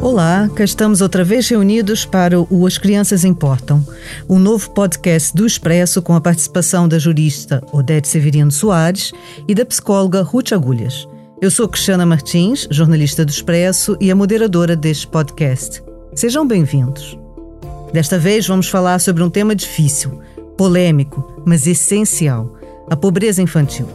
Olá, 0.00 0.48
cá 0.54 0.64
estamos 0.64 1.00
outra 1.00 1.22
vez 1.22 1.48
reunidos 1.48 2.04
para 2.06 2.40
o 2.40 2.66
As 2.66 2.78
Crianças 2.78 3.24
Importam, 3.24 3.86
um 4.28 4.38
novo 4.38 4.70
podcast 4.70 5.34
do 5.34 5.44
Expresso 5.44 6.00
com 6.00 6.14
a 6.14 6.20
participação 6.20 6.88
da 6.88 6.98
jurista 6.98 7.62
Odete 7.72 8.08
Severino 8.08 8.50
Soares 8.50 9.12
e 9.46 9.54
da 9.54 9.66
psicóloga 9.66 10.22
Ruth 10.22 10.52
Agulhas. 10.52 11.06
Eu 11.42 11.50
sou 11.50 11.68
Cristiana 11.68 12.06
Martins, 12.06 12.66
jornalista 12.70 13.24
do 13.24 13.30
Expresso 13.30 13.96
e 14.00 14.10
a 14.10 14.16
moderadora 14.16 14.74
deste 14.74 15.06
podcast. 15.06 15.82
Sejam 16.14 16.46
bem-vindos. 16.46 17.18
Desta 17.92 18.18
vez 18.18 18.46
vamos 18.46 18.68
falar 18.68 18.98
sobre 18.98 19.22
um 19.22 19.30
tema 19.30 19.54
difícil, 19.54 20.20
polêmico, 20.56 21.42
mas 21.46 21.66
essencial: 21.66 22.57
a 22.90 22.96
pobreza 22.96 23.42
infantil. 23.42 23.88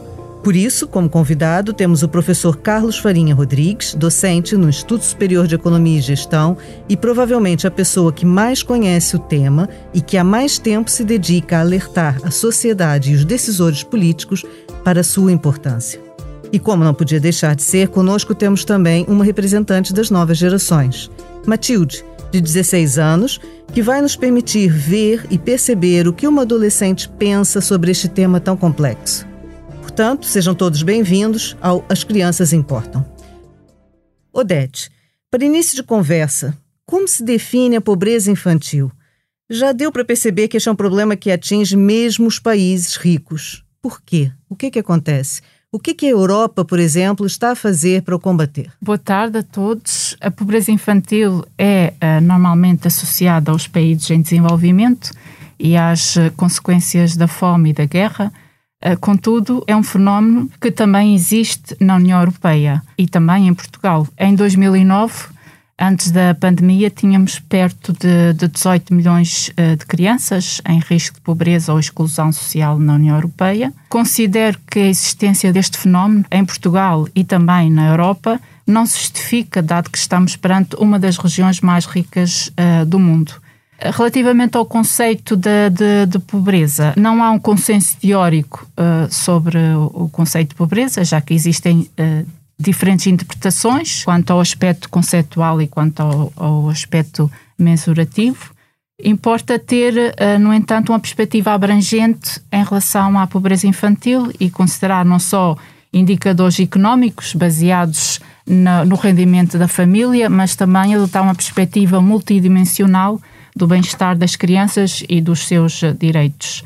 Por 0.44 0.54
isso, 0.54 0.86
como 0.86 1.08
convidado, 1.08 1.72
temos 1.72 2.02
o 2.02 2.08
professor 2.08 2.58
Carlos 2.58 2.98
Farinha 2.98 3.34
Rodrigues, 3.34 3.94
docente 3.94 4.54
no 4.58 4.68
Instituto 4.68 5.02
Superior 5.02 5.46
de 5.46 5.54
Economia 5.54 5.98
e 5.98 6.02
Gestão 6.02 6.58
e 6.86 6.98
provavelmente 6.98 7.66
a 7.66 7.70
pessoa 7.70 8.12
que 8.12 8.26
mais 8.26 8.62
conhece 8.62 9.16
o 9.16 9.18
tema 9.18 9.70
e 9.94 10.02
que 10.02 10.18
há 10.18 10.22
mais 10.22 10.58
tempo 10.58 10.90
se 10.90 11.02
dedica 11.02 11.56
a 11.56 11.60
alertar 11.60 12.20
a 12.22 12.30
sociedade 12.30 13.12
e 13.12 13.14
os 13.14 13.24
decisores 13.24 13.82
políticos 13.82 14.44
para 14.84 15.02
sua 15.02 15.32
importância. 15.32 15.98
E 16.52 16.58
como 16.58 16.84
não 16.84 16.92
podia 16.92 17.18
deixar 17.18 17.56
de 17.56 17.62
ser, 17.62 17.88
conosco 17.88 18.34
temos 18.34 18.66
também 18.66 19.06
uma 19.08 19.24
representante 19.24 19.94
das 19.94 20.10
novas 20.10 20.36
gerações, 20.36 21.10
Matilde, 21.46 22.04
de 22.34 22.40
16 22.40 22.98
anos, 22.98 23.40
que 23.72 23.80
vai 23.80 24.00
nos 24.02 24.16
permitir 24.16 24.68
ver 24.68 25.24
e 25.30 25.38
perceber 25.38 26.08
o 26.08 26.12
que 26.12 26.26
uma 26.26 26.42
adolescente 26.42 27.08
pensa 27.08 27.60
sobre 27.60 27.92
este 27.92 28.08
tema 28.08 28.40
tão 28.40 28.56
complexo. 28.56 29.24
Portanto, 29.80 30.26
sejam 30.26 30.52
todos 30.52 30.82
bem-vindos 30.82 31.56
ao 31.60 31.84
As 31.88 32.02
Crianças 32.02 32.52
Importam. 32.52 33.06
Odete, 34.32 34.90
para 35.30 35.44
início 35.44 35.76
de 35.76 35.84
conversa, 35.84 36.58
como 36.84 37.06
se 37.06 37.22
define 37.22 37.76
a 37.76 37.80
pobreza 37.80 38.32
infantil? 38.32 38.90
Já 39.48 39.70
deu 39.70 39.92
para 39.92 40.04
perceber 40.04 40.48
que 40.48 40.56
este 40.56 40.68
é 40.68 40.72
um 40.72 40.76
problema 40.76 41.14
que 41.14 41.30
atinge 41.30 41.76
mesmo 41.76 42.26
os 42.26 42.40
países 42.40 42.96
ricos. 42.96 43.64
Por 43.80 44.02
quê? 44.02 44.32
O 44.48 44.56
que, 44.56 44.72
que 44.72 44.80
acontece? 44.80 45.40
O 45.74 45.80
que, 45.80 45.92
que 45.92 46.06
a 46.06 46.10
Europa, 46.10 46.64
por 46.64 46.78
exemplo, 46.78 47.26
está 47.26 47.50
a 47.50 47.56
fazer 47.56 48.02
para 48.02 48.14
o 48.14 48.20
combater? 48.20 48.70
Boa 48.80 48.96
tarde 48.96 49.38
a 49.38 49.42
todos. 49.42 50.16
A 50.20 50.30
pobreza 50.30 50.70
infantil 50.70 51.44
é 51.58 51.92
uh, 52.00 52.20
normalmente 52.20 52.86
associada 52.86 53.50
aos 53.50 53.66
países 53.66 54.08
em 54.08 54.22
desenvolvimento 54.22 55.10
e 55.58 55.76
às 55.76 56.14
uh, 56.14 56.30
consequências 56.36 57.16
da 57.16 57.26
fome 57.26 57.70
e 57.70 57.72
da 57.72 57.86
guerra. 57.86 58.32
Eh, 58.80 58.94
contudo, 58.94 59.64
é 59.66 59.74
um 59.74 59.82
fenómeno 59.82 60.48
que 60.60 60.70
também 60.70 61.12
existe 61.12 61.76
na 61.80 61.96
União 61.96 62.20
Europeia 62.20 62.80
e 62.96 63.08
também 63.08 63.48
em 63.48 63.54
Portugal. 63.54 64.06
Em 64.16 64.32
2009, 64.36 65.33
antes 65.78 66.10
da 66.10 66.34
pandemia, 66.34 66.90
tínhamos 66.90 67.38
perto 67.38 67.92
de, 67.92 68.32
de 68.34 68.48
18 68.48 68.94
milhões 68.94 69.48
uh, 69.50 69.76
de 69.76 69.84
crianças 69.86 70.60
em 70.68 70.78
risco 70.78 71.16
de 71.16 71.20
pobreza 71.20 71.72
ou 71.72 71.78
exclusão 71.78 72.32
social 72.32 72.78
na 72.78 72.94
União 72.94 73.16
Europeia. 73.16 73.72
Considero 73.88 74.58
que 74.70 74.78
a 74.78 74.88
existência 74.88 75.52
deste 75.52 75.78
fenómeno 75.78 76.24
em 76.30 76.44
Portugal 76.44 77.08
e 77.14 77.24
também 77.24 77.70
na 77.70 77.88
Europa 77.88 78.40
não 78.66 78.86
se 78.86 78.98
justifica, 78.98 79.62
dado 79.62 79.90
que 79.90 79.98
estamos 79.98 80.36
perante 80.36 80.76
uma 80.76 80.98
das 80.98 81.16
regiões 81.16 81.60
mais 81.60 81.84
ricas 81.84 82.48
uh, 82.48 82.84
do 82.86 82.98
mundo. 82.98 83.42
Relativamente 83.78 84.56
ao 84.56 84.64
conceito 84.64 85.36
de, 85.36 85.68
de, 85.70 86.06
de, 86.06 86.18
pobreza, 86.20 86.94
não 86.96 87.22
há 87.22 87.30
um 87.30 87.38
consenso 87.38 87.96
teórico 87.98 88.66
uh, 88.78 89.12
sobre 89.12 89.58
o, 89.58 90.04
o, 90.04 90.08
conceito 90.08 90.50
de 90.50 90.54
pobreza, 90.54 91.04
já 91.04 91.20
que 91.20 91.34
existem 91.34 91.80
uh, 91.80 92.26
diferentes 92.58 93.06
interpretações 93.06 94.04
quanto 94.04 94.32
ao 94.32 94.40
aspecto 94.40 94.88
conceptual 94.88 95.60
e 95.60 95.66
quanto 95.66 96.00
ao, 96.00 96.32
ao 96.36 96.68
aspecto 96.68 97.30
mensurativo. 97.58 98.52
Importa 99.02 99.58
ter, 99.58 99.94
uh, 99.94 100.38
no 100.38 100.52
entanto, 100.52 100.90
uma 100.90 101.00
perspectiva 101.00 101.52
abrangente 101.52 102.40
em 102.52 102.62
relação 102.62 103.18
à 103.18 103.26
pobreza 103.26 103.66
infantil 103.66 104.30
e 104.38 104.48
considerar 104.50 105.04
não 105.04 105.18
só 105.18 105.56
indicadores 105.92 106.58
económicos 106.58 107.34
baseados 107.34 108.20
no 108.86 108.96
rendimento 108.96 109.56
da 109.56 109.66
família, 109.66 110.28
mas 110.28 110.54
também 110.54 110.94
adotar 110.94 111.22
uma 111.22 111.34
perspectiva 111.34 112.00
multidimensional 112.00 113.20
do 113.56 113.66
bem-estar 113.66 114.16
das 114.18 114.36
crianças 114.36 115.02
e 115.08 115.20
dos 115.20 115.46
seus 115.46 115.82
eh, 115.82 115.92
direitos. 115.92 116.62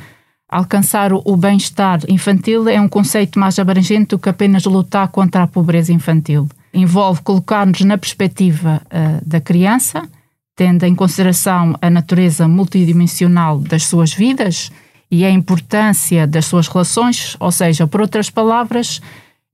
Alcançar 0.49 1.13
o 1.13 1.37
bem-estar 1.37 2.01
infantil 2.09 2.67
é 2.71 2.81
um 2.81 2.89
conceito 2.89 3.39
mais 3.39 3.59
abrangente 3.59 4.09
do 4.09 4.19
que 4.19 4.31
apenas 4.31 4.65
lutar 4.65 5.09
contra 5.09 5.43
a 5.43 5.47
pobreza 5.47 5.93
infantil. 5.93 6.49
Envolve 6.73 7.21
colocar-nos 7.21 7.83
na 7.83 7.99
perspectiva 7.99 8.81
uh, 8.87 9.29
da 9.29 9.43
criança, 9.43 10.09
tendo 10.57 10.85
em 10.85 10.95
consideração 10.95 11.77
a 11.83 11.91
natureza 11.91 12.49
multidimensional 12.49 13.59
das 13.59 13.85
suas 13.85 14.15
vidas 14.15 14.73
e 15.11 15.23
a 15.23 15.31
importância 15.31 16.27
das 16.27 16.47
suas 16.47 16.67
relações, 16.67 17.37
ou 17.39 17.53
seja, 17.53 17.87
por 17.87 18.01
outras 18.01 18.31
palavras, 18.31 19.03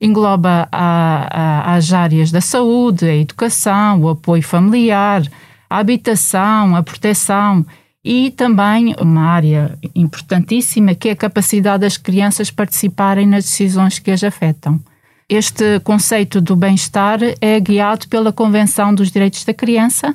engloba 0.01 0.69
a, 0.71 1.29
a, 1.71 1.75
as 1.75 1.93
áreas 1.93 2.31
da 2.31 2.41
saúde, 2.41 3.05
a 3.05 3.17
educação, 3.17 4.01
o 4.01 4.11
apoio 4.11 4.43
familiar, 4.43 5.23
a 5.69 5.79
habitação, 5.79 6.77
a 6.77 6.83
proteção 6.85 7.67
e 8.05 8.31
também 8.31 8.95
uma 9.01 9.23
área 9.23 9.79
importantíssima 9.95 10.95
que 10.95 11.09
é 11.09 11.13
a 11.13 11.17
capacidade 11.17 11.81
das 11.81 11.97
crianças 11.97 12.51
participarem 12.51 13.27
nas 13.27 13.45
decisões 13.45 13.99
que 13.99 14.11
as 14.11 14.23
afetam. 14.23 14.79
Este 15.27 15.81
conceito 15.81 16.39
do 16.39 16.55
bem-estar 16.55 17.21
é 17.41 17.59
guiado 17.59 18.07
pela 18.09 18.31
Convenção 18.31 18.95
dos 18.95 19.11
Direitos 19.11 19.43
da 19.45 19.55
Criança. 19.55 20.15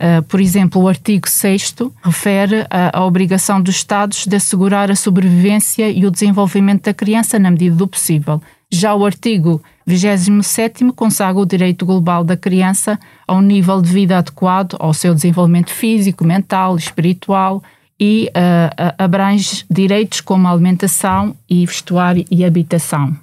Uh, 0.00 0.22
por 0.22 0.40
exemplo, 0.40 0.80
o 0.80 0.88
artigo 0.88 1.28
6 1.28 1.74
refere 2.02 2.66
à 2.70 3.04
obrigação 3.04 3.60
dos 3.60 3.74
Estados 3.74 4.26
de 4.26 4.36
assegurar 4.36 4.90
a 4.90 4.96
sobrevivência 4.96 5.90
e 5.90 6.06
o 6.06 6.10
desenvolvimento 6.10 6.84
da 6.84 6.94
criança 6.94 7.38
na 7.38 7.50
medida 7.50 7.76
do 7.76 7.86
possível. 7.86 8.40
Já 8.70 8.94
o 8.94 9.04
artigo 9.04 9.62
27 9.88 10.92
consagra 10.92 11.40
o 11.40 11.46
direito 11.46 11.86
global 11.86 12.22
da 12.22 12.36
criança 12.36 12.98
a 13.26 13.34
um 13.34 13.40
nível 13.40 13.80
de 13.80 13.90
vida 13.90 14.18
adequado 14.18 14.76
ao 14.78 14.92
seu 14.92 15.14
desenvolvimento 15.14 15.70
físico, 15.70 16.24
mental, 16.24 16.76
espiritual 16.76 17.62
e 17.98 18.28
uh, 18.28 18.94
abrange 18.98 19.64
direitos 19.70 20.20
como 20.20 20.46
alimentação 20.46 21.34
e 21.48 21.64
vestuário 21.64 22.24
e 22.30 22.44
habitação. 22.44 23.16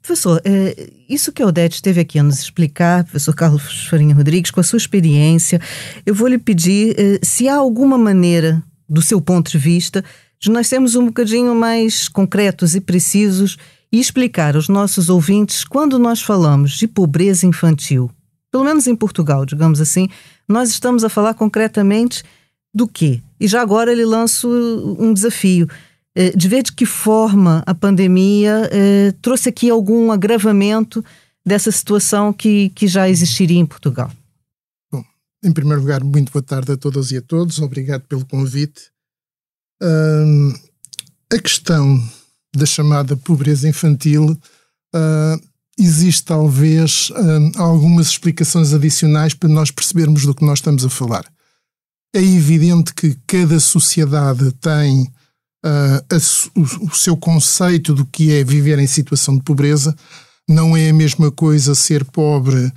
Professor, 0.00 0.40
eh, 0.44 0.90
isso 1.08 1.32
que 1.32 1.42
a 1.42 1.46
Odete 1.46 1.76
esteve 1.76 2.00
aqui 2.00 2.18
a 2.18 2.22
nos 2.22 2.40
explicar, 2.40 3.04
professor 3.04 3.34
Carlos 3.34 3.86
Farinha 3.88 4.14
Rodrigues, 4.14 4.50
com 4.50 4.60
a 4.60 4.62
sua 4.62 4.76
experiência, 4.76 5.60
eu 6.04 6.14
vou 6.14 6.28
lhe 6.28 6.36
pedir 6.36 6.94
eh, 6.98 7.18
se 7.22 7.48
há 7.48 7.56
alguma 7.56 7.96
maneira, 7.96 8.62
do 8.86 9.00
seu 9.00 9.18
ponto 9.18 9.50
de 9.50 9.56
vista, 9.56 10.04
de 10.38 10.50
nós 10.50 10.66
sermos 10.66 10.94
um 10.94 11.06
bocadinho 11.06 11.54
mais 11.54 12.06
concretos 12.06 12.74
e 12.74 12.82
precisos 12.82 13.56
e 13.90 13.98
explicar 13.98 14.54
aos 14.54 14.68
nossos 14.68 15.08
ouvintes 15.08 15.64
quando 15.64 15.98
nós 15.98 16.20
falamos 16.20 16.72
de 16.72 16.86
pobreza 16.86 17.46
infantil, 17.46 18.10
pelo 18.50 18.64
menos 18.64 18.86
em 18.86 18.94
Portugal, 18.94 19.44
digamos 19.44 19.80
assim, 19.80 20.08
nós 20.48 20.70
estamos 20.70 21.04
a 21.04 21.08
falar 21.08 21.34
concretamente 21.34 22.22
do 22.74 22.86
quê? 22.86 23.22
E 23.40 23.46
já 23.46 23.60
agora 23.60 23.92
ele 23.92 24.04
lança 24.04 24.46
um 24.46 25.12
desafio 25.12 25.68
eh, 26.14 26.30
de 26.36 26.48
ver 26.48 26.62
de 26.62 26.72
que 26.72 26.86
forma 26.86 27.62
a 27.66 27.74
pandemia 27.74 28.68
eh, 28.72 29.14
trouxe 29.22 29.48
aqui 29.48 29.70
algum 29.70 30.10
agravamento 30.10 31.04
dessa 31.44 31.70
situação 31.70 32.32
que, 32.32 32.70
que 32.70 32.86
já 32.86 33.08
existiria 33.08 33.58
em 33.58 33.66
Portugal. 33.66 34.10
Bom, 34.92 35.02
em 35.42 35.52
primeiro 35.52 35.80
lugar, 35.80 36.04
muito 36.04 36.30
boa 36.30 36.42
tarde 36.42 36.72
a 36.72 36.76
todas 36.76 37.10
e 37.10 37.16
a 37.16 37.22
todos, 37.22 37.58
obrigado 37.58 38.02
pelo 38.02 38.26
convite. 38.26 38.90
A 41.30 41.38
questão 41.38 42.02
da 42.54 42.66
chamada 42.66 43.16
pobreza 43.16 43.68
infantil, 43.68 44.30
uh, 44.94 45.48
existe 45.78 46.24
talvez 46.24 47.10
uh, 47.10 47.60
algumas 47.62 48.08
explicações 48.08 48.72
adicionais 48.72 49.34
para 49.34 49.48
nós 49.48 49.70
percebermos 49.70 50.24
do 50.24 50.34
que 50.34 50.44
nós 50.44 50.58
estamos 50.58 50.84
a 50.84 50.90
falar. 50.90 51.24
É 52.14 52.22
evidente 52.22 52.94
que 52.94 53.16
cada 53.26 53.60
sociedade 53.60 54.50
tem 54.52 55.02
uh, 55.64 56.04
a, 56.10 56.58
o, 56.58 56.86
o, 56.86 56.94
seu 56.94 57.16
conceito 57.16 57.94
do 57.94 58.04
que 58.06 58.32
é 58.32 58.42
viver 58.42 58.78
em 58.78 58.86
situação 58.86 59.36
de 59.36 59.42
pobreza. 59.42 59.94
Não 60.48 60.76
é 60.76 60.88
a 60.88 60.94
mesma 60.94 61.30
coisa 61.30 61.74
ser 61.74 62.04
pobre 62.04 62.72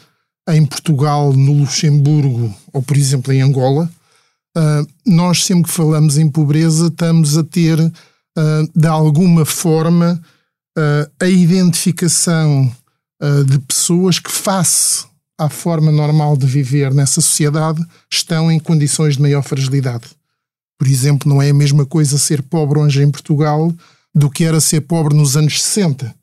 em 0.50 0.66
Portugal, 0.66 1.34
no 1.34 1.54
Luxemburgo 1.54 2.54
ou, 2.74 2.82
por 2.82 2.98
exemplo, 2.98 3.32
em 3.32 3.42
Angola. 3.42 3.90
Uh, 4.58 4.86
nós, 5.06 5.46
sempre 5.46 5.70
que 5.70 5.76
falamos 5.76 6.18
em 6.18 6.30
pobreza, 6.30 6.88
estamos 6.88 7.38
a 7.38 7.44
ter 7.44 7.80
uh, 8.42 8.72
de 8.76 8.88
alguma 8.88 9.46
forma, 9.46 10.22
uh, 10.78 11.12
a 11.20 11.28
identificação 11.28 12.74
uh, 13.22 13.44
de 13.44 13.60
pessoas 13.60 14.20
que, 14.20 14.32
face 14.32 15.06
à 15.38 15.50
forma 15.50 15.92
normal 15.92 16.36
de 16.36 16.46
viver 16.46 16.94
nessa 16.94 17.22
sociedade, 17.22 17.84
estão 18.12 18.52
em 18.52 18.60
condições 18.60 19.16
de 19.16 19.22
maior 19.22 19.44
fragilidade. 19.44 20.06
Por 20.78 20.88
exemplo, 20.88 21.30
não 21.30 21.42
é 21.42 21.50
a 21.50 21.54
mesma 21.54 21.86
coisa 21.86 22.18
ser 22.18 22.42
pobre 22.42 22.80
hoje 22.80 23.04
em 23.04 23.12
Portugal 23.12 23.74
do 24.14 24.30
que 24.30 24.44
era 24.44 24.60
ser 24.60 24.82
pobre 24.82 25.16
nos 25.16 25.38
anos 25.38 25.62
60. 25.62 26.14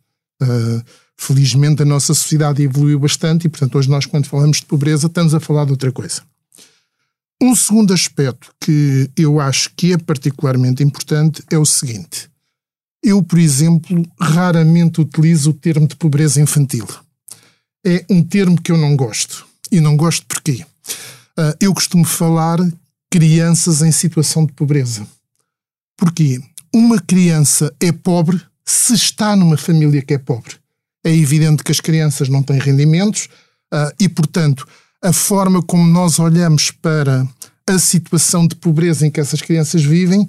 Uh, 0.43 0.83
felizmente 1.17 1.83
a 1.83 1.85
nossa 1.85 2.15
sociedade 2.15 2.63
evoluiu 2.63 2.99
bastante 2.99 3.47
e, 3.47 3.49
portanto, 3.49 3.77
hoje 3.77 3.91
nós, 3.91 4.07
quando 4.07 4.27
falamos 4.27 4.59
de 4.59 4.67
pobreza, 4.67 5.07
estamos 5.09 5.35
a 5.35 5.41
falar 5.41 5.65
de 5.65 5.73
outra 5.73 5.91
coisa. 5.91 6.23
Um 7.41 7.55
segundo 7.55 7.95
aspecto 7.95 8.53
que 8.61 9.11
eu 9.17 9.39
acho 9.39 9.71
que 9.77 9.93
é 9.93 9.99
particularmente 9.99 10.83
importante 10.83 11.43
é 11.51 11.57
o 11.57 11.65
seguinte. 11.65 12.29
Eu, 13.03 13.23
por 13.23 13.39
exemplo, 13.39 14.05
raramente 14.21 15.01
utilizo 15.01 15.51
o 15.51 15.55
termo 15.55 15.87
de 15.87 15.95
pobreza 15.95 16.41
infantil. 16.41 16.87
É 17.87 18.05
um 18.11 18.25
termo 18.25 18.61
que 18.61 18.73
eu 18.73 18.77
não 18.77 18.97
gosto. 18.97 19.47
E 19.71 19.81
não 19.81 19.97
gosto 19.97 20.27
porquê? 20.27 20.65
Uh, 21.39 21.55
eu 21.61 21.73
costumo 21.73 22.05
falar 22.05 22.59
crianças 23.09 23.83
em 23.83 23.93
situação 23.93 24.45
de 24.45 24.53
pobreza. 24.53 25.07
Porquê? 25.97 26.41
Uma 26.75 27.01
criança 27.01 27.73
é 27.81 27.93
pobre 27.93 28.41
se 28.65 28.95
está 28.95 29.37
numa 29.37 29.57
família 29.57 30.03
que 30.03 30.15
é 30.15 30.19
pobre. 30.19 30.57
É 31.05 31.15
evidente 31.15 31.63
que 31.63 31.71
as 31.71 31.81
crianças 31.81 32.29
não 32.29 32.43
têm 32.43 32.59
rendimentos 32.59 33.29
uh, 33.73 33.95
e, 33.99 34.09
portanto, 34.09 34.67
a 35.03 35.13
forma 35.13 35.63
como 35.63 35.87
nós 35.87 36.19
olhamos 36.19 36.71
para 36.71 37.27
a 37.69 37.79
situação 37.79 38.47
de 38.47 38.57
pobreza 38.57 39.07
em 39.07 39.11
que 39.11 39.21
essas 39.21 39.41
crianças 39.41 39.83
vivem 39.85 40.29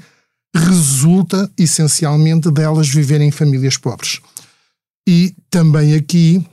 resulta 0.55 1.49
essencialmente 1.57 2.51
delas 2.51 2.89
viverem 2.89 3.29
em 3.29 3.31
famílias 3.31 3.77
pobres. 3.77 4.19
E 5.07 5.33
também 5.49 5.95
aqui 5.95 6.45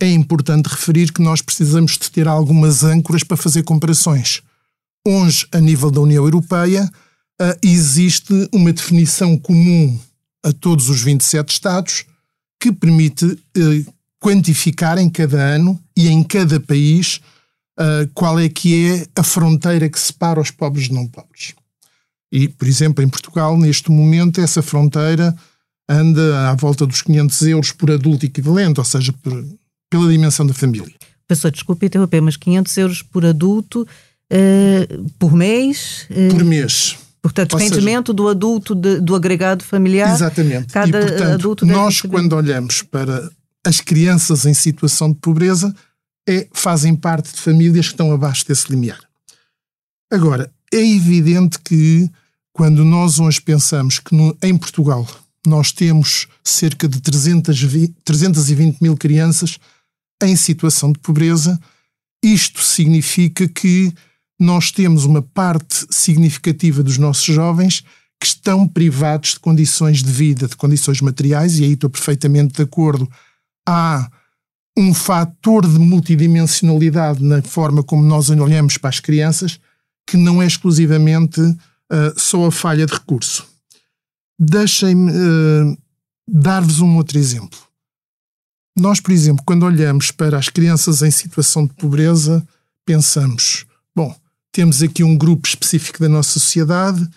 é 0.00 0.10
importante 0.10 0.66
referir 0.66 1.12
que 1.12 1.22
nós 1.22 1.42
precisamos 1.42 1.98
de 1.98 2.10
ter 2.10 2.28
algumas 2.28 2.84
âncoras 2.84 3.22
para 3.22 3.36
fazer 3.36 3.62
comparações. 3.62 4.42
Hoje, 5.06 5.46
a 5.52 5.60
nível 5.60 5.90
da 5.90 6.00
União 6.00 6.24
Europeia, 6.24 6.90
uh, 7.40 7.58
existe 7.62 8.48
uma 8.52 8.72
definição 8.72 9.36
comum 9.36 9.98
a 10.44 10.52
todos 10.52 10.88
os 10.88 11.02
27 11.02 11.52
Estados 11.52 12.04
que 12.60 12.70
permite 12.70 13.24
uh, 13.24 13.94
quantificar 14.20 14.98
em 14.98 15.10
cada 15.10 15.40
ano 15.40 15.81
e 15.96 16.08
em 16.08 16.22
cada 16.22 16.58
país 16.60 17.20
uh, 17.78 18.08
qual 18.14 18.38
é 18.38 18.48
que 18.48 18.86
é 18.86 19.06
a 19.14 19.22
fronteira 19.22 19.88
que 19.88 19.98
separa 19.98 20.40
os 20.40 20.50
pobres 20.50 20.88
de 20.88 20.94
não 20.94 21.06
pobres. 21.06 21.54
E, 22.30 22.48
por 22.48 22.66
exemplo, 22.66 23.04
em 23.04 23.08
Portugal, 23.08 23.58
neste 23.58 23.90
momento, 23.90 24.40
essa 24.40 24.62
fronteira 24.62 25.34
anda 25.88 26.50
à 26.50 26.54
volta 26.54 26.86
dos 26.86 27.02
500 27.02 27.42
euros 27.42 27.72
por 27.72 27.90
adulto 27.90 28.24
equivalente, 28.24 28.80
ou 28.80 28.84
seja, 28.84 29.12
por, 29.12 29.44
pela 29.90 30.10
dimensão 30.10 30.46
da 30.46 30.54
família. 30.54 30.94
Professor, 31.28 31.50
desculpe 31.50 31.86
interromper, 31.86 32.22
mas 32.22 32.36
500 32.36 32.76
euros 32.78 33.02
por 33.02 33.26
adulto 33.26 33.86
uh, 34.32 35.10
por 35.18 35.34
mês? 35.34 36.06
Uh, 36.10 36.34
por 36.34 36.44
mês. 36.44 36.96
Portanto, 37.20 37.56
rendimento 37.56 38.08
seja, 38.08 38.14
do 38.14 38.28
adulto 38.28 38.74
de, 38.74 39.00
do 39.00 39.14
agregado 39.14 39.62
familiar. 39.62 40.12
Exatamente. 40.12 40.72
Cada 40.72 40.88
e, 40.88 41.06
portanto, 41.06 41.32
adulto 41.34 41.66
nós, 41.66 42.00
quando 42.00 42.32
olhamos 42.32 42.82
para 42.82 43.30
as 43.64 43.80
crianças 43.80 44.44
em 44.46 44.54
situação 44.54 45.10
de 45.12 45.18
pobreza, 45.18 45.74
é, 46.28 46.48
fazem 46.52 46.94
parte 46.94 47.32
de 47.32 47.40
famílias 47.40 47.86
que 47.86 47.94
estão 47.94 48.12
abaixo 48.12 48.46
desse 48.46 48.70
limiar. 48.70 49.00
Agora, 50.10 50.52
é 50.72 50.80
evidente 50.80 51.58
que 51.58 52.10
quando 52.52 52.84
nós 52.84 53.18
hoje 53.18 53.40
pensamos 53.40 53.98
que 53.98 54.14
no, 54.14 54.36
em 54.42 54.56
Portugal 54.56 55.06
nós 55.46 55.72
temos 55.72 56.28
cerca 56.44 56.88
de 56.88 57.00
320, 57.00 57.94
320 58.04 58.80
mil 58.80 58.96
crianças 58.96 59.58
em 60.22 60.36
situação 60.36 60.92
de 60.92 61.00
pobreza, 61.00 61.58
isto 62.22 62.62
significa 62.62 63.48
que 63.48 63.92
nós 64.38 64.70
temos 64.70 65.04
uma 65.04 65.22
parte 65.22 65.86
significativa 65.90 66.82
dos 66.82 66.98
nossos 66.98 67.24
jovens 67.24 67.82
que 68.20 68.26
estão 68.26 68.68
privados 68.68 69.30
de 69.30 69.40
condições 69.40 70.02
de 70.02 70.12
vida, 70.12 70.46
de 70.46 70.56
condições 70.56 71.00
materiais, 71.00 71.58
e 71.58 71.64
aí 71.64 71.72
estou 71.72 71.90
perfeitamente 71.90 72.54
de 72.54 72.62
acordo. 72.62 73.10
Há 73.66 74.10
um 74.76 74.94
fator 74.94 75.66
de 75.66 75.78
multidimensionalidade 75.78 77.22
na 77.22 77.42
forma 77.42 77.82
como 77.82 78.02
nós 78.02 78.30
olhamos 78.30 78.78
para 78.78 78.90
as 78.90 79.00
crianças 79.00 79.60
que 80.06 80.16
não 80.16 80.42
é 80.42 80.46
exclusivamente 80.46 81.40
uh, 81.40 81.58
só 82.16 82.46
a 82.46 82.52
falha 82.52 82.86
de 82.86 82.92
recurso. 82.92 83.46
Deixem-me 84.38 85.10
uh, 85.12 85.78
dar-vos 86.26 86.80
um 86.80 86.96
outro 86.96 87.18
exemplo. 87.18 87.58
Nós, 88.76 89.00
por 89.00 89.12
exemplo, 89.12 89.44
quando 89.44 89.64
olhamos 89.64 90.10
para 90.10 90.38
as 90.38 90.48
crianças 90.48 91.02
em 91.02 91.10
situação 91.10 91.66
de 91.66 91.74
pobreza, 91.74 92.46
pensamos: 92.84 93.66
bom, 93.94 94.16
temos 94.50 94.82
aqui 94.82 95.04
um 95.04 95.16
grupo 95.16 95.46
específico 95.46 96.00
da 96.00 96.08
nossa 96.08 96.40
sociedade. 96.40 97.08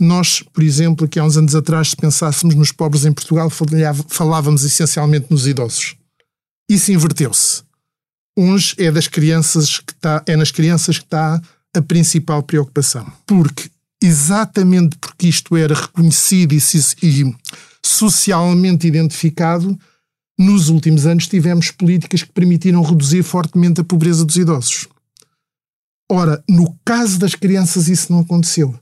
Nós, 0.00 0.42
por 0.52 0.62
exemplo, 0.62 1.06
aqui 1.06 1.18
há 1.18 1.24
uns 1.24 1.36
anos 1.36 1.54
atrás, 1.54 1.90
se 1.90 1.96
pensássemos 1.96 2.54
nos 2.54 2.72
pobres 2.72 3.04
em 3.04 3.12
Portugal, 3.12 3.48
falávamos 4.08 4.64
essencialmente 4.64 5.26
nos 5.30 5.46
idosos. 5.46 5.96
Isso 6.68 6.90
inverteu-se. 6.92 7.62
Uns 8.36 8.74
é 8.78 8.90
das 8.90 9.06
crianças 9.06 9.78
que 9.78 9.92
está, 9.92 10.22
é 10.26 10.36
nas 10.36 10.50
crianças 10.50 10.98
que 10.98 11.04
está 11.04 11.40
a 11.74 11.82
principal 11.82 12.42
preocupação. 12.42 13.06
Porque, 13.26 13.70
exatamente 14.02 14.96
porque 14.98 15.28
isto 15.28 15.56
era 15.56 15.74
reconhecido 15.74 16.54
e, 16.54 16.58
e 17.02 17.34
socialmente 17.84 18.86
identificado, 18.86 19.78
nos 20.38 20.68
últimos 20.68 21.06
anos 21.06 21.26
tivemos 21.26 21.70
políticas 21.70 22.22
que 22.22 22.32
permitiram 22.32 22.82
reduzir 22.82 23.22
fortemente 23.22 23.80
a 23.80 23.84
pobreza 23.84 24.24
dos 24.24 24.36
idosos. 24.36 24.88
Ora, 26.10 26.42
no 26.48 26.76
caso 26.84 27.18
das 27.18 27.34
crianças, 27.34 27.88
isso 27.88 28.12
não 28.12 28.20
aconteceu. 28.20 28.78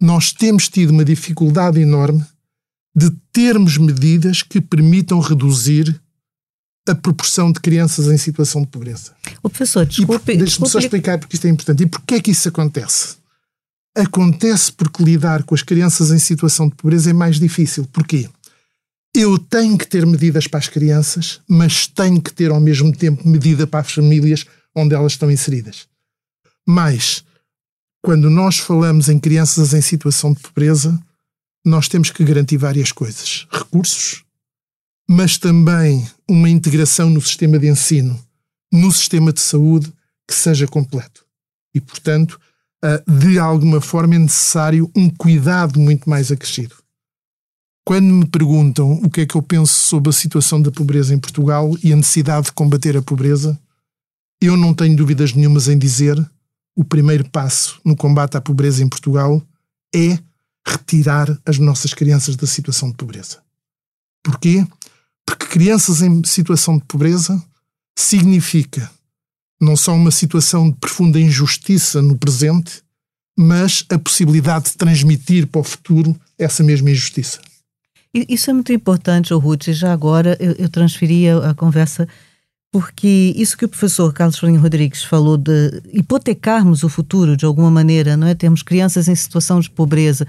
Nós 0.00 0.32
temos 0.32 0.68
tido 0.68 0.90
uma 0.90 1.04
dificuldade 1.04 1.80
enorme 1.80 2.24
de 2.94 3.10
termos 3.32 3.76
medidas 3.78 4.42
que 4.42 4.60
permitam 4.60 5.20
reduzir 5.20 6.00
a 6.88 6.94
proporção 6.94 7.52
de 7.52 7.60
crianças 7.60 8.06
em 8.06 8.16
situação 8.16 8.62
de 8.62 8.68
pobreza. 8.68 9.14
O 9.42 9.48
professor, 9.48 9.84
desculpe... 9.84 10.36
Deixe-me 10.36 10.68
só 10.68 10.78
explicar 10.78 11.18
porque 11.18 11.36
isto 11.36 11.46
é 11.46 11.50
importante. 11.50 11.82
E 11.82 11.86
porquê 11.86 12.14
é 12.14 12.20
que 12.20 12.30
isso 12.30 12.48
acontece? 12.48 13.16
Acontece 13.96 14.72
porque 14.72 15.02
lidar 15.02 15.42
com 15.42 15.54
as 15.54 15.62
crianças 15.62 16.10
em 16.10 16.18
situação 16.18 16.68
de 16.68 16.74
pobreza 16.74 17.10
é 17.10 17.12
mais 17.12 17.38
difícil. 17.38 17.86
Porquê? 17.92 18.28
Eu 19.14 19.38
tenho 19.38 19.76
que 19.76 19.86
ter 19.86 20.06
medidas 20.06 20.46
para 20.46 20.58
as 20.58 20.68
crianças, 20.68 21.40
mas 21.48 21.86
tenho 21.86 22.20
que 22.22 22.32
ter 22.32 22.50
ao 22.50 22.60
mesmo 22.60 22.92
tempo 22.92 23.26
medida 23.28 23.66
para 23.66 23.80
as 23.80 23.92
famílias 23.92 24.46
onde 24.74 24.94
elas 24.94 25.12
estão 25.12 25.30
inseridas. 25.30 25.86
Mas, 26.66 27.24
quando 28.08 28.30
nós 28.30 28.56
falamos 28.56 29.10
em 29.10 29.18
crianças 29.18 29.74
em 29.74 29.82
situação 29.82 30.32
de 30.32 30.40
pobreza, 30.40 30.98
nós 31.62 31.88
temos 31.88 32.10
que 32.10 32.24
garantir 32.24 32.56
várias 32.56 32.90
coisas: 32.90 33.46
recursos, 33.52 34.24
mas 35.06 35.36
também 35.36 36.08
uma 36.26 36.48
integração 36.48 37.10
no 37.10 37.20
sistema 37.20 37.58
de 37.58 37.68
ensino, 37.68 38.18
no 38.72 38.90
sistema 38.90 39.30
de 39.30 39.42
saúde 39.42 39.92
que 40.26 40.34
seja 40.34 40.66
completo. 40.66 41.22
E, 41.74 41.82
portanto, 41.82 42.40
ah, 42.82 43.02
de 43.06 43.38
alguma 43.38 43.78
forma 43.78 44.14
é 44.14 44.18
necessário 44.18 44.90
um 44.96 45.10
cuidado 45.10 45.78
muito 45.78 46.08
mais 46.08 46.32
acrescido. 46.32 46.76
Quando 47.84 48.06
me 48.06 48.26
perguntam 48.26 48.90
o 49.04 49.10
que 49.10 49.20
é 49.20 49.26
que 49.26 49.34
eu 49.34 49.42
penso 49.42 49.74
sobre 49.74 50.08
a 50.08 50.14
situação 50.14 50.62
da 50.62 50.72
pobreza 50.72 51.14
em 51.14 51.18
Portugal 51.18 51.76
e 51.84 51.92
a 51.92 51.96
necessidade 51.96 52.46
de 52.46 52.52
combater 52.52 52.96
a 52.96 53.02
pobreza, 53.02 53.60
eu 54.40 54.56
não 54.56 54.72
tenho 54.72 54.96
dúvidas 54.96 55.34
nenhumas 55.34 55.68
em 55.68 55.76
dizer 55.76 56.18
o 56.78 56.84
primeiro 56.84 57.28
passo 57.28 57.80
no 57.84 57.96
combate 57.96 58.36
à 58.36 58.40
pobreza 58.40 58.84
em 58.84 58.88
Portugal 58.88 59.42
é 59.92 60.16
retirar 60.64 61.36
as 61.44 61.58
nossas 61.58 61.92
crianças 61.92 62.36
da 62.36 62.46
situação 62.46 62.90
de 62.90 62.94
pobreza. 62.94 63.42
Porquê? 64.22 64.64
Porque 65.26 65.46
crianças 65.46 66.02
em 66.02 66.22
situação 66.22 66.78
de 66.78 66.84
pobreza 66.84 67.42
significa 67.98 68.88
não 69.60 69.76
só 69.76 69.92
uma 69.92 70.12
situação 70.12 70.70
de 70.70 70.76
profunda 70.76 71.18
injustiça 71.18 72.00
no 72.00 72.16
presente, 72.16 72.80
mas 73.36 73.84
a 73.90 73.98
possibilidade 73.98 74.66
de 74.66 74.76
transmitir 74.76 75.48
para 75.48 75.60
o 75.60 75.64
futuro 75.64 76.14
essa 76.38 76.62
mesma 76.62 76.92
injustiça. 76.92 77.40
Isso 78.14 78.50
é 78.50 78.52
muito 78.52 78.72
importante, 78.72 79.34
Ruth. 79.34 79.64
Já 79.70 79.92
agora 79.92 80.36
eu, 80.38 80.52
eu 80.52 80.68
transferia 80.68 81.38
a 81.38 81.54
conversa 81.54 82.08
porque 82.70 83.32
isso 83.36 83.56
que 83.56 83.64
o 83.64 83.68
professor 83.68 84.12
Carlos 84.12 84.38
Florinho 84.38 84.60
Rodrigues 84.60 85.02
falou 85.02 85.36
de 85.36 85.82
hipotecarmos 85.92 86.82
o 86.82 86.88
futuro 86.88 87.36
de 87.36 87.46
alguma 87.46 87.70
maneira, 87.70 88.16
não 88.16 88.26
é? 88.26 88.34
Temos 88.34 88.62
crianças 88.62 89.08
em 89.08 89.14
situação 89.14 89.58
de 89.60 89.70
pobreza 89.70 90.26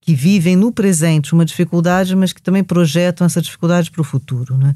que 0.00 0.14
vivem 0.14 0.56
no 0.56 0.72
presente 0.72 1.32
uma 1.32 1.44
dificuldade, 1.44 2.14
mas 2.14 2.32
que 2.32 2.42
também 2.42 2.62
projetam 2.62 3.26
essa 3.26 3.40
dificuldade 3.40 3.90
para 3.90 4.00
o 4.00 4.04
futuro. 4.04 4.56
Né? 4.56 4.74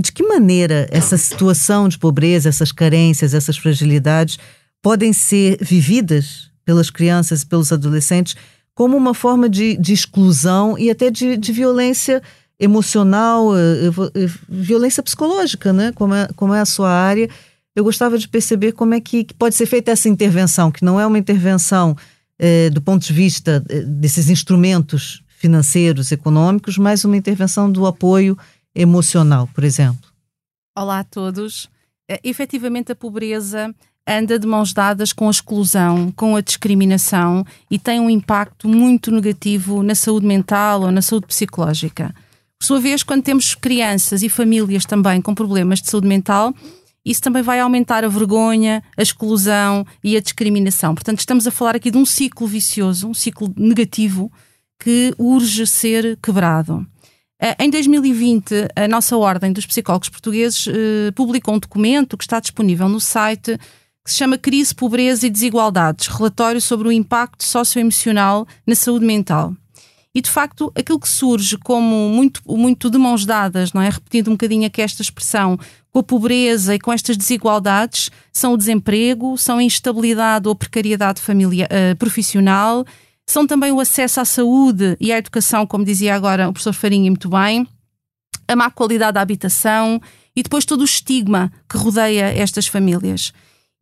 De 0.00 0.12
que 0.12 0.22
maneira 0.22 0.88
essa 0.90 1.16
situação 1.16 1.88
de 1.88 1.98
pobreza, 1.98 2.48
essas 2.48 2.70
carências, 2.70 3.34
essas 3.34 3.56
fragilidades 3.56 4.38
podem 4.82 5.12
ser 5.12 5.58
vividas 5.60 6.50
pelas 6.64 6.90
crianças 6.90 7.42
e 7.42 7.46
pelos 7.46 7.72
adolescentes 7.72 8.36
como 8.74 8.96
uma 8.96 9.14
forma 9.14 9.48
de, 9.48 9.76
de 9.76 9.92
exclusão 9.92 10.76
e 10.78 10.90
até 10.90 11.10
de, 11.10 11.36
de 11.36 11.52
violência 11.52 12.22
emocional, 12.64 13.56
eh, 13.56 13.88
eh, 14.14 14.30
violência 14.48 15.02
psicológica, 15.02 15.72
né? 15.72 15.92
como, 15.92 16.14
é, 16.14 16.28
como 16.34 16.54
é 16.54 16.60
a 16.60 16.64
sua 16.64 16.90
área. 16.90 17.28
Eu 17.76 17.84
gostava 17.84 18.18
de 18.18 18.28
perceber 18.28 18.72
como 18.72 18.94
é 18.94 19.00
que, 19.00 19.24
que 19.24 19.34
pode 19.34 19.54
ser 19.54 19.66
feita 19.66 19.90
essa 19.90 20.08
intervenção, 20.08 20.70
que 20.70 20.84
não 20.84 20.98
é 20.98 21.06
uma 21.06 21.18
intervenção 21.18 21.96
é, 22.38 22.70
do 22.70 22.80
ponto 22.80 23.04
de 23.04 23.12
vista 23.12 23.60
desses 23.86 24.28
instrumentos 24.28 25.22
financeiros, 25.44 26.10
econômicos, 26.10 26.78
mas 26.78 27.04
uma 27.04 27.16
intervenção 27.16 27.70
do 27.70 27.86
apoio 27.86 28.38
emocional, 28.74 29.48
por 29.54 29.62
exemplo? 29.62 30.10
Olá 30.76 31.00
a 31.00 31.04
todos. 31.04 31.66
Uh, 32.10 32.18
efetivamente, 32.24 32.90
a 32.90 32.96
pobreza 32.96 33.74
anda 34.06 34.38
de 34.38 34.46
mãos 34.46 34.72
dadas 34.72 35.12
com 35.12 35.28
a 35.28 35.30
exclusão, 35.30 36.10
com 36.12 36.36
a 36.36 36.40
discriminação 36.40 37.44
e 37.70 37.78
tem 37.78 38.00
um 38.00 38.10
impacto 38.10 38.68
muito 38.68 39.10
negativo 39.10 39.82
na 39.82 39.94
saúde 39.94 40.26
mental 40.26 40.82
ou 40.82 40.90
na 40.90 41.00
saúde 41.00 41.26
psicológica. 41.26 42.14
Por 42.64 42.68
sua 42.68 42.80
vez, 42.80 43.02
quando 43.02 43.22
temos 43.22 43.54
crianças 43.54 44.22
e 44.22 44.28
famílias 44.30 44.86
também 44.86 45.20
com 45.20 45.34
problemas 45.34 45.82
de 45.82 45.90
saúde 45.90 46.08
mental, 46.08 46.54
isso 47.04 47.20
também 47.20 47.42
vai 47.42 47.60
aumentar 47.60 48.04
a 48.04 48.08
vergonha, 48.08 48.82
a 48.96 49.02
exclusão 49.02 49.86
e 50.02 50.16
a 50.16 50.20
discriminação. 50.20 50.94
Portanto, 50.94 51.18
estamos 51.18 51.46
a 51.46 51.50
falar 51.50 51.76
aqui 51.76 51.90
de 51.90 51.98
um 51.98 52.06
ciclo 52.06 52.46
vicioso, 52.46 53.06
um 53.06 53.12
ciclo 53.12 53.52
negativo 53.54 54.32
que 54.82 55.14
urge 55.18 55.66
ser 55.66 56.18
quebrado. 56.22 56.86
Eh, 57.38 57.54
em 57.60 57.68
2020, 57.68 58.54
a 58.74 58.88
nossa 58.88 59.14
Ordem 59.14 59.52
dos 59.52 59.66
Psicólogos 59.66 60.08
Portugueses 60.08 60.66
eh, 60.66 61.10
publicou 61.14 61.56
um 61.56 61.58
documento 61.58 62.16
que 62.16 62.24
está 62.24 62.40
disponível 62.40 62.88
no 62.88 62.98
site 62.98 63.58
que 64.02 64.10
se 64.10 64.16
chama 64.16 64.38
Crise, 64.38 64.74
Pobreza 64.74 65.26
e 65.26 65.30
Desigualdades 65.30 66.06
Relatório 66.06 66.62
sobre 66.62 66.88
o 66.88 66.92
Impacto 66.92 67.44
Socioemocional 67.44 68.48
na 68.66 68.74
Saúde 68.74 69.04
Mental. 69.04 69.54
E 70.14 70.20
de 70.20 70.30
facto, 70.30 70.72
aquilo 70.76 71.00
que 71.00 71.08
surge 71.08 71.58
como 71.58 72.08
muito, 72.08 72.40
muito 72.46 72.88
de 72.88 72.96
mãos 72.96 73.26
dadas, 73.26 73.72
não 73.72 73.82
é? 73.82 73.90
Repetindo 73.90 74.28
um 74.28 74.32
bocadinho 74.32 74.66
aqui 74.66 74.80
esta 74.80 75.02
expressão, 75.02 75.58
com 75.90 75.98
a 75.98 76.02
pobreza 76.02 76.74
e 76.74 76.78
com 76.78 76.92
estas 76.92 77.16
desigualdades, 77.16 78.10
são 78.32 78.52
o 78.52 78.56
desemprego, 78.56 79.36
são 79.36 79.58
a 79.58 79.62
instabilidade 79.62 80.46
ou 80.46 80.54
precariedade 80.54 81.20
familiar, 81.20 81.68
uh, 81.68 81.96
profissional, 81.96 82.84
são 83.26 83.46
também 83.46 83.72
o 83.72 83.80
acesso 83.80 84.20
à 84.20 84.24
saúde 84.24 84.96
e 85.00 85.12
à 85.12 85.18
educação, 85.18 85.66
como 85.66 85.84
dizia 85.84 86.14
agora 86.14 86.48
o 86.48 86.52
professor 86.52 86.74
Farinha 86.74 87.10
muito 87.10 87.28
bem, 87.28 87.66
a 88.46 88.54
má 88.54 88.70
qualidade 88.70 89.14
da 89.14 89.20
habitação 89.20 90.00
e 90.36 90.42
depois 90.42 90.64
todo 90.64 90.82
o 90.82 90.84
estigma 90.84 91.50
que 91.68 91.76
rodeia 91.76 92.26
estas 92.26 92.66
famílias. 92.66 93.32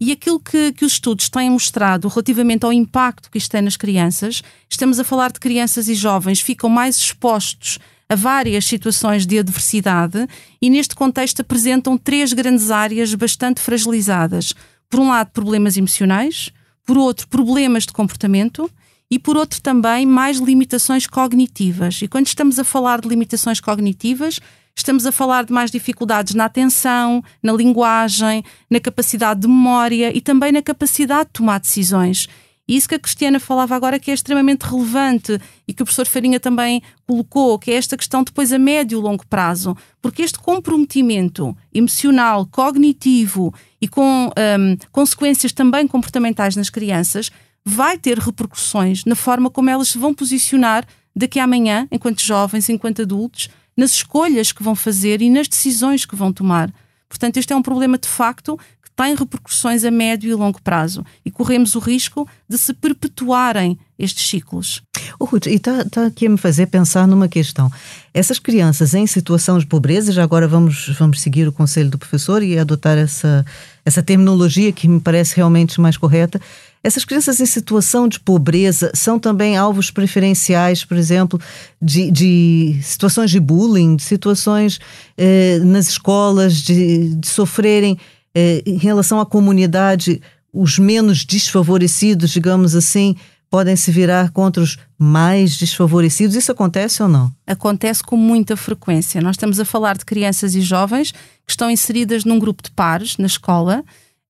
E 0.04 0.10
aquilo 0.10 0.40
que, 0.40 0.72
que 0.72 0.84
os 0.84 0.94
estudos 0.94 1.28
têm 1.28 1.48
mostrado 1.48 2.08
relativamente 2.08 2.64
ao 2.64 2.72
impacto 2.72 3.30
que 3.30 3.38
isto 3.38 3.52
tem 3.52 3.62
nas 3.62 3.76
crianças, 3.76 4.42
estamos 4.68 4.98
a 4.98 5.04
falar 5.04 5.30
de 5.30 5.38
crianças 5.38 5.86
e 5.86 5.94
jovens 5.94 6.40
ficam 6.40 6.68
mais 6.68 6.96
expostos 6.96 7.78
a 8.08 8.16
várias 8.16 8.64
situações 8.64 9.24
de 9.24 9.38
adversidade 9.38 10.26
e, 10.60 10.68
neste 10.68 10.96
contexto, 10.96 11.38
apresentam 11.38 11.96
três 11.96 12.32
grandes 12.32 12.72
áreas 12.72 13.14
bastante 13.14 13.60
fragilizadas. 13.60 14.52
Por 14.90 14.98
um 14.98 15.08
lado, 15.08 15.30
problemas 15.30 15.76
emocionais, 15.76 16.50
por 16.84 16.98
outro, 16.98 17.28
problemas 17.28 17.86
de 17.86 17.92
comportamento 17.92 18.68
e, 19.08 19.20
por 19.20 19.36
outro, 19.36 19.60
também 19.60 20.04
mais 20.04 20.38
limitações 20.38 21.06
cognitivas. 21.06 22.02
E 22.02 22.08
quando 22.08 22.26
estamos 22.26 22.58
a 22.58 22.64
falar 22.64 23.00
de 23.00 23.08
limitações 23.08 23.60
cognitivas, 23.60 24.40
Estamos 24.76 25.06
a 25.06 25.12
falar 25.12 25.44
de 25.44 25.52
mais 25.52 25.70
dificuldades 25.70 26.34
na 26.34 26.46
atenção, 26.46 27.22
na 27.42 27.52
linguagem, 27.52 28.42
na 28.70 28.80
capacidade 28.80 29.40
de 29.40 29.48
memória 29.48 30.16
e 30.16 30.20
também 30.20 30.50
na 30.50 30.62
capacidade 30.62 31.26
de 31.26 31.32
tomar 31.34 31.60
decisões. 31.60 32.28
E 32.66 32.76
isso 32.76 32.88
que 32.88 32.94
a 32.94 32.98
Cristiana 32.98 33.40
falava 33.40 33.74
agora 33.74 33.98
que 33.98 34.10
é 34.10 34.14
extremamente 34.14 34.62
relevante 34.62 35.38
e 35.66 35.74
que 35.74 35.82
o 35.82 35.84
professor 35.84 36.06
Farinha 36.06 36.38
também 36.38 36.80
colocou, 37.06 37.58
que 37.58 37.70
é 37.70 37.74
esta 37.74 37.96
questão 37.96 38.22
depois 38.22 38.52
a 38.52 38.58
médio 38.58 38.98
e 38.98 39.02
longo 39.02 39.26
prazo, 39.26 39.76
porque 40.00 40.22
este 40.22 40.38
comprometimento 40.38 41.56
emocional, 41.74 42.46
cognitivo 42.46 43.52
e 43.80 43.88
com 43.88 44.26
um, 44.28 44.76
consequências 44.90 45.52
também 45.52 45.86
comportamentais 45.88 46.56
nas 46.56 46.70
crianças 46.70 47.30
vai 47.64 47.98
ter 47.98 48.18
repercussões 48.18 49.04
na 49.04 49.14
forma 49.14 49.50
como 49.50 49.68
elas 49.68 49.88
se 49.88 49.98
vão 49.98 50.14
posicionar 50.14 50.86
daqui 51.14 51.38
a 51.38 51.44
amanhã, 51.44 51.86
enquanto 51.90 52.22
jovens, 52.22 52.68
enquanto 52.68 53.02
adultos, 53.02 53.48
nas 53.76 53.92
escolhas 53.92 54.52
que 54.52 54.62
vão 54.62 54.74
fazer 54.74 55.22
e 55.22 55.30
nas 55.30 55.48
decisões 55.48 56.04
que 56.04 56.16
vão 56.16 56.32
tomar. 56.32 56.72
Portanto, 57.08 57.36
este 57.36 57.52
é 57.52 57.56
um 57.56 57.62
problema 57.62 57.98
de 57.98 58.08
facto 58.08 58.58
que 58.82 58.90
tem 58.96 59.14
repercussões 59.14 59.84
a 59.84 59.90
médio 59.90 60.30
e 60.30 60.34
longo 60.34 60.60
prazo 60.62 61.04
e 61.24 61.30
corremos 61.30 61.74
o 61.74 61.78
risco 61.78 62.28
de 62.48 62.56
se 62.58 62.72
perpetuarem 62.72 63.78
estes 63.98 64.28
ciclos. 64.28 64.82
Oh, 65.18 65.24
Ruth, 65.24 65.46
e 65.46 65.54
está 65.54 65.84
tá 65.84 66.06
aqui 66.06 66.26
a 66.26 66.30
me 66.30 66.36
fazer 66.36 66.66
pensar 66.66 67.06
numa 67.06 67.28
questão. 67.28 67.70
Essas 68.12 68.38
crianças 68.38 68.94
em 68.94 69.06
situação 69.06 69.58
de 69.58 69.66
pobreza, 69.66 70.12
já 70.12 70.22
agora 70.22 70.48
vamos, 70.48 70.88
vamos 70.98 71.20
seguir 71.20 71.46
o 71.46 71.52
conselho 71.52 71.90
do 71.90 71.98
professor 71.98 72.42
e 72.42 72.58
adotar 72.58 72.98
essa, 72.98 73.44
essa 73.84 74.02
terminologia 74.02 74.72
que 74.72 74.86
me 74.88 75.00
parece 75.00 75.36
realmente 75.36 75.80
mais 75.80 75.96
correta. 75.96 76.40
Essas 76.84 77.04
crianças 77.04 77.40
em 77.40 77.46
situação 77.46 78.08
de 78.08 78.18
pobreza 78.18 78.90
são 78.94 79.18
também 79.18 79.56
alvos 79.56 79.90
preferenciais, 79.90 80.84
por 80.84 80.96
exemplo, 80.96 81.40
de, 81.80 82.10
de 82.10 82.78
situações 82.82 83.30
de 83.30 83.38
bullying, 83.38 83.96
de 83.96 84.02
situações 84.02 84.80
eh, 85.16 85.60
nas 85.64 85.88
escolas, 85.88 86.54
de, 86.54 87.14
de 87.14 87.28
sofrerem 87.28 87.98
eh, 88.34 88.62
em 88.66 88.78
relação 88.78 89.20
à 89.20 89.26
comunidade, 89.26 90.20
os 90.52 90.78
menos 90.78 91.24
desfavorecidos, 91.24 92.30
digamos 92.30 92.74
assim, 92.74 93.16
podem 93.52 93.76
se 93.76 93.90
virar 93.90 94.30
contra 94.30 94.62
os 94.62 94.78
mais 94.98 95.58
desfavorecidos. 95.58 96.34
Isso 96.34 96.50
acontece 96.50 97.02
ou 97.02 97.08
não? 97.08 97.30
Acontece 97.46 98.02
com 98.02 98.16
muita 98.16 98.56
frequência. 98.56 99.20
Nós 99.20 99.36
estamos 99.36 99.60
a 99.60 99.64
falar 99.66 99.98
de 99.98 100.06
crianças 100.06 100.54
e 100.54 100.62
jovens 100.62 101.12
que 101.12 101.50
estão 101.50 101.70
inseridas 101.70 102.24
num 102.24 102.38
grupo 102.38 102.62
de 102.62 102.70
pares 102.70 103.18
na 103.18 103.26
escola 103.26 103.84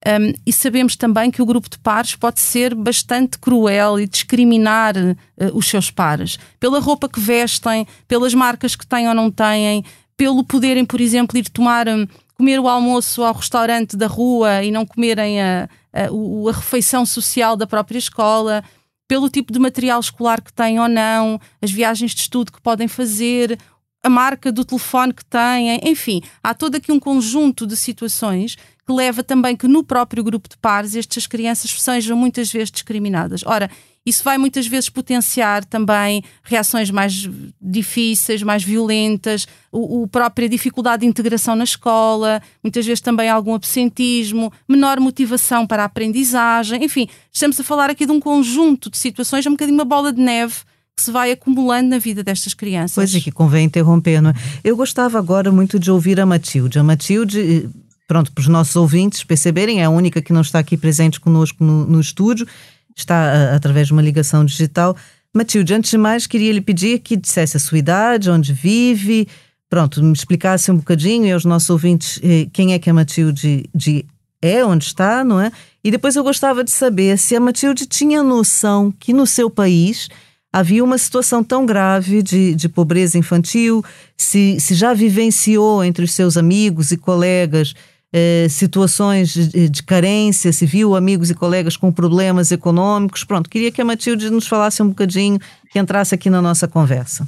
um, 0.05 0.33
e 0.45 0.52
sabemos 0.52 0.97
também 0.97 1.31
que 1.31 1.41
o 1.41 1.47
grupo 1.47 1.71
de 1.71 1.79
pares 1.79 2.17
pode 2.17 2.41
ser 2.41 2.75
bastante 2.75 3.38
cruel 3.38 4.00
e 4.00 4.09
discriminar 4.09 4.97
uh, 4.97 5.17
os 5.55 5.69
seus 5.69 5.88
pares 5.88 6.37
pela 6.59 6.81
roupa 6.81 7.09
que 7.09 7.21
vestem, 7.21 7.87
pelas 8.09 8.35
marcas 8.35 8.75
que 8.75 8.85
têm 8.85 9.07
ou 9.07 9.14
não 9.14 9.31
têm, 9.31 9.85
pelo 10.17 10.43
poderem, 10.43 10.85
por 10.85 11.00
exemplo, 11.00 11.38
ir 11.38 11.49
tomar, 11.49 11.87
um, 11.87 12.09
comer 12.35 12.59
o 12.59 12.67
almoço 12.67 13.23
ao 13.23 13.35
restaurante 13.35 13.97
da 13.97 14.09
rua 14.09 14.64
e 14.64 14.73
não 14.73 14.85
comerem 14.85 15.41
a, 15.41 15.69
a, 15.93 16.07
a 16.07 16.52
refeição 16.52 17.07
social 17.07 17.57
da 17.57 17.69
própria 17.69 17.99
escola 17.99 18.64
pelo 19.12 19.28
tipo 19.28 19.52
de 19.52 19.59
material 19.59 20.00
escolar 20.00 20.40
que 20.40 20.50
têm 20.50 20.81
ou 20.81 20.88
não, 20.88 21.38
as 21.61 21.71
viagens 21.71 22.14
de 22.14 22.23
estudo 22.23 22.50
que 22.50 22.62
podem 22.62 22.88
fazer, 22.88 23.59
a 24.02 24.09
marca 24.09 24.50
do 24.50 24.64
telefone 24.64 25.12
que 25.12 25.23
têm, 25.23 25.78
enfim, 25.85 26.23
há 26.42 26.54
todo 26.54 26.76
aqui 26.76 26.90
um 26.90 26.99
conjunto 26.99 27.66
de 27.66 27.76
situações 27.76 28.57
que 28.57 28.90
leva 28.90 29.23
também 29.23 29.54
que 29.54 29.69
no 29.69 29.85
próprio 29.85 30.25
grupo 30.25 30.49
de 30.49 30.57
pares 30.57 30.97
estas 30.97 31.26
crianças 31.26 31.71
sejam 31.78 32.16
muitas 32.16 32.50
vezes 32.50 32.71
discriminadas. 32.71 33.42
Ora, 33.45 33.71
isso 34.04 34.25
vai 34.25 34.37
muitas 34.37 34.66
vezes 34.66 34.88
potenciar 34.88 35.64
também 35.64 36.23
reações 36.42 36.90
mais 36.90 37.28
difíceis, 37.61 38.42
mais 38.42 38.64
violentas, 38.64 39.47
o, 39.71 40.02
o 40.02 40.09
própria 40.09 40.49
dificuldade 40.49 41.02
de 41.02 41.06
integração 41.06 41.54
na 41.54 41.64
escola, 41.64 42.42
muitas 42.62 42.85
vezes 42.85 43.00
também 43.00 43.28
algum 43.28 43.54
absentismo, 43.54 44.52
menor 44.68 44.99
motivação 44.99 45.66
para 45.66 45.82
a 45.82 45.87
aprendizagem, 45.87 46.85
enfim, 46.85 47.09
estamos 47.32 47.59
a 47.61 47.64
falar 47.64 47.90
aqui 47.90 48.04
de 48.04 48.12
um 48.12 48.21
conjunto 48.21 48.90
de 48.90 48.99
situações, 48.99 49.47
é 49.47 49.49
um 49.49 49.52
bocadinho 49.52 49.78
uma 49.78 49.85
bola 49.85 50.12
de 50.12 50.21
neve 50.21 50.56
que 50.97 51.02
se 51.02 51.11
vai 51.11 51.32
acumulando 51.32 51.88
na 51.88 51.99
vida 51.99 52.23
destas 52.23 52.54
crianças. 52.54 52.94
Pois 52.94 53.14
é, 53.14 53.21
que 53.21 53.32
convém 53.32 53.64
interromper, 53.64 54.21
não 54.21 54.30
é? 54.30 54.35
Eu 54.62 54.76
gostava 54.76 55.18
agora 55.18 55.50
muito 55.50 55.78
de 55.78 55.90
ouvir 55.90 56.21
a 56.21 56.26
Matilde. 56.26 56.78
A 56.78 56.82
Matilde, 56.82 57.68
pronto, 58.06 58.30
para 58.30 58.42
os 58.42 58.49
nossos 58.49 58.76
ouvintes 58.76 59.25
perceberem, 59.25 59.80
é 59.80 59.85
a 59.85 59.90
única 59.90 60.21
que 60.21 60.32
não 60.32 60.42
está 60.42 60.59
aqui 60.59 60.76
presente 60.76 61.18
conosco 61.18 61.64
no, 61.64 61.87
no 61.87 62.00
estúdio, 62.00 62.47
está 62.96 63.16
a, 63.16 63.54
através 63.54 63.87
de 63.87 63.92
uma 63.92 64.02
ligação 64.02 64.44
digital. 64.44 64.96
Matilde, 65.34 65.75
antes 65.75 65.90
de 65.90 65.99
mais, 65.99 66.26
queria 66.26 66.52
lhe 66.52 66.61
pedir 66.61 66.99
que 66.99 67.16
dissesse 67.16 67.56
a 67.56 67.61
sua 67.61 67.78
idade, 67.78 68.30
onde 68.30 68.52
vive, 68.52 69.26
pronto, 69.68 70.02
me 70.02 70.12
explicasse 70.12 70.70
um 70.70 70.76
bocadinho 70.76 71.26
e 71.26 71.32
aos 71.32 71.44
nossos 71.44 71.70
ouvintes 71.70 72.20
eh, 72.22 72.46
quem 72.52 72.75
é 72.75 72.78
que 72.78 72.90
a 72.90 72.94
Matilde 72.94 73.64
de, 73.75 74.04
é, 74.42 74.64
onde 74.64 74.84
está, 74.84 75.25
não 75.25 75.40
é? 75.40 75.50
E 75.82 75.90
depois 75.90 76.16
eu 76.16 76.22
gostava 76.22 76.62
de 76.62 76.70
saber 76.70 77.16
se 77.16 77.34
a 77.34 77.40
Matilde 77.40 77.87
tinha 77.87 78.22
noção 78.22 78.92
que 78.99 79.12
no 79.12 79.26
seu 79.26 79.49
país 79.49 80.08
havia 80.52 80.84
uma 80.84 80.99
situação 80.99 81.42
tão 81.42 81.64
grave 81.64 82.22
de, 82.22 82.54
de 82.54 82.68
pobreza 82.68 83.16
infantil, 83.16 83.82
se, 84.16 84.61
se 84.61 84.75
já 84.75 84.92
vivenciou 84.92 85.82
entre 85.82 86.04
os 86.04 86.12
seus 86.12 86.37
amigos 86.37 86.92
e 86.92 86.96
colegas 86.99 87.75
eh, 88.12 88.47
situações 88.50 89.33
de, 89.33 89.83
carência, 89.83 90.50
viu 90.62 90.95
amigos 90.95 91.31
e 91.31 91.35
colegas 91.35 91.76
com 91.76 91.90
problemas 91.90 92.52
econômicos. 92.52 93.25
Pronto, 93.25 93.49
queria 93.49 93.73
que 93.73 93.81
a 93.81 93.85
Matilde 93.85 94.31
nos 94.31 94.47
falasse 94.47 94.83
um 94.83 94.88
bocadinho, 94.88 95.38
que 95.71 95.78
entrasse 95.78 96.14
aqui 96.14 96.28
na 96.28 96.42
nossa 96.42 96.69
conversa. 96.69 97.26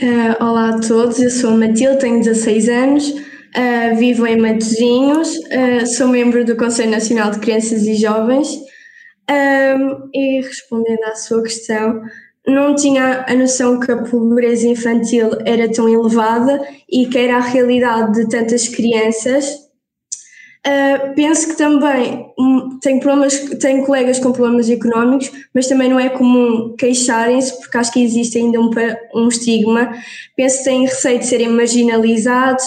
Uh, 0.00 0.44
olá 0.44 0.70
a 0.70 0.80
todos, 0.80 1.20
eu 1.20 1.30
sou 1.30 1.50
a 1.50 1.56
Matilde, 1.56 2.00
tenho 2.00 2.18
16 2.18 2.68
anos, 2.68 3.08
uh, 3.08 3.96
vivo 3.96 4.26
em 4.26 4.36
Matosinhos, 4.36 5.28
uh, 5.28 5.86
sou 5.96 6.08
membro 6.08 6.44
do 6.44 6.56
Conselho 6.56 6.90
Nacional 6.90 7.30
de 7.30 7.38
Crianças 7.38 7.82
e 7.82 7.94
Jovens 7.94 8.48
um, 9.30 10.10
e 10.12 10.40
respondendo 10.42 11.04
à 11.04 11.14
sua 11.14 11.42
questão, 11.42 12.02
não 12.46 12.74
tinha 12.74 13.24
a 13.26 13.34
noção 13.34 13.80
que 13.80 13.90
a 13.90 14.02
pobreza 14.02 14.66
infantil 14.66 15.30
era 15.44 15.70
tão 15.70 15.88
elevada 15.88 16.60
e 16.90 17.06
que 17.06 17.18
era 17.18 17.36
a 17.36 17.40
realidade 17.40 18.20
de 18.20 18.28
tantas 18.28 18.68
crianças. 18.68 19.64
Uh, 20.66 21.14
penso 21.14 21.48
que 21.48 21.56
também 21.56 22.32
um, 22.38 22.78
tenho, 22.80 22.98
problemas, 22.98 23.38
tenho 23.60 23.84
colegas 23.84 24.18
com 24.18 24.32
problemas 24.32 24.70
económicos, 24.70 25.30
mas 25.54 25.68
também 25.68 25.90
não 25.90 26.00
é 26.00 26.08
comum 26.08 26.74
queixarem-se, 26.78 27.60
porque 27.60 27.76
acho 27.76 27.92
que 27.92 28.02
existe 28.02 28.38
ainda 28.38 28.58
um, 28.58 28.70
um 29.14 29.28
estigma. 29.28 29.92
Penso 30.36 30.58
que 30.58 30.64
têm 30.64 30.86
receio 30.86 31.18
de 31.18 31.26
serem 31.26 31.48
marginalizados 31.50 32.64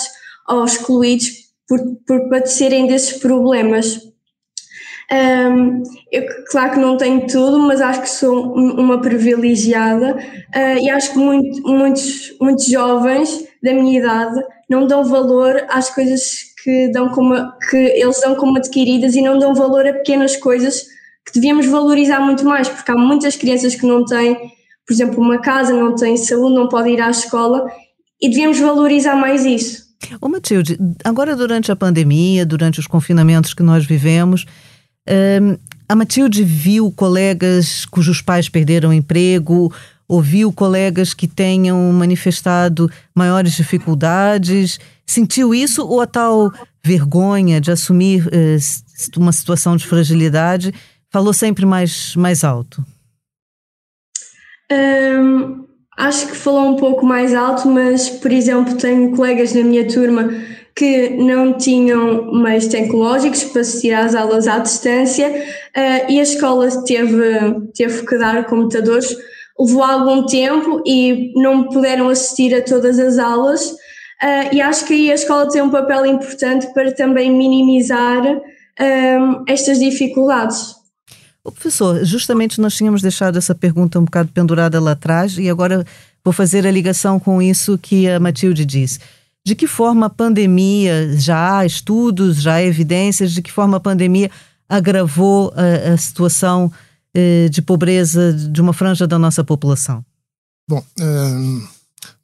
ou 0.48 0.64
excluídos 0.64 1.48
por, 1.68 1.80
por 2.06 2.30
padecerem 2.30 2.88
desses 2.88 3.18
problemas. 3.18 4.07
Um, 5.10 5.84
eu, 6.12 6.26
claro 6.52 6.72
que 6.72 6.80
não 6.80 6.98
tenho 6.98 7.26
tudo, 7.28 7.60
mas 7.60 7.80
acho 7.80 8.02
que 8.02 8.10
sou 8.10 8.54
uma 8.54 9.00
privilegiada 9.00 10.18
uh, 10.18 10.80
e 10.82 10.90
acho 10.90 11.14
que 11.14 11.18
muito, 11.18 11.62
muitos, 11.62 12.36
muitos 12.42 12.66
jovens 12.66 13.46
da 13.64 13.74
minha 13.74 14.00
idade 14.00 14.42
não 14.70 14.86
dão 14.86 15.06
valor 15.06 15.66
às 15.70 15.90
coisas 15.90 16.48
que, 16.62 16.92
dão 16.92 17.08
como, 17.10 17.36
que 17.70 17.78
eles 17.78 18.20
dão 18.20 18.36
como 18.36 18.58
adquiridas 18.58 19.16
e 19.16 19.22
não 19.22 19.40
dão 19.40 19.56
valor 19.56 19.88
a 19.88 19.94
pequenas 19.94 20.36
coisas 20.36 20.84
que 21.26 21.34
devíamos 21.34 21.66
valorizar 21.66 22.20
muito 22.20 22.46
mais, 22.46 22.68
porque 22.68 22.92
há 22.92 22.98
muitas 22.98 23.38
crianças 23.38 23.76
que 23.76 23.86
não 23.86 24.04
têm, 24.04 24.36
por 24.86 24.94
exemplo, 24.94 25.22
uma 25.22 25.40
casa, 25.40 25.74
não 25.74 25.96
têm 25.96 26.18
saúde, 26.18 26.56
não 26.56 26.68
podem 26.68 26.96
ir 26.96 27.02
à 27.02 27.10
escola 27.10 27.66
e 28.22 28.30
devíamos 28.30 28.60
valorizar 28.60 29.16
mais 29.16 29.46
isso. 29.46 29.88
Ô 30.22 30.28
Matilde, 30.28 30.78
agora 31.04 31.36
durante 31.36 31.72
a 31.72 31.76
pandemia, 31.76 32.46
durante 32.46 32.80
os 32.80 32.88
confinamentos 32.88 33.54
que 33.54 33.64
nós 33.64 33.86
vivemos, 33.86 34.46
a 35.88 35.96
Matilde 35.96 36.44
viu 36.44 36.92
colegas 36.92 37.86
cujos 37.86 38.22
pais 38.22 38.50
perderam 38.50 38.94
emprego, 38.94 39.74
ouviu 40.08 40.52
colegas 40.52 41.14
que 41.14 41.28
tenham 41.28 41.92
manifestado 41.94 42.90
maiores 43.16 43.54
dificuldades 43.54 44.80
Sentiu 45.08 45.56
isso 45.56 45.88
ou 45.88 46.02
a 46.02 46.06
tal 46.06 46.52
vergonha 46.84 47.62
de 47.62 47.72
assumir 47.72 48.28
eh, 48.30 48.58
uma 49.16 49.32
situação 49.32 49.78
de 49.78 49.88
fragilidade 49.88 50.74
falou 51.10 51.32
sempre 51.32 51.66
mais, 51.66 52.14
mais 52.18 52.44
alto? 52.44 52.86
Um, 54.70 55.66
acho 55.98 56.28
que 56.28 56.36
falou 56.36 56.68
um 56.68 56.76
pouco 56.76 57.06
mais 57.06 57.34
alto, 57.34 57.70
mas, 57.70 58.10
por 58.10 58.32
exemplo, 58.34 58.76
tenho 58.76 59.16
colegas 59.16 59.54
na 59.54 59.64
minha 59.64 59.88
turma 59.88 60.30
que 60.78 61.10
não 61.10 61.54
tinham 61.54 62.32
meios 62.32 62.68
tecnológicos 62.68 63.44
para 63.46 63.62
assistir 63.62 63.94
às 63.94 64.14
aulas 64.14 64.48
à 64.48 64.60
distância 64.60 65.28
uh, 65.28 66.12
e 66.12 66.20
a 66.20 66.24
escola 66.24 66.70
teve, 66.84 67.70
teve 67.74 68.06
que 68.06 68.18
dar 68.18 68.46
computadores. 68.46 69.16
Levou 69.60 69.84
algum 69.84 70.26
tempo 70.28 70.84
e 70.86 71.34
não 71.36 71.64
puderam 71.64 72.10
assistir 72.10 72.54
a 72.54 72.62
todas 72.62 73.00
as 73.00 73.18
aulas, 73.18 73.76
Uh, 74.22 74.50
e 74.52 74.60
acho 74.62 74.84
que 74.86 74.94
aí 74.94 75.12
a 75.12 75.14
escola 75.14 75.48
tem 75.48 75.62
um 75.62 75.70
papel 75.70 76.04
importante 76.08 76.74
para 76.74 76.92
também 76.92 77.32
minimizar 77.32 78.24
um, 78.26 79.44
estas 79.48 79.78
dificuldades. 79.78 80.76
O 81.44 81.52
professor, 81.52 82.04
justamente 82.04 82.60
nós 82.60 82.76
tínhamos 82.76 83.02
deixado 83.02 83.38
essa 83.38 83.54
pergunta 83.54 84.00
um 84.00 84.06
bocado 84.06 84.30
pendurada 84.34 84.82
lá 84.82 84.92
atrás 84.92 85.38
e 85.38 85.50
agora 85.50 85.86
vou 86.24 86.34
fazer 86.34 86.66
a 86.66 86.72
ligação 86.72 87.20
com 87.20 87.42
isso 87.42 87.78
que 87.78 88.10
a 88.10 88.20
Matilde 88.20 88.66
diz. 88.66 89.00
De 89.48 89.56
que 89.56 89.66
forma 89.66 90.08
a 90.08 90.10
pandemia, 90.10 91.18
já 91.18 91.60
há 91.60 91.66
estudos, 91.66 92.42
já 92.42 92.56
há 92.56 92.64
evidências, 92.64 93.32
de 93.32 93.42
que 93.42 93.50
forma 93.50 93.78
a 93.78 93.80
pandemia 93.80 94.30
agravou 94.68 95.54
a, 95.56 95.94
a 95.94 95.98
situação 95.98 96.70
eh, 97.14 97.48
de 97.48 97.62
pobreza 97.62 98.34
de 98.34 98.60
uma 98.60 98.74
franja 98.74 99.08
da 99.08 99.18
nossa 99.18 99.46
população? 99.46 100.04
Bom, 100.70 100.86
hum, 101.00 101.66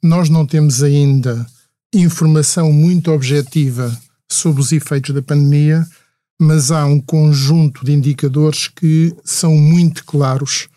nós 0.02 0.28
não 0.28 0.44
temos 0.44 0.82
ainda 0.82 1.46
informação 1.94 2.70
muito 2.70 3.10
objetiva 3.10 3.98
sobre 4.30 4.60
os 4.60 4.70
efeitos 4.70 5.14
da 5.14 5.22
pandemia, 5.22 5.82
mas 6.38 6.70
há 6.70 6.84
um 6.84 7.00
conjunto 7.00 7.86
de 7.86 7.94
indicadores 7.94 8.68
que 8.68 9.16
são 9.24 9.56
muito 9.56 10.04
claros 10.04 10.68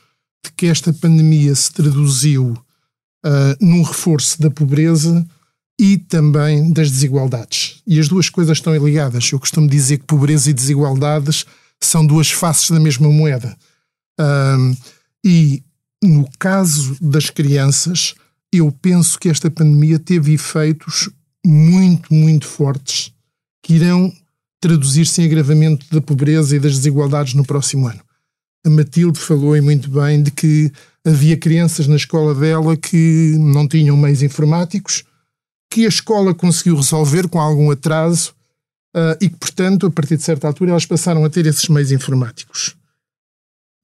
de 0.45 0.53
que 0.53 0.67
esta 0.67 0.93
pandemia 0.93 1.53
se 1.53 1.73
traduziu 1.73 2.53
uh, 3.25 3.57
num 3.59 3.83
reforço 3.83 4.41
da 4.41 4.49
pobreza 4.49 5.27
e 5.79 5.97
também 5.97 6.71
das 6.71 6.89
desigualdades. 6.89 7.81
E 7.85 7.99
as 7.99 8.07
duas 8.07 8.29
coisas 8.29 8.57
estão 8.57 8.75
ligadas. 8.75 9.31
Eu 9.31 9.39
costumo 9.39 9.67
dizer 9.67 9.99
que 9.99 10.05
pobreza 10.05 10.49
e 10.49 10.53
desigualdades 10.53 11.45
são 11.81 12.05
duas 12.05 12.31
faces 12.31 12.71
da 12.71 12.79
mesma 12.79 13.09
moeda. 13.09 13.55
Uh, 14.19 14.75
e 15.23 15.63
no 16.03 16.27
caso 16.39 16.97
das 16.99 17.29
crianças, 17.29 18.15
eu 18.51 18.71
penso 18.71 19.19
que 19.19 19.29
esta 19.29 19.51
pandemia 19.51 19.99
teve 19.99 20.33
efeitos 20.33 21.09
muito, 21.45 22.13
muito 22.13 22.45
fortes 22.45 23.11
que 23.63 23.75
irão 23.75 24.11
traduzir-se 24.59 25.21
em 25.21 25.25
agravamento 25.25 25.85
da 25.91 26.01
pobreza 26.01 26.55
e 26.55 26.59
das 26.59 26.77
desigualdades 26.77 27.33
no 27.33 27.45
próximo 27.45 27.87
ano. 27.87 28.01
A 28.65 28.69
Matilde 28.69 29.19
falou 29.19 29.55
e 29.55 29.61
muito 29.61 29.89
bem 29.89 30.23
de 30.23 30.31
que 30.31 30.71
havia 31.05 31.37
crianças 31.37 31.87
na 31.87 31.95
escola 31.95 32.33
dela 32.33 32.75
que 32.75 33.35
não 33.37 33.67
tinham 33.67 33.95
meios 33.95 34.23
informáticos, 34.23 35.03
que 35.69 35.85
a 35.85 35.89
escola 35.89 36.33
conseguiu 36.33 36.75
resolver 36.75 37.27
com 37.27 37.39
algum 37.39 37.71
atraso 37.71 38.33
uh, 38.95 39.17
e 39.21 39.29
que, 39.29 39.37
portanto, 39.37 39.85
a 39.87 39.91
partir 39.91 40.17
de 40.17 40.23
certa 40.23 40.47
altura, 40.47 40.71
elas 40.71 40.85
passaram 40.85 41.23
a 41.23 41.29
ter 41.29 41.45
esses 41.45 41.67
meios 41.69 41.91
informáticos. 41.91 42.75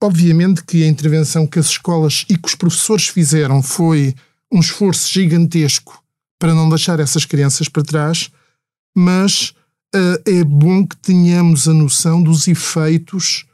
Obviamente 0.02 0.64
que 0.64 0.82
a 0.82 0.88
intervenção 0.88 1.46
que 1.46 1.58
as 1.58 1.66
escolas 1.66 2.24
e 2.28 2.36
que 2.36 2.48
os 2.48 2.54
professores 2.54 3.08
fizeram 3.08 3.62
foi 3.62 4.14
um 4.52 4.60
esforço 4.60 5.10
gigantesco 5.12 6.02
para 6.38 6.54
não 6.54 6.68
deixar 6.68 7.00
essas 7.00 7.24
crianças 7.24 7.68
para 7.68 7.82
trás, 7.82 8.30
mas 8.94 9.54
uh, 9.94 10.20
é 10.26 10.44
bom 10.44 10.86
que 10.86 10.96
tenhamos 10.96 11.66
a 11.68 11.72
noção 11.72 12.22
dos 12.22 12.46
efeitos 12.46 13.46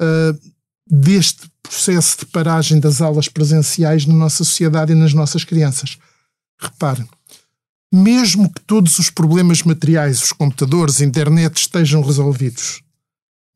uh, 0.00 0.38
deste 0.88 1.48
processo 1.62 2.18
de 2.20 2.26
paragem 2.26 2.80
das 2.80 3.00
aulas 3.00 3.28
presenciais 3.28 4.06
na 4.06 4.14
nossa 4.14 4.44
sociedade 4.44 4.92
e 4.92 4.94
nas 4.94 5.12
nossas 5.12 5.44
crianças. 5.44 5.98
Repare, 6.58 7.04
mesmo 7.92 8.52
que 8.52 8.60
todos 8.60 8.98
os 8.98 9.10
problemas 9.10 9.62
materiais, 9.62 10.22
os 10.22 10.32
computadores, 10.32 11.00
a 11.00 11.04
internet 11.04 11.56
estejam 11.56 12.02
resolvidos, 12.02 12.82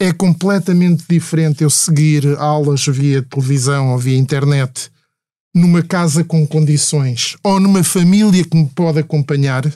é 0.01 0.13
completamente 0.13 1.05
diferente 1.09 1.63
eu 1.63 1.71
seguir 1.71 2.27
aulas 2.39 2.87
via 2.87 3.23
televisão 3.23 3.91
ou 3.91 3.99
via 3.99 4.17
internet 4.17 4.91
numa 5.55 5.83
casa 5.83 6.25
com 6.25 6.47
condições 6.47 7.37
ou 7.43 7.61
numa 7.61 7.83
família 7.85 8.45
que 8.45 8.57
me 8.57 8.69
pode 8.69 9.01
acompanhar 9.01 9.71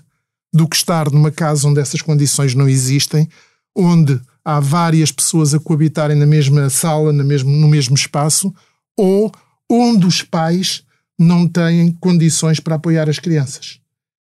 do 0.53 0.69
que 0.69 0.77
estar 0.77 1.11
numa 1.11 1.31
casa 1.31 1.69
onde 1.69 1.81
essas 1.81 2.01
condições 2.01 2.55
não 2.55 2.69
existem, 2.69 3.29
onde 3.77 4.21
há 4.45 4.61
várias 4.61 5.11
pessoas 5.11 5.53
a 5.53 5.59
coabitarem 5.59 6.17
na 6.17 6.27
mesma 6.27 6.71
sala, 6.71 7.13
no 7.13 7.25
mesmo, 7.25 7.51
no 7.51 7.67
mesmo 7.67 7.95
espaço, 7.95 8.55
ou 8.97 9.33
onde 9.69 10.07
os 10.07 10.23
pais 10.23 10.85
não 11.19 11.49
têm 11.49 11.93
condições 11.93 12.61
para 12.61 12.77
apoiar 12.77 13.11
as 13.11 13.19
crianças. 13.19 13.81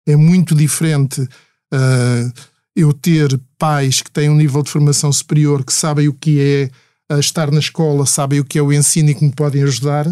É 0.07 0.15
muito 0.15 0.55
diferente 0.55 1.21
uh, 1.21 2.33
eu 2.75 2.93
ter 2.93 3.39
pais 3.57 4.01
que 4.01 4.11
têm 4.11 4.29
um 4.29 4.35
nível 4.35 4.63
de 4.63 4.71
formação 4.71 5.11
superior, 5.11 5.63
que 5.63 5.73
sabem 5.73 6.07
o 6.07 6.13
que 6.13 6.39
é 6.39 7.13
uh, 7.13 7.19
estar 7.19 7.51
na 7.51 7.59
escola, 7.59 8.05
sabem 8.05 8.39
o 8.39 8.45
que 8.45 8.57
é 8.57 8.61
o 8.61 8.73
ensino 8.73 9.09
e 9.09 9.15
que 9.15 9.23
me 9.23 9.31
podem 9.31 9.63
ajudar, 9.63 10.07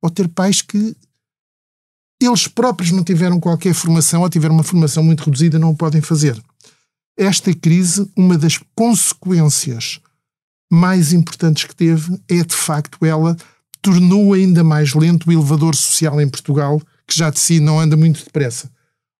ou 0.00 0.10
ter 0.10 0.28
pais 0.28 0.60
que 0.62 0.96
eles 2.20 2.46
próprios 2.46 2.92
não 2.92 3.02
tiveram 3.02 3.40
qualquer 3.40 3.74
formação 3.74 4.22
ou 4.22 4.28
tiveram 4.28 4.54
uma 4.54 4.62
formação 4.62 5.02
muito 5.02 5.24
reduzida 5.24 5.58
não 5.58 5.70
o 5.70 5.76
podem 5.76 6.00
fazer. 6.00 6.40
Esta 7.18 7.52
crise, 7.52 8.08
uma 8.16 8.38
das 8.38 8.58
consequências 8.74 10.00
mais 10.70 11.12
importantes 11.12 11.64
que 11.64 11.74
teve 11.74 12.18
é, 12.28 12.42
de 12.42 12.54
facto, 12.54 13.04
ela 13.04 13.36
tornou 13.82 14.32
ainda 14.32 14.62
mais 14.64 14.94
lento 14.94 15.28
o 15.28 15.32
elevador 15.32 15.74
social 15.74 16.20
em 16.20 16.28
Portugal, 16.28 16.80
que 17.06 17.14
já 17.14 17.28
de 17.28 17.38
si 17.38 17.60
não 17.60 17.78
anda 17.80 17.96
muito 17.96 18.24
depressa. 18.24 18.70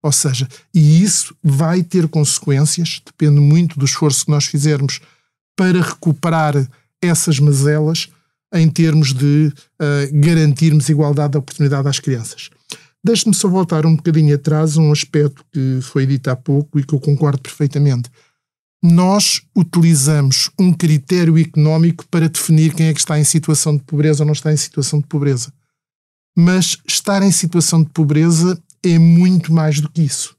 Ou 0.03 0.11
seja, 0.11 0.47
e 0.73 1.01
isso 1.01 1.33
vai 1.41 1.81
ter 1.81 2.09
consequências, 2.09 3.01
depende 3.05 3.39
muito 3.39 3.79
do 3.79 3.85
esforço 3.85 4.25
que 4.25 4.31
nós 4.31 4.45
fizermos 4.45 4.99
para 5.55 5.81
recuperar 5.81 6.67
essas 7.01 7.39
mazelas 7.39 8.09
em 8.53 8.69
termos 8.69 9.13
de 9.13 9.51
uh, 9.81 10.21
garantirmos 10.21 10.89
igualdade 10.89 11.31
de 11.31 11.37
oportunidade 11.37 11.87
às 11.87 11.99
crianças. 11.99 12.49
Deixe-me 13.03 13.33
só 13.33 13.47
voltar 13.47 13.85
um 13.85 13.95
bocadinho 13.95 14.35
atrás 14.35 14.77
a 14.77 14.81
um 14.81 14.91
aspecto 14.91 15.43
que 15.51 15.79
foi 15.81 16.05
dito 16.05 16.29
há 16.29 16.35
pouco 16.35 16.79
e 16.79 16.83
que 16.83 16.93
eu 16.93 16.99
concordo 16.99 17.41
perfeitamente. 17.41 18.09
Nós 18.81 19.41
utilizamos 19.55 20.49
um 20.59 20.73
critério 20.73 21.37
económico 21.37 22.05
para 22.11 22.27
definir 22.27 22.73
quem 22.73 22.87
é 22.87 22.93
que 22.93 22.99
está 22.99 23.17
em 23.17 23.23
situação 23.23 23.77
de 23.77 23.83
pobreza 23.83 24.23
ou 24.23 24.25
não 24.25 24.33
está 24.33 24.51
em 24.51 24.57
situação 24.57 24.99
de 24.99 25.07
pobreza. 25.07 25.53
Mas 26.35 26.77
estar 26.87 27.21
em 27.23 27.31
situação 27.31 27.83
de 27.83 27.89
pobreza 27.89 28.61
é 28.83 28.99
muito 28.99 29.53
mais 29.53 29.79
do 29.79 29.89
que 29.89 30.01
isso. 30.01 30.35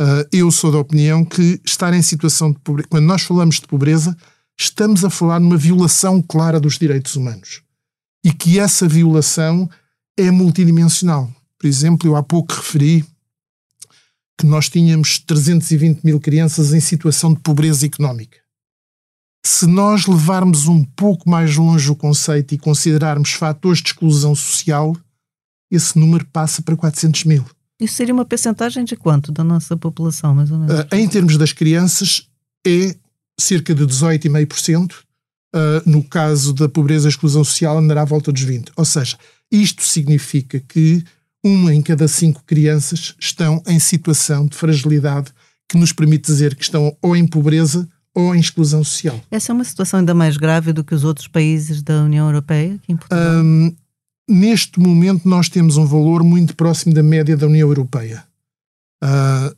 Uh, 0.00 0.26
eu 0.32 0.50
sou 0.50 0.72
da 0.72 0.78
opinião 0.78 1.24
que 1.24 1.60
estar 1.64 1.92
em 1.92 2.02
situação 2.02 2.52
de 2.52 2.58
pobreza, 2.60 2.88
quando 2.88 3.04
nós 3.04 3.22
falamos 3.22 3.56
de 3.56 3.66
pobreza, 3.66 4.16
estamos 4.58 5.04
a 5.04 5.10
falar 5.10 5.40
numa 5.40 5.56
violação 5.56 6.22
clara 6.22 6.58
dos 6.58 6.78
direitos 6.78 7.16
humanos. 7.16 7.62
E 8.24 8.32
que 8.32 8.58
essa 8.58 8.88
violação 8.88 9.68
é 10.16 10.30
multidimensional. 10.30 11.30
Por 11.58 11.66
exemplo, 11.66 12.08
eu 12.08 12.16
há 12.16 12.22
pouco 12.22 12.54
referi 12.54 13.04
que 14.38 14.46
nós 14.46 14.68
tínhamos 14.68 15.18
320 15.18 16.02
mil 16.02 16.18
crianças 16.18 16.72
em 16.72 16.80
situação 16.80 17.32
de 17.34 17.40
pobreza 17.40 17.86
económica. 17.86 18.38
Se 19.44 19.66
nós 19.66 20.06
levarmos 20.06 20.66
um 20.66 20.84
pouco 20.84 21.28
mais 21.28 21.56
longe 21.56 21.90
o 21.90 21.96
conceito 21.96 22.54
e 22.54 22.58
considerarmos 22.58 23.32
fatores 23.32 23.80
de 23.80 23.88
exclusão 23.88 24.34
social, 24.34 24.96
esse 25.70 25.98
número 25.98 26.26
passa 26.26 26.62
para 26.62 26.76
400 26.76 27.24
mil. 27.24 27.44
Isso 27.82 27.94
seria 27.94 28.14
uma 28.14 28.24
percentagem 28.24 28.84
de 28.84 28.94
quanto 28.96 29.32
da 29.32 29.42
nossa 29.42 29.76
população, 29.76 30.34
mais 30.34 30.50
ou 30.50 30.58
menos? 30.58 30.80
Uh, 30.80 30.86
em 30.92 31.08
termos 31.08 31.36
das 31.36 31.52
crianças, 31.52 32.28
é 32.66 32.94
cerca 33.38 33.74
de 33.74 33.84
18,5%. 33.84 34.92
Uh, 34.92 35.02
ah, 35.54 35.82
no 35.84 36.02
caso 36.02 36.54
da 36.54 36.68
pobreza 36.68 37.08
e 37.08 37.10
exclusão 37.10 37.44
social, 37.44 37.76
andará 37.76 38.02
à 38.02 38.04
volta 38.04 38.32
dos 38.32 38.44
20%. 38.44 38.70
Ou 38.76 38.84
seja, 38.84 39.18
isto 39.50 39.82
significa 39.82 40.60
que 40.60 41.04
uma 41.44 41.74
em 41.74 41.82
cada 41.82 42.06
cinco 42.06 42.42
crianças 42.46 43.14
estão 43.18 43.62
em 43.66 43.78
situação 43.78 44.46
de 44.46 44.56
fragilidade 44.56 45.32
que 45.68 45.76
nos 45.76 45.92
permite 45.92 46.26
dizer 46.26 46.54
que 46.54 46.62
estão 46.62 46.96
ou 47.02 47.16
em 47.16 47.26
pobreza 47.26 47.88
ou 48.14 48.34
em 48.34 48.40
exclusão 48.40 48.84
social. 48.84 49.20
Essa 49.30 49.52
é 49.52 49.54
uma 49.54 49.64
situação 49.64 50.00
ainda 50.00 50.14
mais 50.14 50.36
grave 50.36 50.72
do 50.72 50.84
que 50.84 50.94
os 50.94 51.02
outros 51.02 51.26
países 51.26 51.82
da 51.82 52.02
União 52.02 52.26
Europeia, 52.26 52.74
aqui 52.74 52.92
em 52.92 52.96
Portugal? 52.96 53.42
Um, 53.42 53.74
neste 54.28 54.78
momento, 54.78 55.28
nós 55.28 55.48
temos 55.48 55.76
um 55.76 55.86
valor 55.86 56.22
muito 56.22 56.54
próximo 56.56 56.94
da 56.94 57.02
média 57.02 57.36
da 57.36 57.46
União 57.46 57.68
Europeia. 57.68 58.24
Uh, 59.02 59.54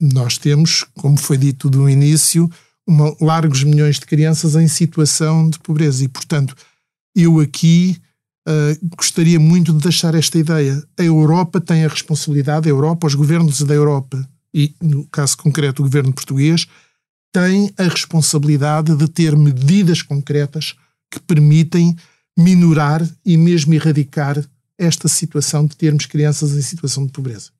nós 0.00 0.38
temos, 0.38 0.84
como 0.96 1.16
foi 1.16 1.36
dito 1.36 1.68
do 1.68 1.88
início, 1.88 2.50
uma, 2.86 3.14
largos 3.20 3.62
milhões 3.64 3.98
de 3.98 4.06
crianças 4.06 4.54
em 4.54 4.68
situação 4.68 5.48
de 5.50 5.58
pobreza 5.58 6.04
e, 6.04 6.08
portanto, 6.08 6.56
eu 7.14 7.40
aqui 7.40 7.96
uh, 8.48 8.96
gostaria 8.96 9.38
muito 9.38 9.72
de 9.72 9.80
deixar 9.80 10.14
esta 10.14 10.38
ideia. 10.38 10.82
A 10.98 11.02
Europa 11.02 11.60
tem 11.60 11.84
a 11.84 11.88
responsabilidade, 11.88 12.68
a 12.68 12.70
Europa, 12.70 13.06
os 13.06 13.14
governos 13.14 13.60
da 13.62 13.74
Europa 13.74 14.28
e, 14.54 14.74
no 14.80 15.06
caso 15.06 15.36
concreto, 15.36 15.82
o 15.82 15.84
governo 15.84 16.12
português, 16.12 16.66
tem 17.32 17.70
a 17.76 17.84
responsabilidade 17.84 18.96
de 18.96 19.06
ter 19.06 19.36
medidas 19.36 20.02
concretas 20.02 20.74
que 21.10 21.20
permitem 21.20 21.94
minorar 22.38 23.04
e 23.26 23.36
mesmo 23.36 23.74
erradicar 23.74 24.40
esta 24.78 25.08
situação 25.08 25.66
de 25.66 25.76
termos 25.76 26.06
crianças 26.06 26.52
em 26.52 26.62
situação 26.62 27.04
de 27.04 27.10
pobreza. 27.10 27.50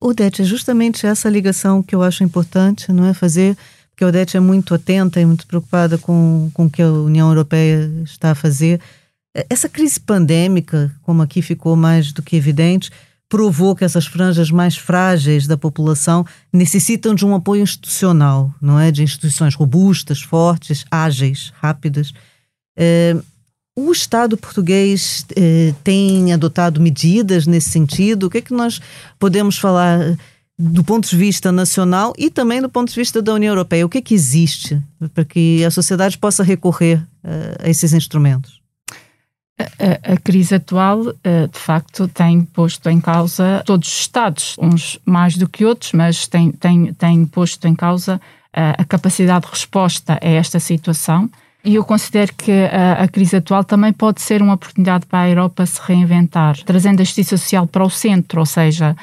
Odete, 0.00 0.42
é 0.42 0.44
justamente 0.44 1.06
essa 1.06 1.30
ligação 1.30 1.80
que 1.80 1.94
eu 1.94 2.02
acho 2.02 2.24
importante, 2.24 2.92
não 2.92 3.04
é? 3.06 3.14
Fazer, 3.14 3.56
porque 3.90 4.02
a 4.02 4.08
Odete 4.08 4.36
é 4.36 4.40
muito 4.40 4.74
atenta 4.74 5.20
e 5.20 5.24
muito 5.26 5.46
preocupada 5.46 5.96
com, 5.96 6.50
com 6.52 6.66
o 6.66 6.70
que 6.70 6.82
a 6.82 6.90
União 6.90 7.28
Europeia 7.28 7.88
está 8.02 8.32
a 8.32 8.34
fazer. 8.34 8.80
Essa 9.48 9.68
crise 9.68 10.00
pandêmica, 10.00 10.90
como 11.02 11.22
aqui 11.22 11.40
ficou 11.40 11.76
mais 11.76 12.12
do 12.12 12.22
que 12.22 12.34
evidente, 12.34 12.90
provou 13.28 13.76
que 13.76 13.84
essas 13.84 14.06
franjas 14.06 14.50
mais 14.50 14.76
frágeis 14.76 15.46
da 15.46 15.56
população 15.56 16.26
necessitam 16.52 17.14
de 17.14 17.24
um 17.24 17.32
apoio 17.32 17.62
institucional, 17.62 18.52
não 18.60 18.80
é? 18.80 18.90
De 18.90 19.04
instituições 19.04 19.54
robustas, 19.54 20.20
fortes, 20.20 20.84
ágeis, 20.90 21.52
rápidas. 21.60 22.12
É, 22.76 23.14
o 23.88 23.92
Estado 23.92 24.36
português 24.36 25.24
é, 25.36 25.74
tem 25.82 26.32
adotado 26.32 26.80
medidas 26.80 27.46
nesse 27.46 27.70
sentido? 27.70 28.24
O 28.24 28.30
que 28.30 28.38
é 28.38 28.42
que 28.42 28.52
nós 28.52 28.80
podemos 29.18 29.58
falar 29.58 30.16
do 30.58 30.84
ponto 30.84 31.08
de 31.08 31.16
vista 31.16 31.50
nacional 31.50 32.12
e 32.18 32.30
também 32.30 32.60
do 32.60 32.68
ponto 32.68 32.90
de 32.90 32.94
vista 32.94 33.22
da 33.22 33.32
União 33.32 33.52
Europeia? 33.52 33.86
O 33.86 33.88
que 33.88 33.98
é 33.98 34.02
que 34.02 34.14
existe 34.14 34.80
para 35.14 35.24
que 35.24 35.64
a 35.64 35.70
sociedade 35.70 36.18
possa 36.18 36.42
recorrer 36.42 37.02
é, 37.24 37.66
a 37.66 37.68
esses 37.68 37.92
instrumentos? 37.92 38.60
A, 39.58 40.14
a, 40.14 40.16
crise 40.16 40.54
atual, 40.54 41.12
eh, 41.22 41.46
de 41.46 41.58
facto, 41.58 42.08
tem 42.08 42.42
posto 42.42 42.88
em 42.88 42.98
causa 42.98 43.62
todos 43.66 43.88
os 43.88 44.00
Estados, 44.00 44.56
uns 44.58 44.98
mais 45.04 45.36
do 45.36 45.46
que 45.46 45.66
outros, 45.66 45.92
mas 45.92 46.26
tem, 46.26 46.50
tem, 46.50 46.94
tem 46.94 47.26
posto 47.26 47.68
em 47.68 47.74
causa 47.74 48.18
a, 48.54 48.70
a 48.82 48.84
capacidade 48.86 49.44
de 49.44 49.52
resposta 49.52 50.18
a 50.22 50.26
esta 50.26 50.58
situação. 50.58 51.30
E 51.62 51.74
eu 51.74 51.84
considero 51.84 52.32
que 52.34 52.50
a, 52.50 53.02
a, 53.02 53.08
crise 53.08 53.36
atual 53.36 53.62
também 53.62 53.92
pode 53.92 54.22
ser 54.22 54.40
uma 54.40 54.54
oportunidade 54.54 55.04
para 55.06 55.20
a 55.20 55.28
Europa 55.28 55.66
se 55.66 55.80
reinventar, 55.82 56.56
trazendo 56.64 57.00
a 57.00 57.04
justiça 57.04 57.36
social 57.36 57.66
para 57.66 57.84
o 57.84 57.90
centro, 57.90 58.40
ou 58.40 58.46
seja, 58.46 58.96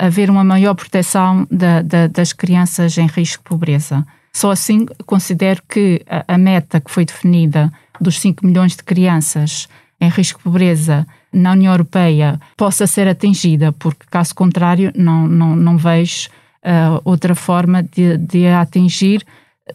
haver 0.00 0.28
uma 0.28 0.44
maior 0.44 0.74
proteção 0.74 1.46
da, 1.50 1.80
da, 1.80 2.06
das 2.06 2.32
crianças 2.32 2.98
em 2.98 3.06
risco 3.06 3.42
de 3.42 3.48
pobreza. 3.48 4.06
Só 4.34 4.50
assim 4.50 4.84
considero 5.06 5.62
que 5.68 6.02
a, 6.08 6.34
a 6.34 6.38
meta 6.38 6.80
que 6.80 6.90
foi 6.90 7.04
definida 7.04 7.72
dos 8.00 8.18
5 8.20 8.44
milhões 8.44 8.76
de 8.76 8.82
crianças 8.82 9.68
em 10.00 10.08
risco 10.08 10.38
de 10.38 10.44
pobreza 10.44 11.06
na 11.32 11.52
União 11.52 11.72
Europeia 11.72 12.40
possa 12.56 12.86
ser 12.86 13.08
atingida, 13.08 13.72
porque 13.72 14.04
caso 14.10 14.34
contrário 14.34 14.92
não, 14.94 15.26
não, 15.26 15.56
não 15.56 15.76
vejo 15.76 16.28
uh, 16.64 17.00
outra 17.04 17.34
forma 17.34 17.82
de, 17.82 18.16
de 18.18 18.46
a 18.46 18.60
atingir, 18.60 19.24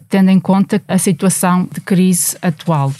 tendo 0.08 0.30
em 0.30 0.40
conta 0.40 0.82
a 0.86 0.98
situação 0.98 1.68
de 1.72 1.80
crise 1.80 2.36
atual. 2.40 2.92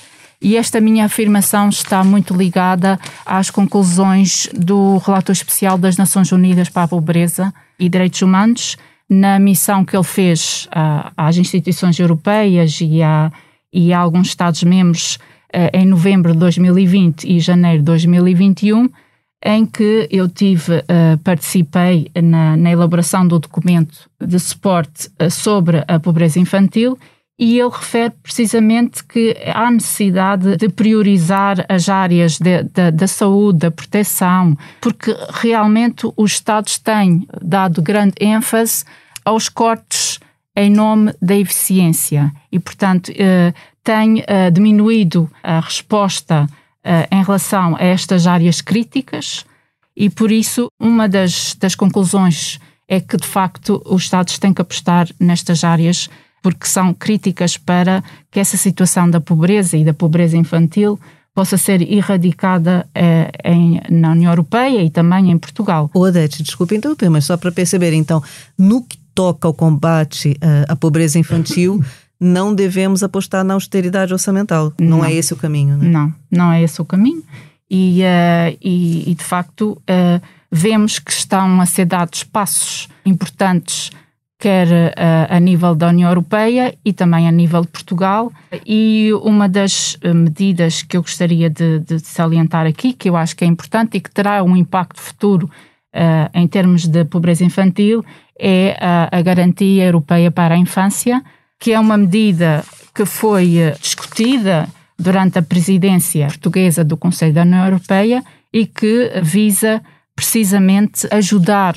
E 0.43 0.57
esta 0.57 0.81
minha 0.81 1.05
afirmação 1.05 1.69
está 1.69 2.03
muito 2.03 2.35
ligada 2.35 2.99
às 3.27 3.51
conclusões 3.51 4.49
do 4.55 4.97
relator 4.99 5.35
especial 5.35 5.77
das 5.77 5.97
Nações 5.97 6.33
Unidas 6.33 6.69
para 6.69 6.85
a 6.85 6.89
Pobreza 6.89 7.53
e 7.79 7.89
Direitos 7.89 8.23
Humanos, 8.23 8.77
na 9.09 9.39
missão 9.39 9.85
que 9.85 9.95
ele 9.95 10.05
fez 10.05 10.67
uh, 10.69 11.13
às 11.17 11.37
instituições 11.37 11.99
europeias 11.99 12.79
e 12.81 13.03
a, 13.03 13.31
e 13.73 13.93
a 13.93 13.99
alguns 13.99 14.29
Estados-membros 14.29 15.19
eh, 15.53 15.71
em 15.75 15.85
novembro 15.85 16.33
de 16.33 16.39
2020 16.39 17.25
e 17.25 17.41
janeiro 17.41 17.79
de 17.79 17.85
2021, 17.85 18.89
em 19.43 19.65
que 19.65 20.07
eu 20.11 20.29
tive, 20.29 20.79
uh, 20.79 21.19
participei 21.25 22.11
na, 22.23 22.57
na, 22.57 22.71
elaboração 22.71 23.27
do 23.27 23.39
documento 23.39 24.11
de 24.21 24.39
suporte 24.39 25.09
uh, 25.19 25.31
sobre 25.31 25.83
a 25.89 25.99
pobreza 25.99 26.39
infantil 26.39 26.99
e 27.39 27.59
ele 27.59 27.71
refere 27.71 28.13
precisamente 28.23 29.03
que 29.03 29.35
há 29.55 29.71
necessidade 29.71 30.59
de 30.59 30.69
priorizar 30.69 31.65
as 31.71 31.89
áreas 31.89 32.39
de, 32.39 32.63
de, 32.65 32.91
da 32.91 33.07
saúde, 33.07 33.61
da 33.61 33.71
proteção, 33.71 34.55
porque 34.79 35.17
realmente 35.31 36.07
os 36.19 36.33
Estados 36.33 36.77
têm 36.77 37.27
dado 37.41 37.81
grande 37.81 38.13
ênfase 38.21 38.85
aos 39.25 39.49
cortes 39.49 40.21
em 40.55 40.71
nome 40.71 41.15
da 41.23 41.35
eficiência. 41.35 42.31
E, 42.53 42.59
portanto, 42.59 43.09
uh, 43.09 43.55
tem 43.83 44.19
uh, 44.19 44.51
diminuído 44.53 45.31
a 45.43 45.61
resposta 45.61 46.47
em 47.11 47.23
relação 47.23 47.77
a 47.77 47.85
estas 47.85 48.27
áreas 48.27 48.61
críticas 48.61 49.45
e, 49.97 50.09
por 50.09 50.33
isso, 50.33 50.69
uma 50.81 51.09
das, 51.09 51.55
das 51.61 51.75
conclusões 51.75 52.59
é 52.89 53.01
que, 53.01 53.17
de 53.17 53.27
facto, 53.27 53.83
os 53.85 54.03
Estados 54.03 54.39
têm 54.39 54.55
que 54.55 54.63
apostar 54.63 55.09
nestas 55.21 55.63
áreas 55.63 56.09
porque 56.43 56.67
são 56.67 56.95
críticas 56.95 57.57
para 57.57 58.03
que 58.31 58.41
essa 58.41 58.57
situação 58.57 59.11
da 59.11 59.21
pobreza 59.21 59.77
e 59.77 59.85
da 59.85 59.93
pobreza 59.93 60.37
infantil 60.37 60.99
possa 61.35 61.57
ser 61.57 61.83
erradicada 61.83 62.89
eh, 62.95 63.31
em, 63.45 63.81
na 63.91 64.13
União 64.13 64.33
Europeia 64.33 64.83
e 64.83 64.91
também 64.91 65.31
em 65.31 65.39
Portugal. 65.39 65.91
Odete, 65.95 66.43
desculpe 66.43 66.75
então 66.75 66.97
mas 67.11 67.27
só 67.27 67.37
para 67.37 67.53
perceber, 67.53 67.93
então, 67.93 68.23
no 68.59 68.83
que 68.83 68.99
toca 69.15 69.47
ao 69.47 69.55
combate 69.55 70.31
uh, 70.31 70.73
à 70.73 70.75
pobreza 70.75 71.19
infantil, 71.19 71.85
não 72.21 72.55
devemos 72.55 73.03
apostar 73.03 73.43
na 73.43 73.55
austeridade 73.55 74.13
orçamental. 74.13 74.73
Não, 74.79 74.99
não 74.99 75.05
é 75.05 75.13
esse 75.13 75.33
o 75.33 75.37
caminho, 75.37 75.79
né? 75.79 75.89
Não, 75.89 76.15
não 76.31 76.53
é 76.53 76.63
esse 76.63 76.81
o 76.81 76.85
caminho. 76.85 77.23
E, 77.71 78.03
uh, 78.03 78.59
e, 78.61 79.11
e, 79.11 79.15
de 79.15 79.25
facto, 79.25 79.81
uh, 79.89 80.21
vemos 80.51 80.99
que 80.99 81.11
estão 81.11 81.61
a 81.61 81.67
ser 81.67 81.87
dados 81.87 82.25
passos 82.25 82.89
importantes, 83.07 83.91
quer 84.39 84.67
uh, 84.67 85.35
a 85.35 85.39
nível 85.39 85.75
da 85.75 85.89
União 85.89 86.11
Europeia 86.11 86.75
e 86.85 86.93
também 86.93 87.29
a 87.29 87.31
nível 87.31 87.63
de 87.63 87.69
Portugal. 87.69 88.33
E 88.67 89.11
uma 89.23 89.49
das 89.49 89.97
medidas 90.03 90.83
que 90.83 90.97
eu 90.97 91.03
gostaria 91.03 91.49
de, 91.49 91.79
de 91.79 92.01
salientar 92.01 92.67
aqui, 92.67 92.93
que 92.93 93.09
eu 93.09 93.17
acho 93.17 93.37
que 93.37 93.45
é 93.45 93.47
importante 93.47 93.97
e 93.97 94.01
que 94.01 94.11
terá 94.11 94.43
um 94.43 94.57
impacto 94.57 95.01
futuro 95.01 95.49
em 96.33 96.47
termos 96.47 96.87
de 96.87 97.05
pobreza 97.05 97.45
infantil, 97.45 98.05
é 98.39 98.77
a, 98.81 99.19
a 99.19 99.23
Garantia 99.23 99.85
Europeia 99.85 100.31
para 100.31 100.55
a 100.55 100.59
Infância 100.59 101.21
que 101.61 101.73
é 101.73 101.79
uma 101.79 101.97
medida 101.97 102.65
que 102.95 103.05
foi 103.05 103.59
eh, 103.59 103.77
discutida 103.81 104.67
durante 104.99 105.39
a 105.39 105.43
presidência 105.43 106.27
portuguesa 106.27 106.83
do 106.83 106.97
Conselho 106.97 107.35
da 107.35 107.43
União 107.43 107.65
Europeia 107.65 108.25
e 108.53 108.67
que 108.67 109.13
visa 109.23 109.83
precisamente 110.17 111.07
ajudar 111.11 111.75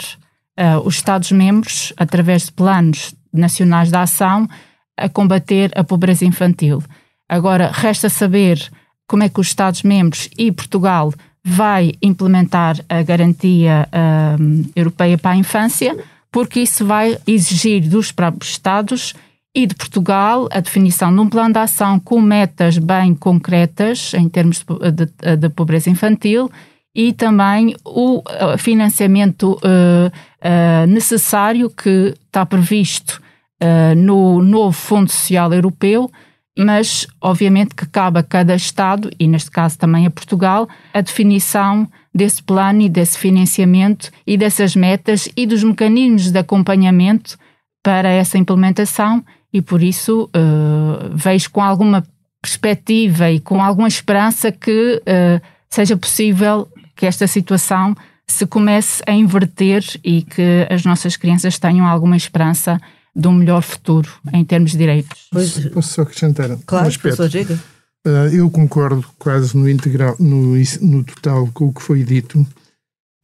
uh, 0.60 0.80
os 0.86 0.96
Estados-membros, 0.96 1.94
através 1.96 2.46
de 2.46 2.52
planos 2.52 3.16
nacionais 3.32 3.90
de 3.90 3.96
ação, 3.96 4.50
a 4.98 5.08
combater 5.08 5.72
a 5.76 5.84
pobreza 5.84 6.26
infantil. 6.26 6.84
Agora, 7.30 7.72
resta 7.74 8.10
saber 8.10 8.60
como 9.08 9.24
é 9.24 9.30
que 9.30 9.40
os 9.40 9.48
Estados-membros 9.48 10.30
e 10.38 10.52
Portugal 10.52 11.14
vai 11.44 11.94
implementar 12.02 12.78
a 12.90 13.02
garantia 13.02 13.88
uh, 13.88 14.72
europeia 14.76 15.18
para 15.18 15.32
a 15.32 15.38
infância, 15.38 15.98
porque 16.32 16.60
isso 16.62 16.86
vai 16.86 17.18
exigir 17.26 17.88
dos 17.88 18.12
próprios 18.12 18.52
Estados 18.52 19.14
e 19.56 19.68
de 19.68 19.76
Portugal 19.76 20.48
a 20.52 20.60
definição 20.60 21.14
de 21.14 21.20
um 21.20 21.30
plano 21.30 21.54
de 21.54 21.60
ação 21.60 22.00
com 22.00 22.20
metas 22.20 22.78
bem 22.78 23.14
concretas 23.14 24.14
em 24.14 24.28
termos 24.28 24.66
de, 24.92 25.38
de, 25.38 25.50
pobreza 25.50 25.90
infantil 25.90 26.50
e 26.96 27.14
também 27.14 27.76
o 27.86 28.24
financiamento 28.58 29.54
uh, 29.54 30.08
uh, 30.08 30.88
necessário 30.88 31.70
que 31.70 32.14
está 32.26 32.46
previsto 32.46 33.22
uh, 33.62 33.96
no 33.96 34.42
novo 34.42 34.74
Fundo 34.74 35.12
Social 35.12 35.54
Europeu 35.54 36.10
mas 36.58 37.08
obviamente 37.20 37.74
que 37.74 37.88
cabe 37.88 38.20
a 38.20 38.24
cada 38.24 38.56
Estado, 38.56 39.10
e 39.20 39.28
neste 39.28 39.50
caso 39.50 39.78
também 39.78 40.06
a 40.06 40.12
Portugal, 40.12 40.70
a 40.94 41.02
definição 41.02 41.90
desse 42.14 42.44
plano 42.44 42.82
e 42.82 42.90
desse 42.90 43.18
financiamento 43.18 44.12
e 44.26 44.38
dessas 44.38 44.76
metas 44.76 45.28
e 45.36 45.48
dos 45.48 45.64
mecanismos 45.64 46.32
de 46.32 46.38
acompanhamento 46.38 47.38
para 47.82 48.10
essa 48.10 48.38
implementação 48.38 49.24
e 49.54 49.62
por 49.62 49.84
isso 49.84 50.30
uh, 50.36 51.16
vejo 51.16 51.52
com 51.52 51.62
alguma 51.62 52.04
perspectiva 52.42 53.32
e 53.32 53.40
com 53.40 53.62
alguma 53.62 53.88
esperança 53.88 54.52
que 54.52 55.02
uh, 55.02 55.42
seja 55.70 55.96
possível 55.96 56.68
que 56.96 57.06
esta 57.06 57.28
situação 57.28 57.96
se 58.28 58.46
comece 58.48 59.04
a 59.08 59.12
inverter 59.14 59.84
e 60.04 60.24
que 60.24 60.68
as 60.70 60.84
nossas 60.84 61.16
crianças 61.16 61.60
tenham 61.60 61.86
alguma 61.86 62.18
esperança 62.18 62.80
de 63.16 63.28
um 63.28 63.34
melhor 63.34 63.62
futuro 63.62 64.10
em 64.34 64.44
termos 64.44 64.72
de 64.72 64.78
direitos. 64.78 65.28
Pois, 65.32 65.70
Posso 65.70 65.94
só 65.94 66.02
acrescentar 66.02 66.50
claro, 66.66 66.86
um 66.86 66.90
aspecto? 66.90 67.30
Diga. 67.30 67.60
Uh, 68.06 68.28
eu 68.34 68.50
concordo 68.50 69.06
quase 69.18 69.56
no 69.56 69.70
integral, 69.70 70.16
no, 70.20 70.56
no 70.82 71.04
total 71.04 71.48
com 71.54 71.68
o 71.68 71.74
que 71.74 71.82
foi 71.82 72.04
dito. 72.04 72.40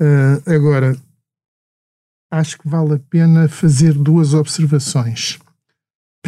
Uh, 0.02 0.42
agora, 0.46 0.96
acho 2.32 2.58
que 2.58 2.70
vale 2.70 2.94
a 2.94 3.00
pena 3.10 3.50
fazer 3.50 3.94
duas 3.94 4.34
observações. 4.34 5.40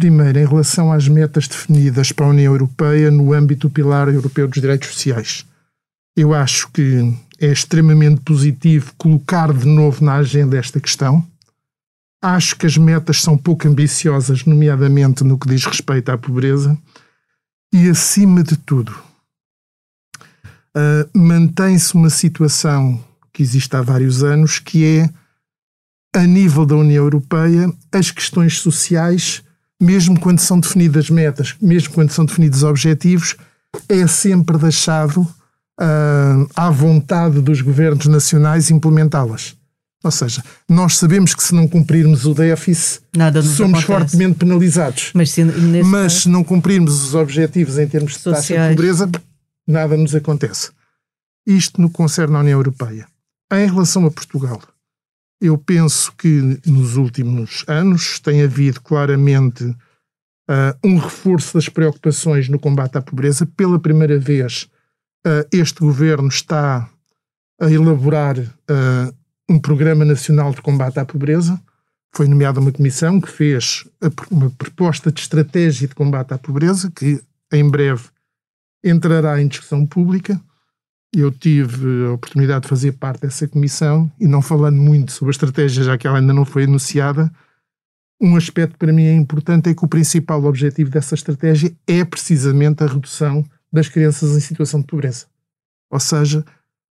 Primeiro, 0.02 0.36
em 0.36 0.44
relação 0.44 0.90
às 0.90 1.06
metas 1.06 1.46
definidas 1.46 2.10
para 2.10 2.26
a 2.26 2.30
União 2.30 2.52
Europeia 2.52 3.08
no 3.08 3.32
âmbito 3.32 3.68
do 3.68 3.72
Pilar 3.72 4.08
Europeu 4.08 4.48
dos 4.48 4.60
Direitos 4.60 4.88
Sociais. 4.88 5.46
Eu 6.16 6.34
acho 6.34 6.68
que 6.72 7.16
é 7.40 7.46
extremamente 7.46 8.20
positivo 8.22 8.92
colocar 8.98 9.52
de 9.52 9.64
novo 9.64 10.04
na 10.04 10.14
agenda 10.14 10.58
esta 10.58 10.80
questão. 10.80 11.24
Acho 12.20 12.56
que 12.56 12.66
as 12.66 12.76
metas 12.76 13.22
são 13.22 13.38
pouco 13.38 13.68
ambiciosas, 13.68 14.44
nomeadamente 14.44 15.22
no 15.22 15.38
que 15.38 15.46
diz 15.46 15.64
respeito 15.64 16.10
à 16.10 16.18
pobreza. 16.18 16.76
E, 17.72 17.88
acima 17.88 18.42
de 18.42 18.56
tudo, 18.56 18.90
uh, 20.76 21.16
mantém-se 21.16 21.94
uma 21.94 22.10
situação 22.10 23.00
que 23.32 23.40
existe 23.40 23.76
há 23.76 23.80
vários 23.80 24.24
anos, 24.24 24.58
que 24.58 24.84
é, 24.84 25.10
a 26.12 26.26
nível 26.26 26.66
da 26.66 26.74
União 26.74 27.04
Europeia, 27.04 27.72
as 27.92 28.10
questões 28.10 28.58
sociais 28.58 29.44
mesmo 29.82 30.18
quando 30.18 30.38
são 30.38 30.60
definidas 30.60 31.10
metas, 31.10 31.56
mesmo 31.60 31.92
quando 31.92 32.12
são 32.12 32.24
definidos 32.24 32.62
objetivos, 32.62 33.34
é 33.88 34.06
sempre 34.06 34.56
deixado 34.56 35.22
uh, 35.22 36.48
à 36.54 36.70
vontade 36.70 37.40
dos 37.40 37.60
governos 37.60 38.06
nacionais 38.06 38.70
implementá-las. 38.70 39.56
Ou 40.04 40.10
seja, 40.10 40.42
nós 40.68 40.98
sabemos 40.98 41.34
que 41.34 41.42
se 41.42 41.54
não 41.54 41.66
cumprirmos 41.66 42.24
o 42.26 42.34
déficit, 42.34 43.02
somos 43.42 43.82
acontece. 43.82 43.86
fortemente 43.86 44.38
penalizados. 44.38 45.10
Mas, 45.14 45.30
se, 45.30 45.44
Mas 45.44 46.12
se, 46.12 46.28
não 46.28 46.44
cumprirmos 46.44 47.04
os 47.04 47.14
objetivos 47.14 47.78
em 47.78 47.86
termos 47.86 48.12
de 48.12 48.18
Sociais. 48.18 48.46
taxa 48.46 48.68
de 48.68 48.76
pobreza, 48.76 49.10
nada 49.66 49.96
nos 49.96 50.14
acontece. 50.14 50.70
Isto 51.46 51.80
no 51.80 51.90
concerne 51.90 52.36
à 52.36 52.40
União 52.40 52.58
Europeia. 52.58 53.06
Em 53.52 53.66
relação 53.66 54.06
a 54.06 54.10
Portugal, 54.10 54.60
eu 55.42 55.58
penso 55.58 56.12
que 56.16 56.60
nos 56.64 56.96
últimos 56.96 57.64
anos 57.66 58.20
tem 58.20 58.44
havido 58.44 58.80
claramente 58.80 59.64
uh, 59.64 60.78
um 60.84 60.96
reforço 60.96 61.54
das 61.54 61.68
preocupações 61.68 62.48
no 62.48 62.60
combate 62.60 62.96
à 62.96 63.02
pobreza. 63.02 63.44
Pela 63.44 63.80
primeira 63.80 64.20
vez, 64.20 64.68
uh, 65.26 65.44
este 65.52 65.80
governo 65.80 66.28
está 66.28 66.88
a 67.60 67.68
elaborar 67.68 68.38
uh, 68.38 69.14
um 69.50 69.58
programa 69.58 70.04
nacional 70.04 70.52
de 70.52 70.62
combate 70.62 71.00
à 71.00 71.04
pobreza. 71.04 71.60
Foi 72.14 72.28
nomeada 72.28 72.60
uma 72.60 72.70
comissão 72.70 73.20
que 73.20 73.28
fez 73.28 73.84
uma 74.30 74.48
proposta 74.50 75.10
de 75.10 75.20
estratégia 75.20 75.88
de 75.88 75.94
combate 75.94 76.32
à 76.32 76.38
pobreza, 76.38 76.88
que 76.88 77.20
em 77.52 77.68
breve 77.68 78.04
entrará 78.84 79.42
em 79.42 79.48
discussão 79.48 79.84
pública. 79.84 80.40
Eu 81.14 81.30
tive 81.30 82.06
a 82.06 82.12
oportunidade 82.12 82.62
de 82.62 82.68
fazer 82.68 82.92
parte 82.92 83.22
dessa 83.22 83.46
comissão 83.46 84.10
e, 84.18 84.26
não 84.26 84.40
falando 84.40 84.78
muito 84.78 85.12
sobre 85.12 85.30
a 85.30 85.32
estratégia, 85.32 85.84
já 85.84 85.98
que 85.98 86.06
ela 86.06 86.18
ainda 86.18 86.32
não 86.32 86.44
foi 86.44 86.64
anunciada, 86.64 87.30
um 88.20 88.36
aspecto 88.36 88.78
para 88.78 88.92
mim 88.92 89.04
é 89.04 89.14
importante 89.14 89.68
é 89.68 89.74
que 89.74 89.84
o 89.84 89.88
principal 89.88 90.42
objetivo 90.44 90.88
dessa 90.88 91.14
estratégia 91.14 91.76
é 91.86 92.04
precisamente 92.04 92.82
a 92.82 92.86
redução 92.86 93.44
das 93.70 93.88
crianças 93.88 94.36
em 94.36 94.40
situação 94.40 94.80
de 94.80 94.86
pobreza. 94.86 95.26
Ou 95.90 96.00
seja, 96.00 96.44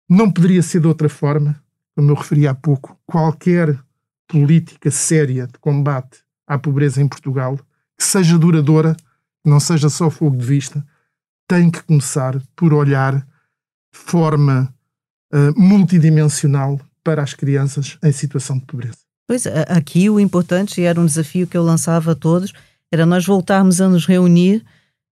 não 0.08 0.30
poderia 0.30 0.62
ser 0.62 0.80
de 0.80 0.86
outra 0.86 1.08
forma, 1.08 1.60
como 1.96 2.10
eu 2.10 2.14
referi 2.14 2.46
há 2.46 2.54
pouco, 2.54 2.96
qualquer 3.06 3.78
política 4.28 4.90
séria 4.90 5.46
de 5.46 5.58
combate 5.58 6.18
à 6.46 6.58
pobreza 6.58 7.00
em 7.00 7.08
Portugal, 7.08 7.58
que 7.96 8.04
seja 8.04 8.38
duradoura, 8.38 8.94
que 9.42 9.50
não 9.50 9.58
seja 9.58 9.88
só 9.88 10.10
fogo 10.10 10.36
de 10.36 10.44
vista, 10.44 10.86
tem 11.48 11.70
que 11.70 11.82
começar 11.82 12.40
por 12.54 12.74
olhar 12.74 13.26
forma 13.94 14.74
uh, 15.32 15.58
multidimensional 15.58 16.80
para 17.02 17.22
as 17.22 17.32
crianças 17.32 17.96
em 18.02 18.12
situação 18.12 18.58
de 18.58 18.64
pobreza. 18.64 18.98
Pois, 19.26 19.46
aqui 19.46 20.10
o 20.10 20.20
importante, 20.20 20.80
e 20.80 20.84
era 20.84 21.00
um 21.00 21.06
desafio 21.06 21.46
que 21.46 21.56
eu 21.56 21.62
lançava 21.62 22.12
a 22.12 22.14
todos, 22.14 22.52
era 22.92 23.06
nós 23.06 23.24
voltarmos 23.24 23.80
a 23.80 23.88
nos 23.88 24.04
reunir 24.04 24.62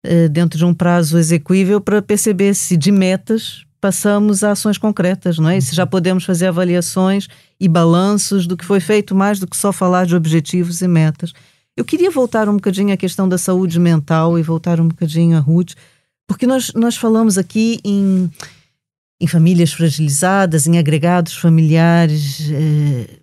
uh, 0.07 0.29
dentro 0.29 0.59
de 0.59 0.65
um 0.65 0.75
prazo 0.75 1.19
execuível 1.19 1.81
para 1.81 2.03
perceber 2.03 2.55
se 2.55 2.77
de 2.77 2.93
metas 2.93 3.65
passamos 3.81 4.45
a 4.45 4.53
ações 4.53 4.79
concretas, 4.79 5.39
não 5.39 5.49
é? 5.49 5.59
E 5.59 5.63
se 5.63 5.75
já 5.75 5.85
podemos 5.85 6.25
fazer 6.25 6.47
avaliações 6.47 7.27
e 7.59 7.69
balanços 7.69 8.47
do 8.47 8.57
que 8.57 8.65
foi 8.65 8.79
feito, 8.79 9.13
mais 9.13 9.41
do 9.41 9.47
que 9.47 9.57
só 9.57 9.73
falar 9.73 10.07
de 10.07 10.15
objetivos 10.15 10.83
e 10.83 10.89
metas. 10.89 11.33
Eu 11.77 11.85
queria 11.85 12.11
voltar 12.11 12.49
um 12.49 12.55
bocadinho 12.55 12.95
à 12.95 12.97
questão 12.97 13.29
da 13.29 13.37
saúde 13.39 13.81
mental 13.81 14.39
e 14.39 14.43
voltar 14.43 14.81
um 14.81 14.87
bocadinho 14.87 15.37
a 15.37 15.41
Ruth, 15.41 15.73
porque 16.29 16.47
nós, 16.47 16.73
nós 16.75 16.97
falamos 16.97 17.37
aqui 17.37 17.81
em 17.83 18.31
em 19.23 19.27
famílias 19.29 19.73
fragilizadas, 19.73 20.67
em 20.67 20.79
agregados 20.79 21.37
familiares 21.37 22.41
eh, 22.51 23.21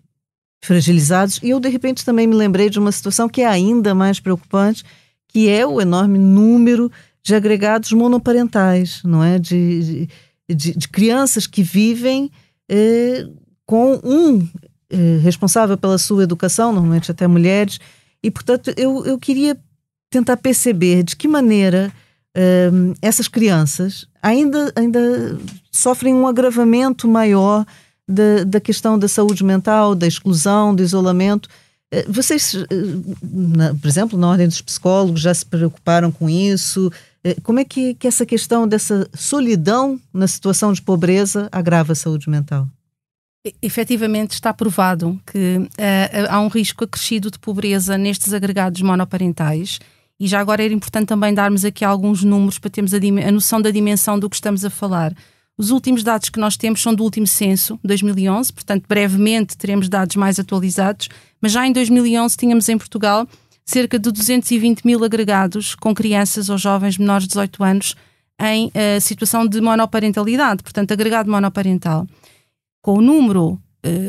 fragilizados. 0.64 1.42
E 1.44 1.50
eu, 1.50 1.60
de 1.60 1.68
repente, 1.68 2.06
também 2.06 2.26
me 2.26 2.36
lembrei 2.36 2.70
de 2.70 2.80
uma 2.80 2.90
situação 2.90 3.28
que 3.28 3.42
é 3.42 3.46
ainda 3.46 3.94
mais 3.94 4.18
preocupante, 4.18 4.86
que 5.28 5.50
é 5.50 5.68
o 5.68 5.82
enorme 5.82 6.18
número 6.18 6.90
de 7.22 7.36
agregados 7.36 7.92
monoparentais, 7.92 9.02
não 9.04 9.22
é? 9.22 9.38
De, 9.38 10.08
de, 10.50 10.74
de 10.74 10.88
crianças 10.88 11.46
que 11.46 11.62
vivem 11.62 12.32
eh, 12.70 13.28
com 13.66 14.00
um 14.02 14.48
eh, 14.90 15.20
responsável 15.22 15.78
pela 15.78 15.98
sua 15.98 16.24
educação, 16.24 16.72
normalmente 16.72 17.12
até 17.12 17.28
mulheres. 17.28 17.78
E, 18.24 18.32
portanto, 18.32 18.74
eu, 18.78 19.06
eu 19.06 19.20
queria 19.20 19.58
tentar 20.10 20.38
perceber 20.38 21.04
de 21.04 21.18
que 21.18 21.28
maneira 21.28 21.92
essas 23.02 23.28
crianças 23.28 24.08
ainda, 24.22 24.72
ainda 24.76 25.38
sofrem 25.72 26.14
um 26.14 26.28
agravamento 26.28 27.08
maior 27.08 27.66
da, 28.08 28.44
da 28.44 28.60
questão 28.60 28.98
da 28.98 29.08
saúde 29.08 29.44
mental, 29.44 29.94
da 29.94 30.08
exclusão, 30.08 30.74
do 30.74 30.82
isolamento. 30.82 31.48
Eh, 31.92 32.06
vocês, 32.08 32.56
eh, 32.56 33.74
por 33.80 33.88
exemplo, 33.88 34.18
na 34.18 34.30
ordem 34.30 34.48
dos 34.48 34.62
psicólogos, 34.62 35.22
já 35.22 35.34
se 35.34 35.46
preocuparam 35.46 36.12
com 36.12 36.28
isso? 36.28 36.92
Eh, 37.24 37.36
como 37.44 37.60
é 37.60 37.66
que, 37.66 37.94
que 37.94 38.08
essa 38.08 38.26
questão 38.26 38.68
dessa 38.68 39.08
solidão 39.14 40.00
na 40.12 40.28
situação 40.28 40.74
de 40.74 40.82
pobreza 40.82 41.48
agrava 41.52 41.94
a 41.94 41.96
saúde 41.96 42.30
mental? 42.30 42.68
Efetivamente 43.62 44.32
está 44.32 44.54
provado 44.54 45.20
que 45.26 45.58
uh, 45.58 46.28
há 46.28 46.42
um 46.42 46.50
risco 46.50 46.84
acrescido 46.84 47.32
de 47.32 47.40
pobreza 47.40 47.98
nestes 47.98 48.34
agregados 48.34 48.82
monoparentais 48.82 49.80
e 50.20 50.28
já 50.28 50.40
agora 50.40 50.64
era 50.64 50.74
importante 50.74 51.08
também 51.08 51.34
darmos 51.34 51.64
aqui 51.64 51.86
alguns 51.86 52.24
números 52.24 52.60
para 52.60 52.70
termos 52.70 52.94
a, 52.94 52.98
a, 52.98 53.32
noção 53.32 53.62
da 53.62 53.72
dimensão 53.72 54.20
do 54.20 54.30
que 54.30 54.36
estamos 54.36 54.66
a 54.66 54.70
falar. 54.70 55.14
Os 55.58 55.72
últimos 55.72 56.04
dados 56.04 56.30
que 56.30 56.40
nós 56.40 56.58
temos 56.58 56.82
são 56.82 56.94
do 56.94 57.04
último 57.04 57.28
censo, 57.28 57.80
2011, 57.84 58.54
portanto, 58.54 58.86
brevemente 58.88 59.58
teremos 59.58 59.88
dados 59.88 60.16
mais 60.16 60.40
atualizados, 60.40 61.10
mas 61.42 61.52
já 61.52 61.66
em 61.66 61.72
2011 61.72 62.38
tínhamos 62.38 62.68
em 62.70 62.78
Portugal 62.78 63.28
cerca 63.66 64.00
de 64.00 64.12
220 64.12 64.84
mil 64.84 65.04
agregados 65.04 65.76
com 65.76 65.94
crianças 65.94 66.50
ou 66.50 66.58
jovens 66.58 66.98
menores 66.98 67.24
de 67.24 67.30
18 67.30 67.64
anos 67.64 67.96
em 68.42 68.68
uh, 68.68 69.02
situação 69.02 69.46
de 69.46 69.62
monoparentalidade, 69.62 70.64
portanto, 70.64 70.92
agregado 70.92 71.30
monoparental. 71.30 72.08
Com 72.82 72.94
o 72.98 73.02
número 73.02 73.52
uh, 73.52 73.60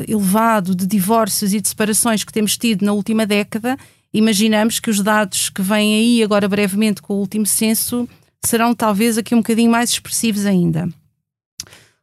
elevado 0.09 0.75
de 0.75 0.87
divórcios 0.87 1.53
e 1.53 1.61
de 1.61 1.69
separações 1.69 2.25
que 2.25 2.33
temos 2.33 2.57
tido 2.57 2.85
na 2.85 2.93
última 2.93 3.27
década, 3.27 3.77
imaginamos 4.13 4.81
que 4.81 4.91
os 4.91 5.03
dados 5.03 5.49
que 5.49 5.63
vêm 5.63 5.95
aí 5.95 6.23
agora 6.23 6.49
brevemente 6.49 7.03
com 7.03 7.15
o 7.15 7.19
último 7.19 7.47
censo 7.47 8.09
serão 8.45 8.75
talvez 8.75 9.19
aqui 9.19 9.35
um 9.35 9.39
bocadinho 9.39 9.71
mais 9.71 9.91
expressivos 9.91 10.47
ainda. 10.47 10.89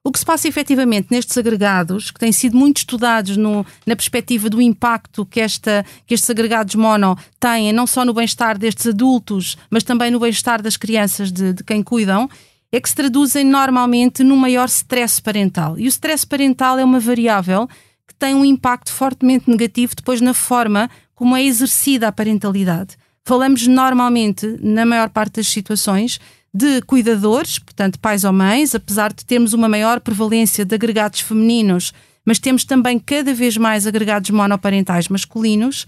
O 0.08 0.12
que 0.12 0.20
se 0.20 0.26
passa 0.26 0.48
efetivamente 0.48 1.08
nestes 1.12 1.38
agregados, 1.38 2.12
que 2.12 2.20
têm 2.20 2.32
sido 2.32 2.56
muito 2.56 2.78
estudados 2.78 3.36
no, 3.36 3.66
na 3.86 3.94
perspectiva 3.94 4.50
do 4.50 4.62
impacto 4.62 5.26
que, 5.26 5.42
esta, 5.42 5.86
que 6.06 6.14
estes 6.14 6.30
agregados 6.30 6.76
mono 6.76 7.18
têm, 7.38 7.74
não 7.74 7.86
só 7.86 8.06
no 8.06 8.14
bem-estar 8.14 8.58
destes 8.58 8.88
adultos, 8.88 9.58
mas 9.70 9.84
também 9.84 10.10
no 10.10 10.18
bem-estar 10.18 10.62
das 10.62 10.78
crianças 10.78 11.30
de, 11.30 11.52
de 11.52 11.62
quem 11.62 11.84
cuidam, 11.84 12.30
é 12.72 12.80
que 12.80 12.88
se 12.88 12.96
traduzem 12.96 13.44
normalmente 13.44 14.24
num 14.24 14.38
maior 14.38 14.68
stress 14.70 15.22
parental. 15.22 15.78
E 15.78 15.88
o 15.88 15.90
stress 15.90 16.26
parental 16.26 16.80
é 16.80 16.86
uma 16.86 17.02
variável 17.02 17.68
que 18.08 18.16
tem 18.16 18.34
um 18.34 18.46
impacto 18.46 18.94
fortemente 18.94 19.50
negativo 19.50 19.94
depois 19.94 20.22
na 20.22 20.34
forma 20.34 20.90
como 21.18 21.36
é 21.36 21.44
exercida 21.44 22.08
a 22.08 22.12
parentalidade. 22.12 22.96
falamos 23.26 23.68
normalmente, 23.68 24.56
na 24.62 24.86
maior 24.86 25.10
parte 25.10 25.38
das 25.38 25.48
situações, 25.48 26.18
de 26.54 26.82
cuidadores, 26.84 27.60
portanto, 27.60 28.00
pais 28.00 28.24
ou 28.24 28.32
mães, 28.32 28.74
apesar 28.74 29.12
de 29.12 29.26
termos 29.26 29.52
uma 29.52 29.68
maior 29.68 30.00
prevalência 30.00 30.64
de 30.64 30.76
agregados 30.76 31.20
femininos, 31.20 31.92
mas 32.24 32.40
temos 32.40 32.64
também 32.64 33.00
cada 33.00 33.34
vez 33.34 33.58
mais 33.58 33.86
agregados 33.86 34.30
monoparentais 34.30 35.10
masculinos. 35.10 35.88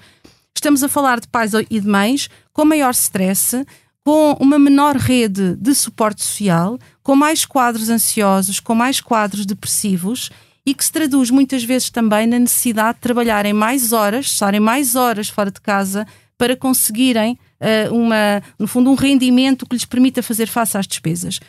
Estamos 0.54 0.84
a 0.84 0.90
falar 0.90 1.20
de 1.20 1.28
pais 1.28 1.54
e 1.54 1.80
de 1.80 1.88
mães 1.88 2.28
com 2.52 2.66
maior 2.66 2.92
stress, 2.92 3.64
com 4.04 4.34
uma 4.40 4.58
menor 4.58 4.98
rede 4.98 5.56
de 5.56 5.76
suporte 5.76 6.24
social, 6.24 6.78
com 7.04 7.16
mais 7.16 7.46
quadros 7.46 7.90
ansiosos, 7.90 8.60
com 8.60 8.74
mais 8.74 9.00
quadros 9.00 9.46
depressivos 9.46 10.32
e 10.70 10.74
que 10.76 10.86
se 10.86 10.92
traduz 10.92 11.32
muitas 11.32 11.64
vezes 11.64 11.90
também 11.90 12.28
na 12.28 12.38
necessidade 12.38 12.98
de 12.98 13.02
trabalharem 13.02 13.54
mais 13.54 13.92
horas, 13.92 14.28
estarem 14.28 14.60
mais 14.60 14.94
horas 14.94 15.28
fora 15.28 15.50
de 15.50 15.60
casa 15.60 16.06
para 16.38 16.56
conseguirem 16.56 17.40
uh, 17.60 17.92
uma, 17.92 18.44
no 18.60 18.68
fundo, 18.68 18.92
um 18.92 18.94
rendimento 18.94 19.66
que 19.66 19.76
lhes 19.76 19.84
permita 19.84 20.22
fazer 20.22 20.46
face 20.46 20.78
às 20.78 20.86
despesas. 20.86 21.40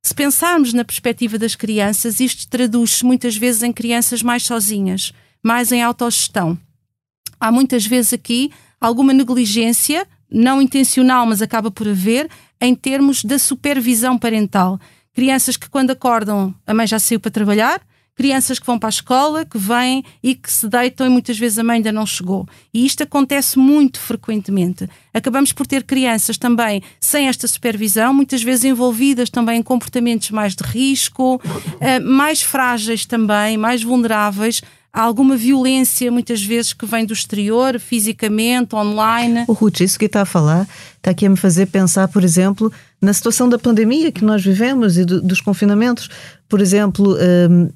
Se 0.00 0.14
pensarmos 0.14 0.72
na 0.72 0.84
perspectiva 0.84 1.36
das 1.36 1.56
crianças, 1.56 2.20
isto 2.20 2.48
traduz-se 2.48 3.04
muitas 3.04 3.36
vezes 3.36 3.64
em 3.64 3.72
crianças 3.72 4.22
mais 4.22 4.44
sozinhas, 4.44 5.12
mais 5.42 5.72
em 5.72 5.82
autogestão. 5.82 6.56
Há 7.40 7.50
muitas 7.50 7.84
vezes 7.84 8.12
aqui 8.12 8.52
alguma 8.80 9.12
negligência, 9.12 10.06
não 10.30 10.62
intencional, 10.62 11.26
mas 11.26 11.42
acaba 11.42 11.68
por 11.68 11.88
haver, 11.88 12.30
em 12.60 12.76
termos 12.76 13.24
da 13.24 13.40
supervisão 13.40 14.16
parental. 14.16 14.78
Crianças 15.12 15.56
que, 15.56 15.68
quando 15.68 15.90
acordam, 15.90 16.54
a 16.64 16.72
mãe 16.72 16.86
já 16.86 17.00
saiu 17.00 17.18
para 17.18 17.32
trabalhar, 17.32 17.82
crianças 18.18 18.58
que 18.58 18.66
vão 18.66 18.80
para 18.80 18.88
a 18.88 18.90
escola, 18.90 19.44
que 19.44 19.56
vêm 19.56 20.04
e 20.20 20.34
que 20.34 20.52
se 20.52 20.66
deitam 20.68 21.06
e 21.06 21.08
muitas 21.08 21.38
vezes 21.38 21.56
a 21.56 21.62
mãe 21.62 21.76
ainda 21.76 21.92
não 21.92 22.04
chegou. 22.04 22.48
E 22.74 22.84
isto 22.84 23.04
acontece 23.04 23.56
muito 23.56 24.00
frequentemente. 24.00 24.90
Acabamos 25.14 25.52
por 25.52 25.68
ter 25.68 25.84
crianças 25.84 26.36
também 26.36 26.82
sem 27.00 27.28
esta 27.28 27.46
supervisão, 27.46 28.12
muitas 28.12 28.42
vezes 28.42 28.64
envolvidas 28.64 29.30
também 29.30 29.60
em 29.60 29.62
comportamentos 29.62 30.32
mais 30.32 30.56
de 30.56 30.64
risco, 30.64 31.40
eh, 31.80 32.00
mais 32.00 32.42
frágeis 32.42 33.06
também, 33.06 33.56
mais 33.56 33.84
vulneráveis. 33.84 34.62
Há 34.92 35.02
alguma 35.02 35.36
violência, 35.36 36.10
muitas 36.10 36.42
vezes, 36.42 36.72
que 36.72 36.86
vem 36.86 37.06
do 37.06 37.12
exterior, 37.12 37.78
fisicamente, 37.78 38.74
online. 38.74 39.44
O 39.46 39.52
Ruth, 39.52 39.80
isso 39.80 39.96
que 39.96 40.06
está 40.06 40.22
a 40.22 40.24
falar, 40.24 40.66
está 40.96 41.12
aqui 41.12 41.24
a 41.24 41.30
me 41.30 41.36
fazer 41.36 41.66
pensar, 41.66 42.08
por 42.08 42.24
exemplo, 42.24 42.72
na 43.00 43.12
situação 43.12 43.48
da 43.48 43.58
pandemia 43.58 44.10
que 44.10 44.24
nós 44.24 44.42
vivemos 44.42 44.98
e 44.98 45.04
do, 45.04 45.22
dos 45.22 45.40
confinamentos. 45.40 46.08
Por 46.48 46.60
exemplo, 46.60 47.16
um, 47.16 47.68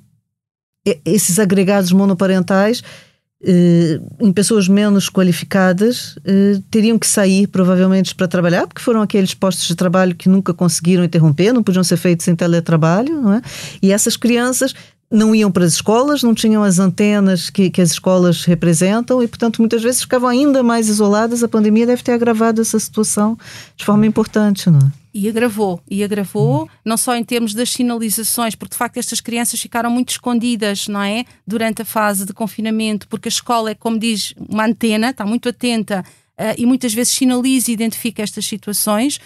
esses 1.04 1.38
agregados 1.38 1.92
monoparentais 1.92 2.82
eh, 3.44 4.00
em 4.20 4.32
pessoas 4.32 4.68
menos 4.68 5.08
qualificadas 5.10 6.16
eh, 6.24 6.60
teriam 6.70 6.96
que 6.96 7.06
sair 7.06 7.48
provavelmente 7.48 8.14
para 8.14 8.28
trabalhar, 8.28 8.68
porque 8.68 8.80
foram 8.80 9.02
aqueles 9.02 9.34
postos 9.34 9.66
de 9.66 9.74
trabalho 9.74 10.14
que 10.14 10.28
nunca 10.28 10.54
conseguiram 10.54 11.02
interromper, 11.02 11.52
não 11.52 11.62
podiam 11.62 11.82
ser 11.82 11.96
feitos 11.96 12.24
sem 12.24 12.36
teletrabalho, 12.36 13.20
não 13.20 13.32
é? 13.34 13.42
E 13.82 13.90
essas 13.90 14.16
crianças 14.16 14.74
não 15.12 15.34
iam 15.34 15.52
para 15.52 15.66
as 15.66 15.74
escolas, 15.74 16.22
não 16.22 16.34
tinham 16.34 16.62
as 16.62 16.78
antenas 16.78 17.50
que, 17.50 17.68
que 17.68 17.82
as 17.82 17.90
escolas 17.90 18.44
representam 18.44 19.22
e, 19.22 19.28
portanto, 19.28 19.60
muitas 19.60 19.82
vezes 19.82 20.00
ficavam 20.00 20.30
ainda 20.30 20.62
mais 20.62 20.88
isoladas. 20.88 21.42
A 21.42 21.48
pandemia 21.48 21.86
deve 21.86 22.02
ter 22.02 22.12
agravado 22.12 22.62
essa 22.62 22.78
situação 22.78 23.36
de 23.76 23.84
forma 23.84 24.06
importante, 24.06 24.70
não 24.70 24.78
é? 24.78 25.02
E 25.14 25.28
agravou, 25.28 25.78
e 25.90 26.02
agravou, 26.02 26.66
não 26.82 26.96
só 26.96 27.14
em 27.14 27.22
termos 27.22 27.52
das 27.52 27.68
sinalizações, 27.68 28.54
porque 28.54 28.72
de 28.72 28.78
facto 28.78 28.96
estas 28.96 29.20
crianças 29.20 29.60
ficaram 29.60 29.90
muito 29.90 30.08
escondidas, 30.08 30.88
não 30.88 31.02
é? 31.02 31.26
Durante 31.46 31.82
a 31.82 31.84
fase 31.84 32.24
de 32.24 32.32
confinamento, 32.32 33.06
porque 33.06 33.28
a 33.28 33.30
escola 33.30 33.72
é, 33.72 33.74
como 33.74 33.98
diz, 33.98 34.32
uma 34.48 34.64
antena, 34.64 35.10
está 35.10 35.26
muito 35.26 35.50
atenta 35.50 36.02
uh, 36.40 36.54
e 36.56 36.64
muitas 36.64 36.94
vezes 36.94 37.12
sinaliza 37.12 37.70
e 37.70 37.74
identifica 37.74 38.22
estas 38.22 38.46
situações. 38.46 39.20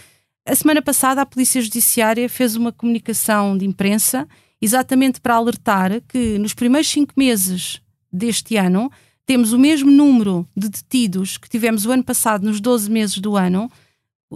A 0.44 0.57
semana 0.57 0.83
passada, 0.83 1.22
a 1.22 1.27
Polícia 1.27 1.62
Judiciária 1.62 2.29
fez 2.29 2.57
uma 2.57 2.72
comunicação 2.72 3.57
de 3.57 3.64
imprensa 3.64 4.27
exatamente 4.61 5.21
para 5.21 5.35
alertar 5.35 6.01
que 6.09 6.38
nos 6.38 6.55
primeiros 6.55 6.88
cinco 6.88 7.12
meses 7.16 7.81
deste 8.12 8.57
ano 8.57 8.90
temos 9.27 9.53
o 9.53 9.59
mesmo 9.59 9.90
número 9.90 10.49
de 10.57 10.69
detidos 10.69 11.37
que 11.37 11.49
tivemos 11.49 11.85
o 11.85 11.90
ano 11.90 12.05
passado, 12.05 12.45
nos 12.47 12.61
12 12.61 12.90
meses 12.90 13.19
do 13.19 13.37
ano 13.37 13.71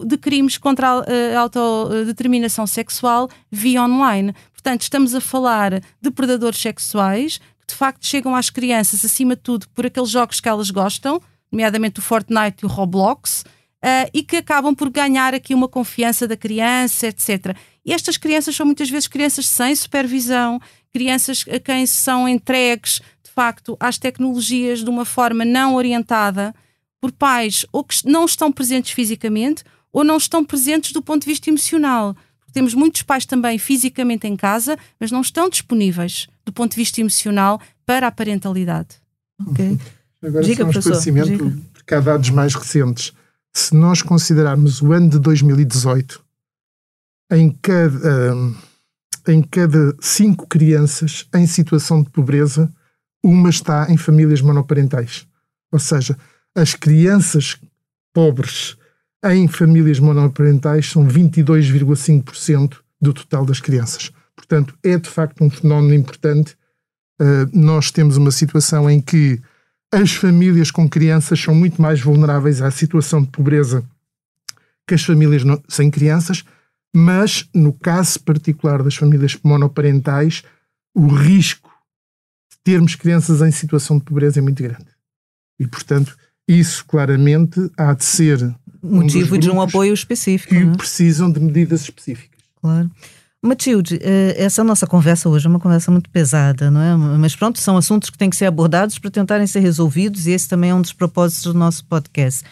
de 0.06 0.16
crimes 0.16 0.56
contra 0.56 0.88
a 0.88 1.40
autodeterminação 1.40 2.66
sexual 2.66 3.28
via 3.50 3.82
online. 3.82 4.34
Portanto, 4.52 4.82
estamos 4.82 5.14
a 5.14 5.20
falar 5.20 5.82
de 6.00 6.10
predadores 6.10 6.60
sexuais 6.60 7.38
que 7.60 7.66
de 7.68 7.74
facto 7.74 8.06
chegam 8.06 8.34
às 8.34 8.50
crianças, 8.50 9.04
acima 9.04 9.34
de 9.34 9.42
tudo, 9.42 9.68
por 9.70 9.86
aqueles 9.86 10.10
jogos 10.10 10.40
que 10.40 10.48
elas 10.48 10.70
gostam, 10.70 11.20
nomeadamente 11.50 11.98
o 11.98 12.02
Fortnite 12.02 12.62
e 12.62 12.66
o 12.66 12.68
Roblox, 12.68 13.44
uh, 13.82 14.10
e 14.12 14.22
que 14.22 14.36
acabam 14.36 14.74
por 14.74 14.90
ganhar 14.90 15.34
aqui 15.34 15.54
uma 15.54 15.68
confiança 15.68 16.26
da 16.26 16.36
criança, 16.36 17.08
etc. 17.08 17.56
E 17.84 17.92
estas 17.92 18.16
crianças 18.16 18.54
são 18.54 18.66
muitas 18.66 18.90
vezes 18.90 19.08
crianças 19.08 19.46
sem 19.46 19.74
supervisão, 19.74 20.60
crianças 20.92 21.44
a 21.50 21.58
quem 21.58 21.86
são 21.86 22.28
entregues, 22.28 23.00
de 23.22 23.30
facto, 23.30 23.76
às 23.80 23.98
tecnologias 23.98 24.80
de 24.80 24.90
uma 24.90 25.04
forma 25.04 25.44
não 25.44 25.74
orientada 25.74 26.54
por 27.00 27.12
pais 27.12 27.64
ou 27.72 27.82
que 27.82 27.96
não 28.06 28.24
estão 28.24 28.52
presentes 28.52 28.92
fisicamente 28.92 29.64
ou 29.92 30.04
não 30.04 30.16
estão 30.16 30.44
presentes 30.44 30.92
do 30.92 31.02
ponto 31.02 31.22
de 31.22 31.28
vista 31.28 31.48
emocional. 31.48 32.14
Temos 32.52 32.74
muitos 32.74 33.02
pais 33.02 33.24
também 33.24 33.58
fisicamente 33.58 34.26
em 34.26 34.36
casa, 34.36 34.76
mas 34.98 35.10
não 35.10 35.20
estão 35.20 35.48
disponíveis 35.48 36.26
do 36.44 36.52
ponto 36.52 36.72
de 36.72 36.76
vista 36.76 37.00
emocional 37.00 37.60
para 37.86 38.08
a 38.08 38.12
parentalidade. 38.12 38.96
Ok. 39.46 39.78
Agora 40.22 40.44
Diga, 40.44 40.64
só 40.64 40.66
um 40.66 40.70
esclarecimento, 40.70 41.62
porque 41.72 41.94
há 41.94 42.00
dados 42.00 42.30
mais 42.30 42.54
recentes. 42.54 43.12
Se 43.52 43.74
nós 43.74 44.02
considerarmos 44.02 44.82
o 44.82 44.92
ano 44.92 45.08
de 45.08 45.18
2018, 45.18 46.22
em 47.30 47.50
cada, 47.50 48.34
hum, 48.34 48.54
em 49.28 49.42
cada 49.42 49.94
cinco 50.00 50.46
crianças 50.46 51.26
em 51.34 51.46
situação 51.46 52.02
de 52.02 52.10
pobreza, 52.10 52.72
uma 53.22 53.50
está 53.50 53.86
em 53.90 53.96
famílias 53.96 54.40
monoparentais. 54.40 55.26
Ou 55.70 55.78
seja, 55.78 56.16
as 56.54 56.74
crianças 56.74 57.56
pobres 58.12 58.76
em 59.24 59.46
famílias 59.46 60.00
monoparentais 60.00 60.90
são 60.90 61.06
22,5% 61.06 62.78
do 63.00 63.12
total 63.12 63.44
das 63.44 63.60
crianças. 63.60 64.10
Portanto, 64.34 64.74
é 64.82 64.98
de 64.98 65.08
facto 65.08 65.44
um 65.44 65.50
fenómeno 65.50 65.94
importante. 65.94 66.56
Uh, 67.20 67.46
nós 67.52 67.90
temos 67.90 68.16
uma 68.16 68.30
situação 68.30 68.90
em 68.90 69.00
que 69.00 69.40
as 69.92 70.12
famílias 70.12 70.70
com 70.70 70.88
crianças 70.88 71.40
são 71.40 71.54
muito 71.54 71.80
mais 71.80 72.00
vulneráveis 72.00 72.62
à 72.62 72.70
situação 72.70 73.22
de 73.22 73.28
pobreza 73.28 73.84
que 74.86 74.94
as 74.94 75.04
famílias 75.04 75.42
sem 75.68 75.90
crianças, 75.90 76.44
mas 76.94 77.48
no 77.54 77.72
caso 77.72 78.20
particular 78.20 78.82
das 78.82 78.96
famílias 78.96 79.38
monoparentais, 79.42 80.42
o 80.94 81.06
risco 81.06 81.70
de 82.50 82.58
termos 82.64 82.94
crianças 82.94 83.40
em 83.40 83.50
situação 83.50 83.98
de 83.98 84.04
pobreza 84.04 84.40
é 84.40 84.42
muito 84.42 84.62
grande. 84.62 84.86
E, 85.58 85.66
portanto, 85.66 86.16
isso 86.48 86.84
claramente 86.86 87.60
há 87.76 87.94
de 87.94 88.04
ser 88.04 88.54
motivo 88.82 89.36
um 89.36 89.38
de 89.38 89.50
um 89.50 89.60
apoio 89.60 89.94
específico. 89.94 90.54
Que 90.54 90.62
é? 90.62 90.72
precisam 90.76 91.30
de 91.30 91.38
medidas 91.38 91.82
específicas. 91.82 92.40
Claro. 92.60 92.90
Matilde, 93.42 93.98
eh, 94.02 94.34
essa 94.36 94.62
nossa 94.62 94.86
conversa 94.86 95.28
hoje 95.28 95.46
é 95.46 95.48
uma 95.48 95.60
conversa 95.60 95.90
muito 95.90 96.10
pesada, 96.10 96.70
não 96.70 96.80
é? 96.80 96.94
Mas 97.16 97.34
pronto, 97.34 97.58
são 97.58 97.76
assuntos 97.76 98.10
que 98.10 98.18
têm 98.18 98.28
que 98.28 98.36
ser 98.36 98.44
abordados 98.44 98.98
para 98.98 99.10
tentarem 99.10 99.46
ser 99.46 99.60
resolvidos 99.60 100.26
e 100.26 100.32
esse 100.32 100.46
também 100.46 100.70
é 100.70 100.74
um 100.74 100.82
dos 100.82 100.92
propósitos 100.92 101.44
do 101.44 101.54
nosso 101.54 101.84
podcast. 101.86 102.44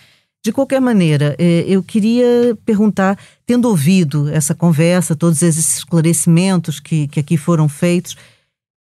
De 0.45 0.53
qualquer 0.53 0.81
maneira, 0.81 1.35
eh, 1.39 1.65
eu 1.67 1.83
queria 1.83 2.57
perguntar, 2.65 3.19
tendo 3.45 3.69
ouvido 3.69 4.29
essa 4.29 4.55
conversa, 4.55 5.17
todos 5.17 5.43
esses 5.43 5.79
esclarecimentos 5.79 6.79
que, 6.79 7.09
que 7.09 7.21
aqui 7.21 7.37
foram 7.37 7.69
feitos, 7.69 8.17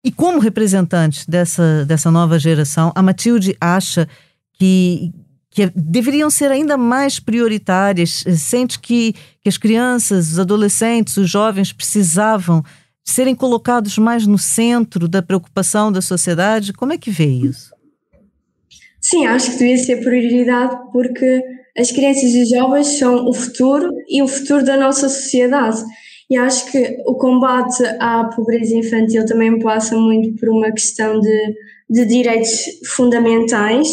e 0.05 0.11
como 0.11 0.37
representante 0.39 1.27
dessa, 1.27 1.83
dessa 1.85 2.11
nova 2.11 2.37
geração, 2.37 2.91
a 2.93 3.01
Matilde 3.01 3.57
acha 3.59 4.07
que, 4.53 5.11
que 5.49 5.71
deveriam 5.75 6.29
ser 6.29 6.51
ainda 6.51 6.77
mais 6.77 7.19
prioritárias. 7.19 8.23
Sente 8.37 8.77
que, 8.77 9.15
que 9.41 9.49
as 9.49 9.57
crianças, 9.57 10.33
os 10.33 10.39
adolescentes, 10.39 11.17
os 11.17 11.27
jovens 11.27 11.73
precisavam 11.73 12.63
serem 13.03 13.33
colocados 13.33 13.97
mais 13.97 14.27
no 14.27 14.37
centro 14.37 15.07
da 15.07 15.23
preocupação 15.23 15.91
da 15.91 16.01
sociedade? 16.01 16.71
Como 16.71 16.93
é 16.93 16.99
que 16.99 17.09
vê 17.09 17.25
isso? 17.25 17.73
Sim, 19.07 19.27
acho 19.27 19.51
que 19.51 19.57
devia 19.59 19.77
ser 19.77 19.97
prioridade 19.97 20.75
porque 20.91 21.43
as 21.77 21.91
crianças 21.91 22.33
e 22.33 22.43
jovens 22.45 22.97
são 22.97 23.29
o 23.29 23.33
futuro 23.33 23.91
e 24.09 24.23
o 24.23 24.27
futuro 24.27 24.65
da 24.65 24.75
nossa 24.75 25.07
sociedade. 25.07 25.77
E 26.27 26.35
acho 26.35 26.71
que 26.71 26.97
o 27.05 27.13
combate 27.13 27.83
à 27.99 28.23
pobreza 28.35 28.75
infantil 28.75 29.23
também 29.27 29.59
passa 29.59 29.95
muito 29.95 30.35
por 30.39 30.49
uma 30.49 30.71
questão 30.71 31.19
de, 31.19 31.53
de 31.87 32.03
direitos 32.05 32.65
fundamentais 32.95 33.87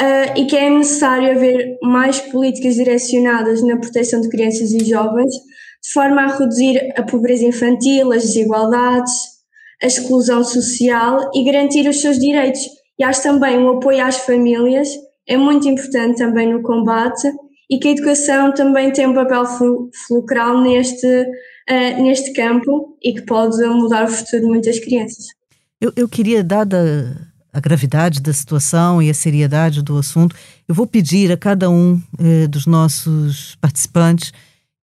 uh, 0.00 0.38
e 0.38 0.46
que 0.46 0.56
é 0.56 0.70
necessário 0.70 1.30
haver 1.30 1.76
mais 1.82 2.18
políticas 2.18 2.76
direcionadas 2.76 3.62
na 3.62 3.76
proteção 3.76 4.22
de 4.22 4.30
crianças 4.30 4.72
e 4.72 4.82
jovens, 4.82 5.30
de 5.30 5.92
forma 5.92 6.22
a 6.22 6.38
reduzir 6.38 6.90
a 6.96 7.02
pobreza 7.02 7.44
infantil, 7.44 8.12
as 8.12 8.22
desigualdades, 8.22 9.12
a 9.82 9.86
exclusão 9.86 10.42
social 10.42 11.30
e 11.34 11.44
garantir 11.44 11.86
os 11.86 12.00
seus 12.00 12.18
direitos. 12.18 12.77
E 12.98 13.04
acho 13.04 13.22
também 13.22 13.58
o 13.58 13.76
apoio 13.76 14.04
às 14.04 14.16
famílias 14.18 14.88
é 15.26 15.36
muito 15.36 15.68
importante 15.68 16.18
também 16.18 16.52
no 16.52 16.62
combate 16.62 17.30
e 17.70 17.78
que 17.78 17.88
a 17.88 17.90
educação 17.92 18.52
também 18.52 18.92
tem 18.92 19.06
um 19.06 19.14
papel 19.14 19.44
fulcral 20.06 20.62
neste, 20.62 21.06
uh, 21.06 22.02
neste 22.02 22.32
campo 22.32 22.96
e 23.02 23.12
que 23.12 23.22
pode 23.22 23.62
mudar 23.66 24.04
o 24.04 24.08
futuro 24.08 24.42
de 24.42 24.48
muitas 24.48 24.78
crianças. 24.78 25.26
Eu, 25.80 25.92
eu 25.94 26.08
queria, 26.08 26.42
dada 26.42 27.28
a 27.52 27.60
gravidade 27.60 28.20
da 28.20 28.32
situação 28.32 29.02
e 29.02 29.10
a 29.10 29.14
seriedade 29.14 29.82
do 29.82 29.96
assunto, 29.98 30.34
eu 30.66 30.74
vou 30.74 30.86
pedir 30.86 31.32
a 31.32 31.36
cada 31.36 31.68
um 31.70 32.00
eh, 32.18 32.46
dos 32.46 32.66
nossos 32.66 33.56
participantes 33.60 34.32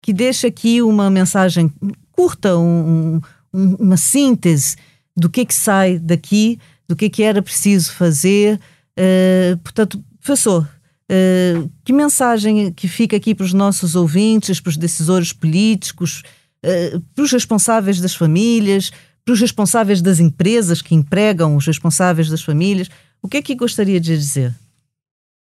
que 0.01 0.13
deixe 0.13 0.47
aqui 0.47 0.81
uma 0.81 1.09
mensagem 1.09 1.71
curta, 2.11 2.57
um, 2.57 3.21
um, 3.53 3.75
uma 3.79 3.97
síntese 3.97 4.75
do 5.15 5.29
que 5.29 5.45
que 5.45 5.53
sai 5.53 5.97
daqui, 5.97 6.59
do 6.87 6.95
que 6.95 7.09
que 7.09 7.23
era 7.23 7.41
preciso 7.41 7.93
fazer. 7.93 8.59
Eh, 8.95 9.57
portanto, 9.63 10.03
professor, 10.21 10.67
eh, 11.09 11.63
que 11.83 11.93
mensagem 11.93 12.71
que 12.73 12.87
fica 12.87 13.15
aqui 13.17 13.35
para 13.35 13.45
os 13.45 13.53
nossos 13.53 13.95
ouvintes, 13.95 14.59
para 14.59 14.69
os 14.69 14.77
decisores 14.77 15.31
políticos, 15.31 16.23
eh, 16.63 16.99
para 17.13 17.23
os 17.23 17.31
responsáveis 17.31 17.99
das 17.99 18.15
famílias, 18.15 18.91
para 19.23 19.33
os 19.33 19.39
responsáveis 19.39 20.01
das 20.01 20.19
empresas 20.19 20.81
que 20.81 20.95
empregam 20.95 21.55
os 21.55 21.65
responsáveis 21.65 22.29
das 22.29 22.43
famílias. 22.43 22.89
O 23.21 23.27
que 23.27 23.37
é 23.37 23.41
que 23.41 23.55
gostaria 23.55 23.99
de 23.99 24.17
dizer? 24.17 24.53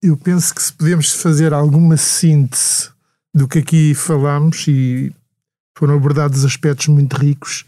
Eu 0.01 0.17
penso 0.17 0.53
que 0.53 0.61
se 0.61 0.73
podemos 0.73 1.11
fazer 1.13 1.53
alguma 1.53 1.97
síntese 1.97 2.89
do 3.33 3.47
que 3.47 3.59
aqui 3.59 3.93
falamos 3.93 4.67
e 4.67 5.13
foram 5.77 5.95
abordados 5.95 6.43
aspectos 6.43 6.87
muito 6.87 7.15
ricos, 7.15 7.65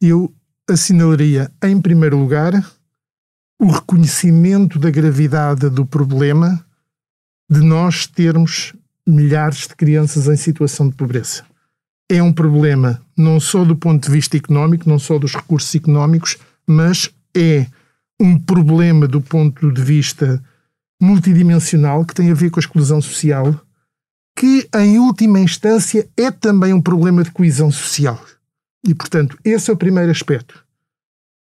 eu 0.00 0.34
assinalaria, 0.68 1.50
em 1.62 1.80
primeiro 1.80 2.18
lugar, 2.18 2.52
o 3.60 3.66
reconhecimento 3.66 4.78
da 4.78 4.90
gravidade 4.90 5.68
do 5.70 5.86
problema 5.86 6.64
de 7.48 7.60
nós 7.60 8.06
termos 8.06 8.74
milhares 9.06 9.68
de 9.68 9.76
crianças 9.76 10.26
em 10.26 10.36
situação 10.36 10.88
de 10.88 10.94
pobreza 10.94 11.44
é 12.12 12.22
um 12.22 12.32
problema 12.32 13.00
não 13.16 13.40
só 13.40 13.64
do 13.64 13.74
ponto 13.74 14.06
de 14.06 14.12
vista 14.12 14.36
económico, 14.36 14.88
não 14.88 14.98
só 14.98 15.18
dos 15.18 15.34
recursos 15.34 15.74
económicos, 15.74 16.36
mas 16.66 17.10
é 17.34 17.66
um 18.20 18.38
problema 18.38 19.08
do 19.08 19.20
ponto 19.20 19.72
de 19.72 19.82
vista 19.82 20.42
multidimensional 21.00 22.04
que 22.04 22.14
tem 22.14 22.30
a 22.30 22.34
ver 22.34 22.50
com 22.50 22.58
a 22.58 22.62
exclusão 22.62 23.00
social, 23.00 23.58
que 24.36 24.68
em 24.76 24.98
última 24.98 25.40
instância 25.40 26.06
é 26.16 26.30
também 26.30 26.74
um 26.74 26.82
problema 26.82 27.24
de 27.24 27.30
coesão 27.30 27.70
social. 27.70 28.22
E 28.86 28.94
portanto, 28.94 29.38
esse 29.42 29.70
é 29.70 29.72
o 29.72 29.76
primeiro 29.76 30.10
aspecto. 30.10 30.62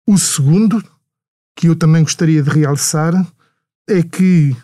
O 0.07 0.17
segundo, 0.17 0.83
que 1.61 1.67
eu 1.67 1.75
também 1.75 2.03
gostaria 2.03 2.41
de 2.41 2.49
realçar, 2.49 3.13
é 3.87 4.01
que, 4.01 4.55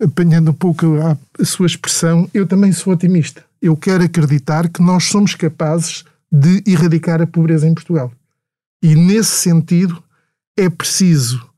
apanhando 0.00 0.50
um 0.50 0.54
pouco 0.54 0.86
a, 1.00 1.16
a 1.40 1.44
sua 1.44 1.66
expressão, 1.66 2.28
eu 2.34 2.46
também 2.46 2.70
sou 2.70 2.92
otimista 2.92 3.42
eu 3.64 3.74
quero 3.74 4.04
acreditar 4.04 4.68
que 4.68 4.82
nós 4.82 5.04
somos 5.04 5.34
capazes 5.34 6.04
de 6.30 6.62
erradicar 6.66 7.22
a 7.22 7.26
pobreza 7.26 7.66
em 7.66 7.72
Portugal. 7.72 8.12
E 8.82 8.94
nesse 8.94 9.30
sentido 9.30 10.04
é 10.54 10.68
preciso 10.68 11.48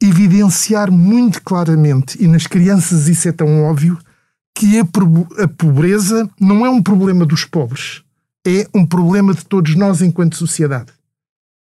evidenciar 0.00 0.92
muito 0.92 1.42
claramente, 1.42 2.22
e 2.22 2.28
nas 2.28 2.46
crianças 2.46 3.08
isso 3.08 3.28
é 3.28 3.32
tão 3.32 3.64
óbvio, 3.64 3.98
que 4.56 4.78
a 4.78 5.48
pobreza 5.48 6.30
não 6.38 6.64
é 6.64 6.70
um 6.70 6.80
problema 6.80 7.26
dos 7.26 7.44
pobres, 7.44 8.04
é 8.46 8.68
um 8.72 8.86
problema 8.86 9.34
de 9.34 9.44
todos 9.44 9.74
nós 9.74 10.00
enquanto 10.00 10.36
sociedade. 10.36 10.92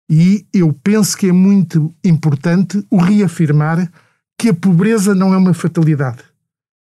E 0.09 0.47
eu 0.53 0.73
penso 0.73 1.17
que 1.17 1.29
é 1.29 1.33
muito 1.33 1.95
importante 2.05 2.85
o 2.91 2.99
reafirmar 2.99 3.91
que 4.39 4.51
a 4.51 4.55
pobreza 4.55 5.15
não 5.15 5.33
é 5.33 5.37
uma 5.37 5.55
fatalidade. 5.55 6.23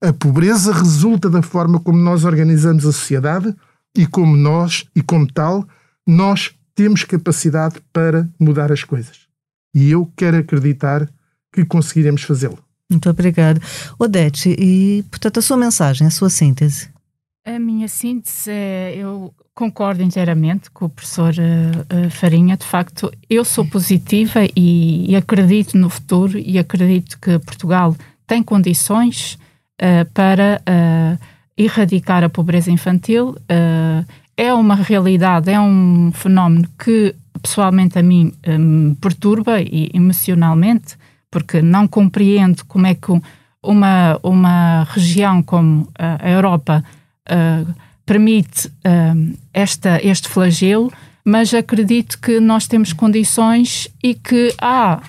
A 0.04 0.12
pobreza 0.12 0.74
resulta 0.74 1.30
da 1.30 1.42
forma 1.42 1.80
como 1.80 1.98
nós 2.00 2.26
organizamos 2.26 2.86
a 2.86 2.92
sociedade 2.92 3.56
e 3.96 4.08
como 4.08 4.36
nós, 4.36 4.86
e 4.96 5.02
como 5.02 5.32
tal, 5.32 5.66
nós 6.06 6.52
temos 6.76 7.04
capacidade 7.04 7.76
para 7.94 8.28
mudar 8.40 8.72
as 8.72 8.84
coisas. 8.84 9.22
E 9.74 9.90
eu 9.92 10.12
quero 10.16 10.38
acreditar 10.38 11.10
que 11.54 11.64
conseguiremos 11.64 12.24
fazê-lo. 12.24 12.60
Muito 12.90 13.10
obrigada. 13.10 13.62
Odete, 13.98 14.56
e 14.60 15.04
portanto 15.10 15.40
a 15.40 15.42
sua 15.42 15.58
mensagem, 15.58 16.08
a 16.08 16.12
sua 16.12 16.30
síntese? 16.30 16.93
A 17.46 17.60
minha 17.60 17.90
síntese 17.90 18.52
eu 18.96 19.34
concordo 19.54 20.02
inteiramente 20.02 20.72
com 20.72 20.86
o 20.86 20.90
professor 20.90 21.34
uh, 21.34 22.06
uh, 22.08 22.10
Farinha. 22.10 22.56
De 22.56 22.64
facto, 22.66 23.12
eu 23.30 23.44
sou 23.44 23.66
positiva 23.66 24.46
e, 24.56 25.12
e, 25.12 25.16
acredito 25.16 25.78
no 25.78 25.90
futuro 25.90 26.40
e 26.40 26.58
acredito 26.58 27.20
que 27.20 27.38
Portugal 27.40 27.94
tem 28.26 28.42
condições 28.42 29.38
uh, 29.74 30.10
para 30.14 30.62
uh, 30.62 31.20
erradicar 31.58 32.24
a 32.24 32.30
pobreza 32.30 32.72
infantil. 32.72 33.32
Uh, 33.32 34.06
é 34.38 34.54
uma 34.54 34.76
realidade, 34.76 35.52
é 35.52 35.60
um 35.60 36.14
fenómeno 36.14 36.70
que 36.80 37.14
pessoalmente 37.42 38.00
a 38.00 38.02
mim 38.02 38.34
perturba 39.02 39.60
e 39.60 39.92
emocionalmente, 39.94 40.96
porque 41.30 41.62
não 41.62 41.90
compreendo 41.90 42.64
como 42.66 42.88
é 42.88 42.96
que 42.96 43.12
uma, 43.62 44.18
uma 44.24 44.86
região 44.86 45.44
como 45.44 45.90
a 46.00 46.30
Europa 46.30 46.84
permite 48.06 48.70
esta, 49.54 50.00
este 50.04 50.28
flagelo, 50.28 50.92
mas 51.24 51.54
acredito 51.54 52.20
que 52.20 52.40
nós 52.40 52.68
temos 52.68 52.92
condições 52.92 53.88
e 54.04 54.14
que 54.14 54.54
há, 54.60 55.02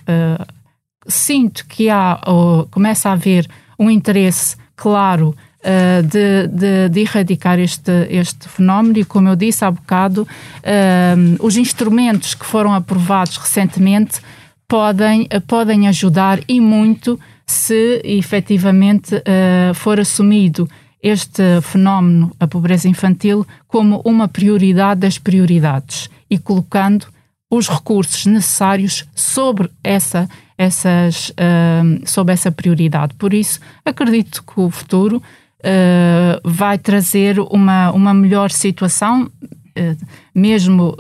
sinto 1.07 1.67
que 1.67 1.91
há, 1.91 2.21
começa 2.71 3.09
a 3.11 3.13
haver 3.13 3.49
um 3.79 3.91
interesse 3.91 4.57
claro 4.77 5.35
uh, 5.65 6.03
de, 6.03 6.47
de, 6.49 6.89
de, 6.89 7.01
erradicar 7.01 7.59
este, 7.59 7.91
este 8.11 8.49
fenómeno 8.49 8.99
e, 8.99 9.05
como 9.05 9.29
eu 9.29 9.37
disse 9.37 9.65
há 9.65 9.71
bocado, 9.71 10.23
uh, 10.23 11.45
os 11.45 11.57
instrumentos 11.57 12.35
que 12.35 12.45
foram 12.45 12.73
aprovados 12.75 13.37
recentemente 13.37 14.21
podem, 14.69 15.23
uh, 15.23 15.41
podem 15.47 15.89
ajudar 15.89 16.41
e 16.47 16.61
muito 16.61 17.19
se 17.47 18.01
efetivamente 18.05 19.23
for 19.75 20.01
assumido 20.01 20.67
este 21.05 21.61
fenómeno, 21.61 22.35
a 22.41 22.47
pobreza 22.47 22.89
infantil, 22.89 23.47
como 23.69 24.01
uma 24.07 24.27
prioridade 24.27 25.03
das 25.03 25.19
prioridades 25.19 26.09
e 26.31 26.39
colocando 26.39 27.07
os 27.51 27.69
recursos 27.69 28.25
necessários 28.25 29.05
sobre 29.15 29.71
essa 29.85 30.27
essas, 30.57 31.31
uh, 31.31 32.07
sob 32.07 32.33
essa 32.33 32.51
prioridade. 32.51 33.15
Por 33.15 33.35
isso, 33.35 33.61
acredito 33.85 34.43
que 34.43 34.61
o 34.61 34.71
futuro 34.71 35.17
uh, 35.17 36.41
vai 36.45 36.79
trazer 36.79 37.41
uma, 37.41 37.91
uma 37.91 38.15
melhor 38.15 38.51
situação, 38.51 39.25
uh, 39.25 40.07
mesmo 40.35 40.97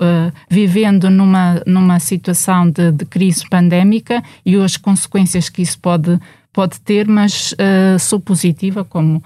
vivendo 0.50 1.08
numa, 1.08 1.62
numa 1.66 2.00
situação 2.00 2.68
de, 2.68 2.90
de, 2.90 3.04
crise 3.04 3.48
pandémica 3.48 4.22
e 4.44 4.56
as 4.56 4.76
consequências 4.76 5.48
que 5.48 5.62
isso 5.62 5.78
pode, 5.78 6.18
pode 6.52 6.80
ter, 6.80 7.06
mas 7.06 7.54
sou 8.00 8.18
positiva, 8.18 8.84
como, 8.84 9.22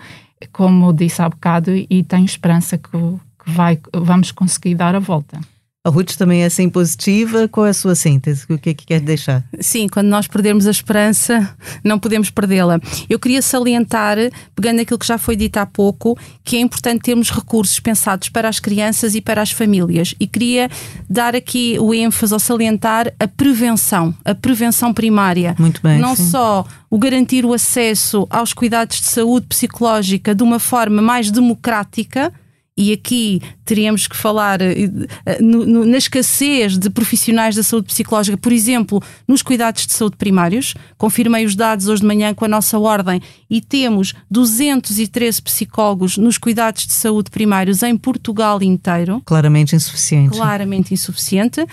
como 0.53 0.93
disse 0.93 1.23
há 1.23 1.29
bocado, 1.29 1.71
e 1.71 2.03
tenho 2.03 2.25
esperança 2.25 2.79
que, 2.79 2.91
que 2.91 3.51
vai, 3.51 3.79
vamos 3.93 4.33
conseguir 4.33 4.75
dar 4.75 4.95
a 4.95 4.99
volta. 4.99 5.41
A 5.87 5.91
Ruth 5.91 6.17
também 6.17 6.43
é 6.43 6.47
assim 6.47 6.69
positiva. 6.69 7.47
Qual 7.49 7.65
é 7.65 7.71
a 7.71 7.75
sua 7.75 7.95
síntese? 7.95 8.45
O 8.51 8.59
que 8.59 8.71
é 8.71 8.75
que 8.75 8.85
quer 8.85 9.01
deixar? 9.01 9.45
Sim, 9.61 9.89
quando 9.89 10.09
nós 10.09 10.27
perdermos 10.27 10.67
a 10.67 10.71
esperança, 10.71 11.57
não 11.85 12.01
podemos 12.01 12.31
perdê-la. 12.31 12.81
Eu 13.09 13.19
queria 13.19 13.41
salientar, 13.41 14.19
pegando 14.57 14.81
aquilo 14.81 14.99
que 14.99 15.07
já 15.07 15.17
foi 15.17 15.37
dito 15.37 15.57
há 15.57 15.65
pouco, 15.65 16.19
que 16.45 16.57
é 16.57 16.61
importante 16.61 17.03
termos 17.03 17.31
recursos 17.31 17.79
pensados 17.79 18.29
para 18.29 18.49
as 18.49 18.59
crianças 18.59 19.15
e 19.15 19.21
para 19.21 19.41
as 19.41 19.53
famílias. 19.53 20.15
E 20.19 20.27
queria 20.27 20.69
dar 21.09 21.37
aqui 21.37 21.79
o 21.79 21.95
ênfase 21.95 22.35
ao 22.35 22.41
salientar 22.41 23.15
a 23.19 23.29
prevenção, 23.29 24.13
a 24.25 24.35
prevenção 24.35 24.93
primária. 24.93 25.55
Muito 25.59 25.81
bem. 25.81 26.01
Não 26.01 26.17
sim. 26.17 26.29
só 26.29 26.67
o 26.91 26.99
garantir 26.99 27.45
o 27.45 27.53
acesso 27.53 28.27
aos 28.29 28.53
cuidados 28.53 29.01
de 29.01 29.07
saúde 29.07 29.47
psicológica 29.47 30.35
de 30.35 30.43
uma 30.43 30.59
forma 30.59 31.01
mais 31.01 31.31
democrática 31.31 32.33
e 32.79 32.93
aqui 32.93 33.43
teríamos 33.65 34.07
que 34.07 34.17
falar 34.17 34.63
eh, 34.63 34.89
eh, 35.27 35.43
no, 35.43 35.67
no, 35.67 35.85
na 35.85 35.99
escassez 35.99 36.79
de 36.79 36.89
profissionais 36.89 37.57
da 37.57 37.63
saúde 37.65 37.89
psicológica, 37.89 38.37
por 38.37 38.53
exemplo, 38.53 39.03
nos 39.27 39.43
cuidados 39.43 39.85
de 39.85 39.93
saúde 39.93 40.17
primários. 40.17 40.75
Confirmei 40.97 41.45
os 41.45 41.57
dados 41.57 41.89
hoje 41.89 42.03
de 42.03 42.07
manhã 42.07 42.33
com 42.33 42.45
a 42.45 42.49
nossa 42.49 42.79
ordem 42.79 43.21
e 43.51 43.61
temos 43.61 44.15
213 44.31 45.43
psicólogos 45.43 46.17
nos 46.17 46.39
cuidados 46.39 46.87
de 46.87 46.93
saúde 46.93 47.33
primários 47.33 47.83
em 47.83 47.97
Portugal 47.97 48.63
inteiro. 48.63 49.21
Claramente 49.25 49.75
insuficiente. 49.75 50.37
Claramente 50.37 50.95
insuficiente 50.95 51.67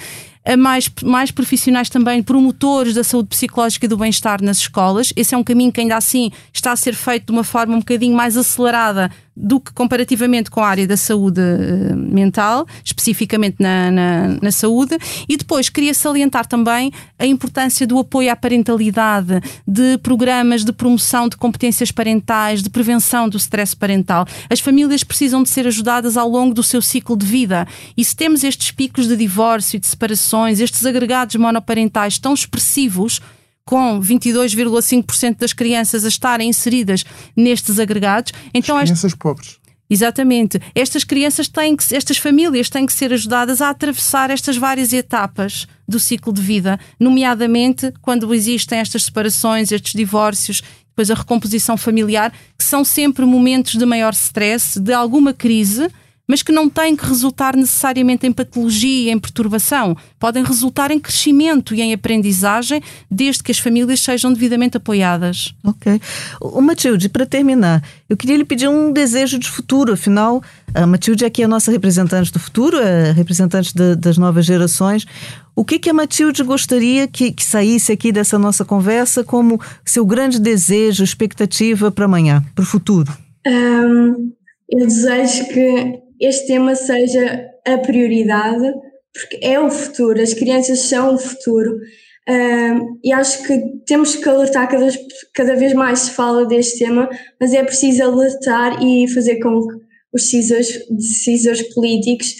mais, 0.55 0.91
mais 1.03 1.31
profissionais 1.31 1.89
também, 1.89 2.21
promotores 2.21 2.93
da 2.93 3.03
saúde 3.03 3.29
psicológica 3.29 3.87
e 3.87 3.89
do 3.89 3.97
bem-estar 3.97 4.43
nas 4.43 4.57
escolas. 4.57 5.11
Esse 5.15 5.33
é 5.33 5.37
um 5.37 5.43
caminho 5.43 5.71
que 5.71 5.81
ainda 5.81 5.97
assim 5.97 6.29
está 6.53 6.71
a 6.71 6.75
ser 6.75 6.93
feito 6.93 7.25
de 7.25 7.31
uma 7.31 7.43
forma 7.43 7.73
um 7.75 7.79
bocadinho 7.79 8.15
mais 8.15 8.37
acelerada 8.37 9.09
do 9.35 9.59
que 9.59 9.73
comparativamente 9.73 10.49
com 10.49 10.61
a 10.61 10.67
área 10.67 10.87
da 10.87 10.95
saúde 10.95 11.41
uh, 11.41 11.95
mental, 11.95 12.65
especificamente 12.83 13.57
na, 13.59 13.91
na, 13.91 14.27
na, 14.41 14.51
saúde. 14.51 14.97
E 15.27 15.35
depois 15.35 15.67
queria 15.67 15.93
salientar 15.93 16.45
também 16.45 16.91
a 17.19 17.25
importância 17.25 17.85
do 17.85 17.99
apoio 17.99 18.31
à 18.31 18.35
parentalidade, 18.35 19.41
de 19.67 19.97
programas 19.97 20.63
de 20.63 20.71
promoção 20.71 21.27
de 21.27 21.35
competências 21.35 21.91
parentais, 21.91 22.63
de 22.63 22.69
prevenção 22.69 23.27
do 23.27 23.37
stress 23.37 23.75
parental. 23.75 24.25
As 24.49 24.59
famílias 24.59 25.03
precisam 25.03 25.43
de 25.43 25.49
ser 25.49 25.67
ajudadas 25.67 26.15
ao 26.15 26.29
longo 26.29 26.53
do 26.53 26.63
seu 26.63 26.81
ciclo 26.81 27.17
de 27.17 27.25
vida. 27.25 27.67
E 27.97 28.05
se 28.05 28.15
temos 28.15 28.43
estes 28.43 28.71
picos 28.71 29.07
de 29.07 29.17
divórcio 29.17 29.77
e 29.77 29.79
de 29.79 29.87
separações, 29.87 30.59
estes 30.59 30.85
agregados 30.85 31.35
monoparentais 31.35 32.17
tão 32.17 32.33
expressivos, 32.33 33.19
com 33.65 33.99
22,5% 33.99 35.37
das 35.39 35.51
crianças 35.51 36.05
a 36.05 36.07
estarem 36.07 36.49
inseridas 36.49 37.03
nestes 37.35 37.79
agregados. 37.79 38.31
Então, 38.53 38.77
As 38.77 38.83
crianças 38.83 39.11
este... 39.11 39.17
pobres. 39.17 39.57
Exatamente. 39.89 40.59
Estas 40.73 41.03
crianças 41.03 41.47
têm 41.47 41.75
que, 41.75 41.95
estas 41.95 42.17
famílias 42.17 42.69
têm 42.69 42.85
que 42.85 42.93
ser 42.93 43.13
ajudadas 43.13 43.61
a 43.61 43.69
atravessar 43.69 44.31
estas 44.31 44.57
várias 44.57 44.93
etapas 44.93 45.67
do 45.87 45.99
ciclo 45.99 46.33
de 46.33 46.41
vida, 46.41 46.79
nomeadamente 46.99 47.93
quando 48.01 48.33
existem 48.33 48.79
estas 48.79 49.05
separações, 49.05 49.71
estes 49.71 49.93
divórcios, 49.93 50.63
depois 50.89 51.11
a 51.11 51.15
recomposição 51.15 51.77
familiar, 51.77 52.31
que 52.57 52.63
são 52.63 52.83
sempre 52.83 53.25
momentos 53.25 53.75
de 53.75 53.85
maior 53.85 54.13
stress, 54.13 54.79
de 54.79 54.93
alguma 54.93 55.33
crise 55.33 55.87
mas 56.27 56.41
que 56.41 56.51
não 56.51 56.69
têm 56.69 56.95
que 56.95 57.05
resultar 57.05 57.55
necessariamente 57.55 58.25
em 58.25 58.31
patologia, 58.31 59.11
em 59.11 59.19
perturbação. 59.19 59.95
Podem 60.19 60.43
resultar 60.43 60.91
em 60.91 60.99
crescimento 60.99 61.75
e 61.75 61.81
em 61.81 61.93
aprendizagem, 61.93 62.81
desde 63.09 63.43
que 63.43 63.51
as 63.51 63.59
famílias 63.59 63.99
sejam 63.99 64.33
devidamente 64.33 64.77
apoiadas. 64.77 65.53
Ok. 65.63 65.99
O 66.41 66.61
Matilde, 66.61 67.09
para 67.09 67.25
terminar, 67.25 67.83
eu 68.09 68.17
queria 68.17 68.37
lhe 68.37 68.45
pedir 68.45 68.67
um 68.67 68.91
desejo 68.91 69.37
de 69.37 69.49
futuro. 69.49 69.93
Afinal, 69.93 70.41
a 70.73 70.85
Matilde 70.85 71.25
aqui 71.25 71.41
é 71.41 71.45
a 71.45 71.47
nossa 71.47 71.71
representante 71.71 72.31
do 72.31 72.39
futuro, 72.39 72.77
é 72.77 73.11
representante 73.11 73.73
de, 73.73 73.95
das 73.95 74.17
novas 74.17 74.45
gerações. 74.45 75.05
O 75.55 75.63
que, 75.63 75.79
que 75.79 75.89
a 75.89 75.93
Matilde 75.93 76.43
gostaria 76.43 77.07
que, 77.07 77.31
que 77.31 77.43
saísse 77.43 77.91
aqui 77.91 78.11
dessa 78.11 78.37
nossa 78.37 78.65
conversa 78.65 79.23
como 79.23 79.59
seu 79.85 80.05
grande 80.05 80.37
desejo, 80.37 81.03
expectativa 81.03 81.89
para 81.89 82.05
amanhã, 82.05 82.43
para 82.53 82.63
o 82.63 82.65
futuro? 82.65 83.15
Um, 83.47 84.33
eu 84.69 84.85
desejo 84.85 85.47
que 85.47 86.04
este 86.19 86.47
tema 86.47 86.75
seja 86.75 87.45
a 87.65 87.77
prioridade, 87.77 88.73
porque 89.13 89.45
é 89.45 89.59
o 89.59 89.69
futuro, 89.69 90.21
as 90.21 90.33
crianças 90.33 90.81
são 90.81 91.15
o 91.15 91.17
futuro. 91.17 91.77
Uh, 92.27 92.97
e 93.03 93.13
acho 93.13 93.43
que 93.43 93.61
temos 93.85 94.15
que 94.15 94.27
alertar, 94.27 94.67
cada, 94.67 94.87
cada 95.33 95.55
vez 95.55 95.73
mais 95.73 95.99
se 95.99 96.11
fala 96.11 96.45
deste 96.45 96.79
tema, 96.79 97.07
mas 97.39 97.53
é 97.53 97.63
preciso 97.63 98.03
alertar 98.03 98.83
e 98.83 99.07
fazer 99.07 99.39
com 99.39 99.61
que 99.67 99.75
os 100.11 100.23
decisores, 100.23 100.87
decisores 100.89 101.61
políticos 101.73 102.33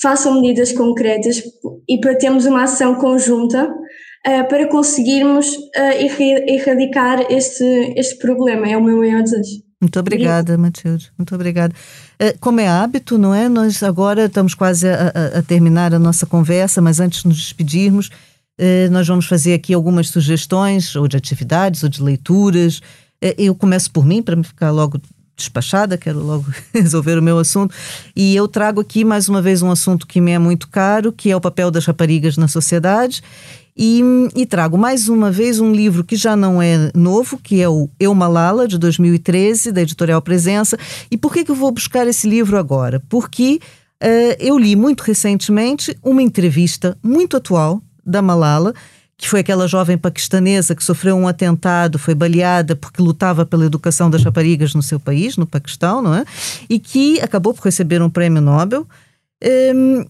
façam 0.00 0.40
medidas 0.40 0.72
concretas 0.72 1.42
e 1.88 1.98
para 1.98 2.16
termos 2.16 2.46
uma 2.46 2.64
ação 2.64 2.94
conjunta 2.96 3.66
uh, 3.66 4.48
para 4.48 4.68
conseguirmos 4.68 5.48
uh, 5.48 6.46
erradicar 6.46 7.26
este, 7.30 7.64
este 7.96 8.18
problema. 8.18 8.68
É 8.68 8.76
o 8.76 8.82
meu 8.82 8.98
maior 8.98 9.22
desejo. 9.22 9.64
Muito 9.80 9.98
obrigada, 9.98 10.56
Matilde. 10.56 11.10
Muito 11.18 11.34
obrigada. 11.34 11.74
É, 12.18 12.32
como 12.32 12.60
é 12.60 12.68
hábito, 12.68 13.18
não 13.18 13.34
é? 13.34 13.48
Nós 13.48 13.82
agora 13.82 14.26
estamos 14.26 14.54
quase 14.54 14.88
a, 14.88 15.12
a, 15.38 15.42
terminar 15.42 15.92
a 15.94 15.98
nossa 15.98 16.26
conversa, 16.26 16.80
mas 16.80 17.00
antes 17.00 17.22
de 17.22 17.28
nos 17.28 17.38
despedirmos, 17.38 18.10
é, 18.56 18.88
nós 18.88 19.06
vamos 19.06 19.26
fazer 19.26 19.54
aqui 19.54 19.74
algumas 19.74 20.08
sugestões, 20.08 20.94
ou 20.94 21.08
de 21.08 21.16
atividades, 21.16 21.82
ou 21.82 21.88
de 21.88 22.02
leituras. 22.02 22.80
É, 23.20 23.34
eu 23.38 23.54
começo 23.54 23.90
por 23.90 24.06
mim, 24.06 24.22
para 24.22 24.36
me 24.36 24.44
ficar 24.44 24.70
logo 24.70 25.00
despachada, 25.36 25.98
quero 25.98 26.20
logo 26.20 26.46
resolver 26.72 27.18
o 27.18 27.22
meu 27.22 27.38
assunto. 27.38 27.74
E 28.14 28.34
eu 28.36 28.46
trago 28.46 28.80
aqui 28.80 29.04
mais 29.04 29.28
uma 29.28 29.42
vez 29.42 29.62
um 29.62 29.70
assunto 29.70 30.06
que 30.06 30.20
me 30.20 30.30
é 30.30 30.38
muito 30.38 30.68
caro, 30.68 31.12
que 31.12 31.30
é 31.30 31.36
o 31.36 31.40
papel 31.40 31.70
das 31.70 31.84
raparigas 31.84 32.36
na 32.36 32.46
sociedade. 32.48 33.22
E, 33.76 34.02
e, 34.36 34.46
trago 34.46 34.78
mais 34.78 35.08
uma 35.08 35.32
vez 35.32 35.58
um 35.58 35.72
livro 35.72 36.04
que 36.04 36.14
já 36.14 36.36
não 36.36 36.62
é 36.62 36.92
novo, 36.94 37.38
que 37.38 37.60
é 37.60 37.68
o 37.68 37.88
Eu 37.98 38.14
Malala, 38.14 38.68
de 38.68 38.78
2013, 38.78 39.72
da 39.72 39.82
editorial 39.82 40.22
Presença. 40.22 40.78
E 41.10 41.16
por 41.16 41.32
que, 41.32 41.44
que 41.44 41.50
eu 41.50 41.56
vou 41.56 41.72
buscar 41.72 42.06
esse 42.06 42.28
livro 42.28 42.56
agora? 42.56 43.02
Porque 43.08 43.58
uh, 44.00 44.36
eu 44.38 44.56
li 44.56 44.76
muito 44.76 45.00
recentemente 45.00 45.96
uma 46.04 46.22
entrevista 46.22 46.96
muito 47.02 47.36
atual 47.36 47.82
da 48.06 48.22
Malala, 48.22 48.72
que 49.16 49.28
foi 49.28 49.40
aquela 49.40 49.66
jovem 49.66 49.98
paquistanesa 49.98 50.74
que 50.76 50.84
sofreu 50.84 51.16
um 51.16 51.26
atentado, 51.26 51.98
foi 51.98 52.14
baleada 52.14 52.76
porque 52.76 53.02
lutava 53.02 53.44
pela 53.44 53.64
educação 53.64 54.08
das 54.08 54.22
raparigas 54.22 54.72
no 54.72 54.82
seu 54.82 55.00
país, 55.00 55.36
no 55.36 55.46
Paquistão, 55.46 56.00
não 56.00 56.14
é? 56.14 56.24
E 56.68 56.78
que 56.78 57.20
acabou 57.20 57.52
por 57.52 57.64
receber 57.64 58.00
um 58.02 58.10
prêmio 58.10 58.40
Nobel. 58.40 58.86
Um, 59.74 60.04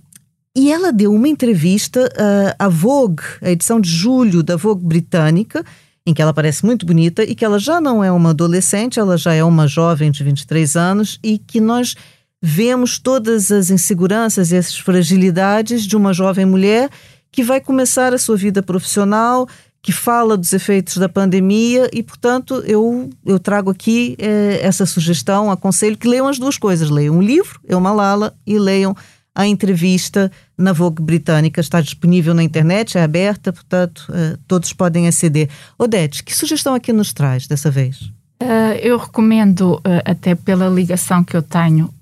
e 0.56 0.70
ela 0.70 0.92
deu 0.92 1.12
uma 1.12 1.28
entrevista 1.28 2.04
uh, 2.04 2.54
à 2.58 2.68
Vogue, 2.68 3.22
a 3.42 3.50
edição 3.50 3.80
de 3.80 3.90
julho 3.90 4.42
da 4.42 4.56
Vogue 4.56 4.84
britânica, 4.84 5.64
em 6.06 6.14
que 6.14 6.22
ela 6.22 6.32
parece 6.32 6.64
muito 6.64 6.86
bonita 6.86 7.24
e 7.24 7.34
que 7.34 7.44
ela 7.44 7.58
já 7.58 7.80
não 7.80 8.04
é 8.04 8.12
uma 8.12 8.30
adolescente, 8.30 9.00
ela 9.00 9.16
já 9.16 9.34
é 9.34 9.42
uma 9.42 9.66
jovem 9.66 10.10
de 10.10 10.22
23 10.22 10.76
anos 10.76 11.18
e 11.22 11.38
que 11.38 11.60
nós 11.60 11.96
vemos 12.40 12.98
todas 12.98 13.50
as 13.50 13.70
inseguranças 13.70 14.52
e 14.52 14.56
as 14.56 14.76
fragilidades 14.78 15.86
de 15.86 15.96
uma 15.96 16.12
jovem 16.12 16.44
mulher 16.44 16.90
que 17.32 17.42
vai 17.42 17.60
começar 17.60 18.12
a 18.14 18.18
sua 18.18 18.36
vida 18.36 18.62
profissional, 18.62 19.48
que 19.82 19.92
fala 19.92 20.36
dos 20.36 20.52
efeitos 20.52 20.98
da 20.98 21.08
pandemia 21.08 21.90
e, 21.92 22.02
portanto, 22.02 22.62
eu, 22.66 23.10
eu 23.24 23.38
trago 23.38 23.70
aqui 23.70 24.14
eh, 24.18 24.60
essa 24.62 24.86
sugestão, 24.86 25.50
aconselho 25.50 25.96
que 25.96 26.08
leiam 26.08 26.28
as 26.28 26.38
duas 26.38 26.56
coisas. 26.56 26.88
Leiam 26.88 27.16
um 27.16 27.22
livro, 27.22 27.60
Eu 27.64 27.80
Malala, 27.80 28.34
e 28.46 28.58
leiam 28.58 28.96
a 29.34 29.46
entrevista 29.46 30.30
na 30.56 30.72
Vogue 30.72 31.02
britânica. 31.02 31.60
Está 31.60 31.80
disponível 31.80 32.32
na 32.32 32.42
internet, 32.42 32.96
é 32.96 33.02
aberta, 33.02 33.52
portanto, 33.52 34.06
uh, 34.10 34.38
todos 34.46 34.72
podem 34.72 35.08
aceder. 35.08 35.48
Odete, 35.76 36.22
que 36.22 36.34
sugestão 36.34 36.74
aqui 36.74 36.92
nos 36.92 37.12
traz 37.12 37.46
dessa 37.46 37.70
vez? 37.70 38.12
Uh, 38.40 38.76
eu 38.80 38.96
recomendo, 38.96 39.76
uh, 39.76 39.82
até 40.04 40.34
pela 40.34 40.68
ligação 40.68 41.24
que 41.24 41.36
eu 41.36 41.42
tenho 41.42 41.92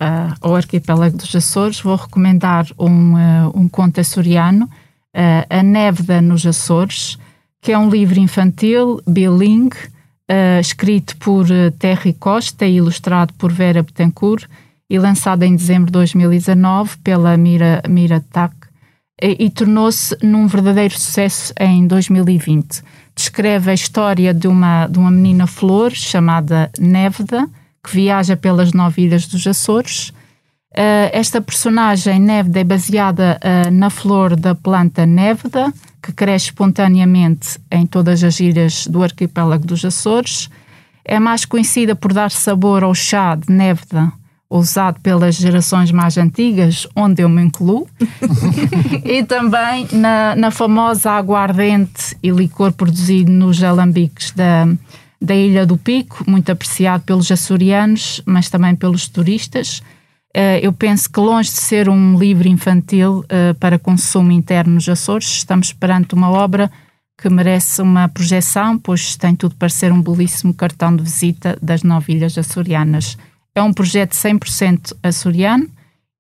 ao 0.41 0.55
arquipélago 0.55 1.17
dos 1.17 1.35
Açores, 1.35 1.81
vou 1.81 1.97
recomendar 1.97 2.67
um, 2.79 3.15
um 3.55 3.69
conto 3.69 4.01
açoriano, 4.01 4.69
A 5.49 5.63
Néveda 5.63 6.21
nos 6.21 6.45
Açores, 6.47 7.17
que 7.61 7.73
é 7.73 7.79
um 7.79 7.89
livro 7.89 8.19
infantil, 8.19 9.01
bilingue, 9.07 9.77
escrito 10.61 11.17
por 11.19 11.47
Terry 11.79 12.15
Costa 12.15 12.67
e 12.67 12.77
ilustrado 12.77 13.33
por 13.35 13.53
Vera 13.53 13.83
Betancourt, 13.83 14.49
e 14.93 14.99
lançada 14.99 15.47
em 15.47 15.57
dezembro 15.57 15.87
de 15.87 15.93
2019 15.93 16.99
pela 16.99 17.35
Mira, 17.35 17.83
Mira 17.89 18.23
TAC 18.31 18.55
e, 19.23 19.47
e 19.47 19.49
tornou-se 19.49 20.15
num 20.23 20.47
verdadeiro 20.47 20.93
sucesso 20.93 21.55
em 21.59 21.87
2020. 21.87 22.83
Descreve 23.17 23.71
a 23.71 23.75
história 23.75 24.35
de 24.35 24.47
uma, 24.47 24.87
de 24.87 24.99
uma 24.99 25.11
menina 25.11 25.47
flor 25.47 25.93
chamada 25.93 26.71
Néveda, 26.79 27.49
que 27.83 27.95
viaja 27.95 28.37
pelas 28.37 28.75
nove 28.75 29.05
ilhas 29.05 29.27
dos 29.27 29.47
Açores. 29.47 30.11
Uh, 30.73 31.09
esta 31.11 31.41
personagem 31.41 32.21
Néveda 32.21 32.61
é 32.61 32.65
baseada 32.65 33.41
uh, 33.43 33.71
na 33.71 33.89
flor 33.89 34.37
da 34.37 34.55
planta 34.55 35.07
Néveda, 35.07 35.73
que 36.03 36.13
cresce 36.13 36.49
espontaneamente 36.49 37.59
em 37.71 37.87
todas 37.87 38.23
as 38.23 38.39
ilhas 38.41 38.87
do 38.87 39.03
arquipélago 39.03 39.65
dos 39.65 39.87
Açores. 39.87 40.51
É 41.03 41.19
mais 41.19 41.47
conhecida 41.47 41.97
por 41.97 42.13
dar 42.13 42.31
sabor 42.31 42.85
ao 42.85 42.95
chá 42.95 43.35
de 43.35 43.51
Néveda, 43.51 44.13
usado 44.59 45.01
pelas 45.01 45.37
gerações 45.37 45.91
mais 45.91 46.19
antigas, 46.19 46.87
onde 46.95 47.23
eu 47.23 47.29
me 47.29 47.43
incluo, 47.43 47.89
e 49.05 49.25
também 49.25 49.89
na, 49.93 50.37
na 50.37 50.51
famosa 50.51 51.13
aguardente 51.13 52.17
e 52.23 52.31
licor 52.31 52.73
produzido 52.73 53.31
nos 53.31 53.63
alambiques 53.63 54.31
da, 54.33 54.69
da 55.21 55.35
Ilha 55.35 55.65
do 55.65 55.77
Pico, 55.77 56.25
muito 56.27 56.51
apreciado 56.51 57.05
pelos 57.05 57.31
açorianos, 57.31 58.21
mas 58.27 58.51
também 58.51 58.75
pelos 58.75 59.09
turistas. 59.09 59.83
Uh, 60.35 60.57
eu 60.63 60.73
penso 60.73 61.11
que, 61.11 61.21
longe 61.21 61.51
de 61.51 61.61
ser 61.61 61.89
um 61.89 62.19
livro 62.19 62.49
infantil 62.49 63.19
uh, 63.21 63.55
para 63.59 63.79
consumo 63.79 64.33
interno 64.33 64.75
nos 64.75 64.89
Açores, 64.89 65.27
estamos 65.27 65.73
perante 65.73 66.15
uma 66.15 66.31
obra 66.31 66.71
que 67.19 67.29
merece 67.29 67.81
uma 67.81 68.09
projeção, 68.09 68.79
pois 68.79 69.15
tem 69.15 69.37
tudo 69.37 69.55
para 69.55 69.69
ser 69.69 69.93
um 69.93 70.03
belíssimo 70.03 70.53
cartão 70.53 70.97
de 70.97 71.03
visita 71.03 71.57
das 71.63 71.83
nove 71.83 72.15
ilhas 72.15 72.37
açorianas. 72.37 73.17
É 73.55 73.63
um 73.63 73.73
projeto 73.73 74.13
100% 74.13 74.95
açoriano 75.03 75.69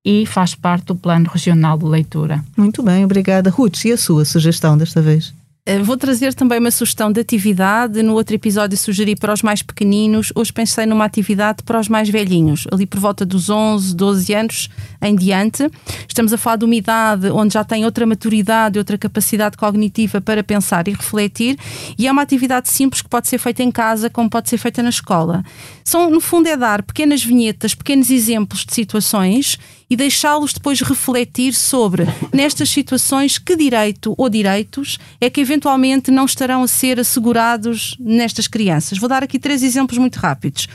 e 0.04 0.26
faz 0.26 0.54
parte 0.54 0.86
do 0.86 0.96
Plano 0.96 1.30
Regional 1.32 1.78
de 1.78 1.84
Leitura. 1.84 2.44
Muito 2.56 2.82
bem, 2.82 3.04
obrigada. 3.04 3.50
Ruth, 3.50 3.84
e 3.84 3.92
a 3.92 3.96
sua 3.96 4.24
sugestão 4.24 4.76
desta 4.76 5.00
vez? 5.00 5.32
Eh, 5.64 5.78
vou 5.78 5.96
trazer 5.96 6.34
também 6.34 6.58
uma 6.58 6.72
sugestão 6.72 7.12
de 7.12 7.20
atividade. 7.20 8.02
No 8.02 8.14
outro 8.14 8.34
episódio 8.34 8.76
sugeri 8.76 9.14
para 9.14 9.32
os 9.32 9.42
mais 9.42 9.62
pequeninos. 9.62 10.32
Hoje 10.34 10.52
pensei 10.52 10.86
numa 10.86 11.04
atividade 11.04 11.62
para 11.62 11.78
os 11.78 11.88
mais 11.88 12.08
velhinhos, 12.08 12.66
ali 12.72 12.84
por 12.84 12.98
volta 12.98 13.24
dos 13.24 13.48
11, 13.48 13.94
12 13.94 14.34
anos 14.34 14.68
em 15.00 15.14
diante. 15.14 15.70
Estamos 16.08 16.32
a 16.32 16.36
falar 16.36 16.56
de 16.56 16.64
uma 16.64 16.74
idade 16.74 17.30
onde 17.30 17.54
já 17.54 17.62
tem 17.62 17.84
outra 17.84 18.04
maturidade, 18.04 18.76
outra 18.76 18.98
capacidade 18.98 19.56
cognitiva 19.56 20.20
para 20.20 20.42
pensar 20.42 20.88
e 20.88 20.90
refletir. 20.90 21.56
E 21.96 22.08
é 22.08 22.10
uma 22.10 22.22
atividade 22.22 22.68
simples 22.68 23.00
que 23.00 23.08
pode 23.08 23.28
ser 23.28 23.38
feita 23.38 23.62
em 23.62 23.70
casa, 23.70 24.10
como 24.10 24.28
pode 24.28 24.50
ser 24.50 24.58
feita 24.58 24.82
na 24.82 24.90
escola. 24.90 25.44
São, 25.84 26.10
no 26.10 26.20
fundo, 26.20 26.48
é 26.48 26.56
dar 26.56 26.82
pequenas 26.82 27.22
vinhetas, 27.22 27.72
pequenos 27.72 28.10
exemplos 28.10 28.64
de 28.64 28.74
situações 28.74 29.56
e 29.92 29.96
deixá-los 29.96 30.54
depois 30.54 30.80
refletir 30.80 31.52
sobre, 31.52 32.04
nestas 32.32 32.70
situações, 32.70 33.36
que 33.36 33.54
direito 33.54 34.14
ou 34.16 34.26
direitos 34.30 34.98
é 35.20 35.28
que 35.28 35.38
eventualmente 35.38 36.10
não 36.10 36.24
estarão 36.24 36.62
a 36.62 36.66
ser 36.66 36.98
assegurados 36.98 37.94
nestas 38.00 38.48
crianças. 38.48 38.96
Vou 38.96 39.06
dar 39.06 39.22
aqui 39.22 39.38
três 39.38 39.62
exemplos 39.62 39.98
muito 39.98 40.16
rápidos. 40.16 40.66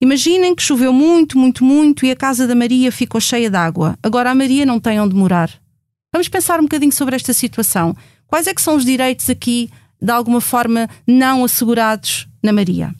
Imaginem 0.00 0.54
que 0.54 0.62
choveu 0.62 0.92
muito, 0.92 1.36
muito, 1.36 1.64
muito 1.64 2.06
e 2.06 2.12
a 2.12 2.14
casa 2.14 2.46
da 2.46 2.54
Maria 2.54 2.92
ficou 2.92 3.20
cheia 3.20 3.50
de 3.50 3.56
água. 3.56 3.98
Agora 4.00 4.30
a 4.30 4.34
Maria 4.34 4.64
não 4.64 4.78
tem 4.78 5.00
onde 5.00 5.16
morar. 5.16 5.50
Vamos 6.12 6.28
pensar 6.28 6.60
um 6.60 6.64
bocadinho 6.64 6.92
sobre 6.92 7.16
esta 7.16 7.32
situação. 7.32 7.96
Quais 8.28 8.46
é 8.46 8.54
que 8.54 8.62
são 8.62 8.76
os 8.76 8.84
direitos 8.84 9.28
aqui, 9.28 9.70
de 10.00 10.12
alguma 10.12 10.40
forma, 10.40 10.88
não 11.04 11.42
assegurados 11.42 12.28
na 12.40 12.52
Maria? 12.52 12.94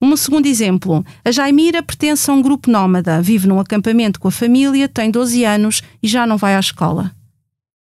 Um 0.00 0.14
segundo 0.14 0.44
exemplo, 0.44 1.02
a 1.24 1.30
Jaimira 1.30 1.82
pertence 1.82 2.30
a 2.30 2.34
um 2.34 2.42
grupo 2.42 2.70
nómada, 2.70 3.22
vive 3.22 3.48
num 3.48 3.58
acampamento 3.58 4.20
com 4.20 4.28
a 4.28 4.30
família, 4.30 4.88
tem 4.88 5.10
12 5.10 5.42
anos 5.44 5.82
e 6.02 6.06
já 6.06 6.26
não 6.26 6.36
vai 6.36 6.54
à 6.54 6.60
escola. 6.60 7.12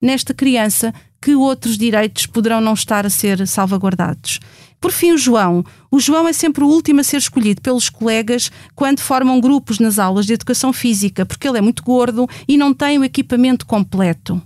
Nesta 0.01 0.35
criança, 0.35 0.93
que 1.23 1.35
outros 1.35 1.79
direitos 1.79 2.27
poderão 2.27 2.61
não 2.61 2.75
estar 2.75 3.07
a 3.07 3.11
ser 3.11 3.47
salvaguardados? 3.47 4.41
Por 4.79 4.91
fim, 4.91 5.13
o 5.13 5.19
João. 5.19 5.65
O 5.91 5.99
João 5.99 6.29
é 6.29 6.35
sempre 6.35 6.63
o 6.63 6.67
último 6.67 7.01
a 7.01 7.05
ser 7.05 7.17
escolhido 7.17 7.63
pelos 7.63 7.89
colegas 7.89 8.51
quando 8.75 9.01
formam 9.01 9.41
grupos 9.41 9.79
nas 9.79 9.99
aulas 9.99 10.27
de 10.27 10.35
educação 10.35 10.73
física, 10.73 11.25
porque 11.25 11.49
ele 11.49 11.59
é 11.59 11.63
muito 11.63 11.83
gordo 11.83 12.29
e 12.47 12.59
não 12.59 12.75
tem 12.75 12.99
o 12.99 13.05
equipamento 13.05 13.65
completo 13.65 14.43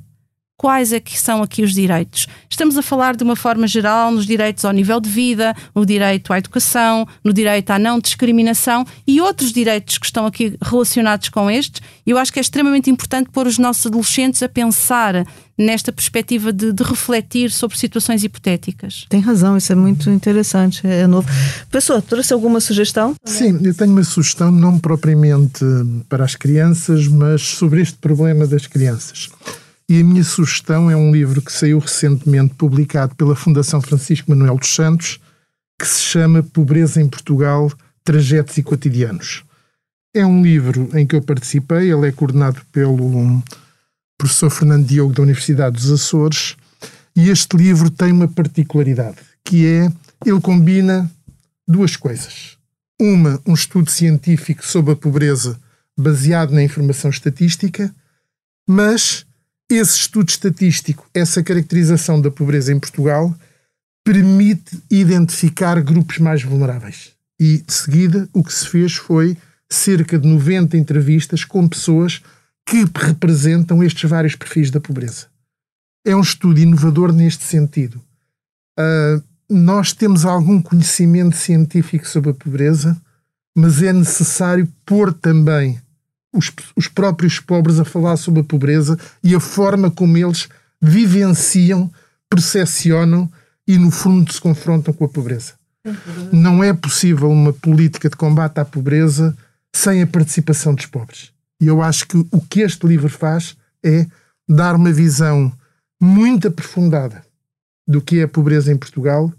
quais 0.57 0.93
é 0.93 1.01
que 1.01 1.19
são 1.19 1.43
aqui 1.43 1.63
os 1.63 1.75
direitos. 1.75 2.27
Estamos 2.49 2.79
a 2.79 2.83
falar 2.83 3.15
de 3.15 3.23
uma 3.23 3.37
forma 3.37 3.67
geral 3.67 4.11
nos 4.11 4.27
direitos 4.27 4.65
ao 4.65 4.73
nível 4.73 5.01
de 5.01 5.11
vida, 5.11 5.55
no 5.75 5.85
direito 5.85 6.33
à 6.33 6.39
educação, 6.39 7.07
no 7.23 7.33
direito 7.33 7.71
à 7.71 7.79
não 7.79 7.99
discriminação 7.99 8.85
e 9.07 9.21
outros 9.21 9.53
direitos 9.53 9.99
que 9.99 10.07
estão 10.07 10.25
aqui 10.27 10.57
relacionados 10.63 11.29
com 11.29 11.51
estes. 11.51 11.83
Eu 12.07 12.17
acho 12.17 12.33
que 12.33 12.39
é 12.39 12.43
extremamente 12.43 12.91
importante 12.91 13.29
pôr 13.31 13.47
os 13.47 13.59
nossos 13.59 13.87
adolescentes 13.87 14.43
a 14.43 14.49
pensar 14.49 15.27
nesta 15.59 15.91
perspectiva 15.91 16.53
de, 16.53 16.73
de, 16.73 16.83
refletir 16.83 17.51
sobre 17.51 17.79
situações 17.79 18.23
hipotéticas. 18.23 19.07
Tem 19.09 19.21
razão, 19.21 19.57
isso 19.57 19.73
é 19.73 19.75
muito 19.75 20.11
interessante, 20.11 20.87
é 20.87 21.07
novo. 21.07 21.29
Pessoa, 21.71 22.03
trouxe 22.03 22.33
alguma 22.33 22.61
sugestão? 22.61 23.15
Sim, 23.25 23.59
eu 23.63 23.75
tenho 23.75 23.93
uma 23.93 24.05
sugestão, 24.05 24.51
não 24.51 24.79
propriamente 24.79 25.65
para 26.09 26.25
as 26.25 26.35
crianças, 26.35 27.09
mas 27.09 27.41
sobre 27.43 27.81
este 27.81 27.97
problema 27.97 28.47
das 28.47 28.67
crianças. 28.67 29.31
E 29.89 30.01
a 30.01 30.05
minha 30.05 30.25
sugestão 30.25 30.91
é 30.91 30.97
um 30.97 31.13
livro 31.13 31.41
que 31.41 31.53
saiu 31.53 31.79
recentemente 31.79 32.55
publicado 32.55 33.15
pela 33.15 33.37
Fundação 33.37 33.81
Francisco 33.81 34.31
Manuel 34.31 34.57
dos 34.57 34.75
Santos, 34.75 35.21
que 35.79 35.87
se 35.87 36.01
chama 36.01 36.43
Pobreza 36.43 37.01
em 37.01 37.09
Portugal: 37.09 37.71
Trajetos 38.03 38.57
e 38.59 38.63
Cotidianos. 38.63 39.45
É 40.15 40.25
um 40.27 40.43
livro 40.43 40.89
em 40.95 41.07
que 41.07 41.15
eu 41.15 41.23
participei, 41.23 41.93
ele 41.93 42.09
é 42.09 42.13
coordenado 42.13 42.63
pelo 42.73 43.43
professor 44.19 44.51
Fernando 44.51 44.87
Diogo 44.87 45.13
da 45.13 45.23
Universidade 45.23 45.77
dos 45.77 45.91
Açores, 45.91 46.57
e 47.15 47.29
este 47.29 47.57
livro 47.57 47.91
tem 47.91 48.13
uma 48.13 48.27
particularidade, 48.27 49.19
que 49.45 49.67
é 49.67 49.93
ele 50.25 50.41
combina 50.41 51.11
duas 51.69 51.97
coisas. 51.97 52.57
Uma, 52.99 53.41
um 53.47 53.53
estudo 53.53 53.91
científico 53.91 54.67
sobre 54.67 54.95
a 54.95 54.97
pobreza 54.97 55.61
baseado 55.97 56.53
na 56.53 56.63
informação 56.63 57.11
estatística, 57.11 57.95
mas 58.67 59.26
esse 59.71 59.97
estudo 59.99 60.29
estatístico, 60.29 61.09
essa 61.13 61.43
caracterização 61.43 62.21
da 62.21 62.31
pobreza 62.31 62.73
em 62.73 62.79
Portugal, 62.79 63.35
permite 64.05 64.81
identificar 64.91 65.81
grupos 65.83 66.19
mais 66.19 66.43
vulneráveis. 66.43 67.13
E, 67.41 67.59
de 67.59 67.73
seguida, 67.73 68.29
o 68.33 68.43
que 68.43 68.53
se 68.53 68.69
fez 68.69 68.95
foi 68.95 69.37
cerca 69.71 70.19
de 70.19 70.29
90 70.29 70.77
entrevistas 70.77 71.45
com 71.45 71.69
pessoas 71.69 72.23
que 72.65 72.85
representam 72.95 73.83
estes 73.83 74.09
vários 74.09 74.37
perfis 74.37 74.71
da 74.71 74.81
pobreza. 74.81 75.27
É 76.05 76.15
um 76.15 76.21
estudo 76.21 76.61
inovador 76.61 77.13
neste 77.13 77.45
sentido. 77.45 78.01
Uh, 78.79 79.23
nós 79.49 79.93
temos 79.93 80.25
algum 80.25 80.63
conhecimento 80.63 81.37
científico 81.37 82.09
sobre 82.09 82.31
a 82.31 82.35
pobreza, 82.35 82.97
mas 83.57 83.83
é 83.83 83.93
necessário 83.93 84.69
pôr 84.85 85.13
também 85.13 85.81
os, 86.37 86.53
os 86.75 86.89
próprios 86.89 87.41
pobres 87.41 87.79
a 87.81 87.85
falar 87.85 88.17
sobre 88.17 88.41
a 88.41 88.45
pobreza 88.45 88.99
e 89.23 89.35
a 89.35 89.41
forma 89.41 89.91
como 89.91 90.17
eles 90.17 90.49
vivenciam, 90.81 91.91
percepcionam 92.29 93.31
e, 93.67 93.79
no 93.79 93.91
fundo, 93.91 94.33
se 94.33 94.41
confrontam 94.41 94.93
com 94.93 95.05
a 95.05 95.09
pobreza. 95.09 95.55
Não 96.33 96.63
é 96.63 96.73
possível 96.73 97.31
uma 97.31 97.53
política 97.53 98.09
de 98.09 98.17
combate 98.17 98.59
à 98.59 98.65
pobreza 98.65 99.37
sem 99.75 100.03
a 100.03 100.07
participação 100.07 100.75
dos 100.75 100.87
pobres. 100.87 101.31
E 101.61 101.67
eu 101.67 101.83
acho 101.83 102.07
que 102.07 102.17
o 102.31 102.41
que 102.41 102.61
este 102.61 102.87
livro 102.87 103.09
faz 103.09 103.57
é 103.85 104.07
dar 104.49 104.75
uma 104.75 104.93
visão 104.93 105.53
muito 106.01 106.49
aprofundada 106.49 107.25
do 107.87 108.01
que 108.01 108.19
é 108.19 108.25
a 108.25 108.29
pobreza 108.29 108.73
em 108.73 108.77
Portugal, 108.77 109.33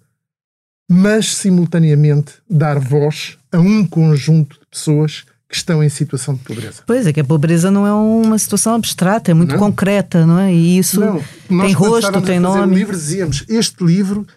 mas 0.89 1.35
simultaneamente 1.35 2.35
dar 2.49 2.79
voz 2.79 3.37
a 3.51 3.59
um 3.59 3.85
conjunto 3.85 4.59
de 4.59 4.65
pessoas 4.67 5.25
que 5.49 5.55
estão 5.55 5.81
em 5.81 5.89
situação 5.89 6.33
de 6.33 6.41
pobreza. 6.41 6.83
Pois 6.85 7.07
é, 7.07 7.13
que 7.13 7.21
a 7.21 7.23
pobreza 7.23 7.71
não 7.71 7.87
é 7.87 7.93
uma 7.93 8.37
situação 8.37 8.75
abstrata, 8.75 9.31
é 9.31 9.33
muito 9.33 9.53
não. 9.53 9.59
concreta, 9.59 10.25
não 10.25 10.39
é? 10.39 10.53
E 10.53 10.77
isso 10.77 10.99
não. 10.99 11.23
tem 11.47 11.71
rosto, 11.73 12.21
tem 12.21 12.39
nome. 12.39 12.75
livro 12.75 12.95
dizíamos, 12.95 13.45
este 13.47 13.83
livro 13.83 14.27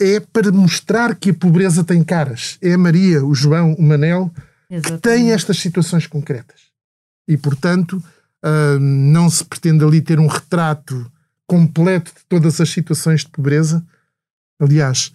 é 0.00 0.20
para 0.20 0.52
mostrar 0.52 1.14
que 1.16 1.30
a 1.30 1.34
pobreza 1.34 1.82
tem 1.82 2.02
caras. 2.04 2.58
É 2.62 2.74
a 2.74 2.78
Maria, 2.78 3.24
o 3.24 3.34
João, 3.34 3.74
o 3.74 3.82
Manel, 3.82 4.30
Exatamente. 4.70 5.02
que 5.02 5.08
têm 5.08 5.32
estas 5.32 5.58
situações 5.58 6.06
concretas. 6.06 6.60
E, 7.26 7.36
portanto, 7.36 8.02
uh, 8.44 8.78
não 8.78 9.28
se 9.28 9.44
pretende 9.44 9.84
ali 9.84 10.00
ter 10.00 10.18
um 10.20 10.26
retrato 10.26 11.10
completo 11.46 12.12
de 12.12 12.24
todas 12.28 12.60
as 12.60 12.70
situações 12.70 13.20
de 13.20 13.28
pobreza. 13.28 13.84
Aliás, 14.60 15.12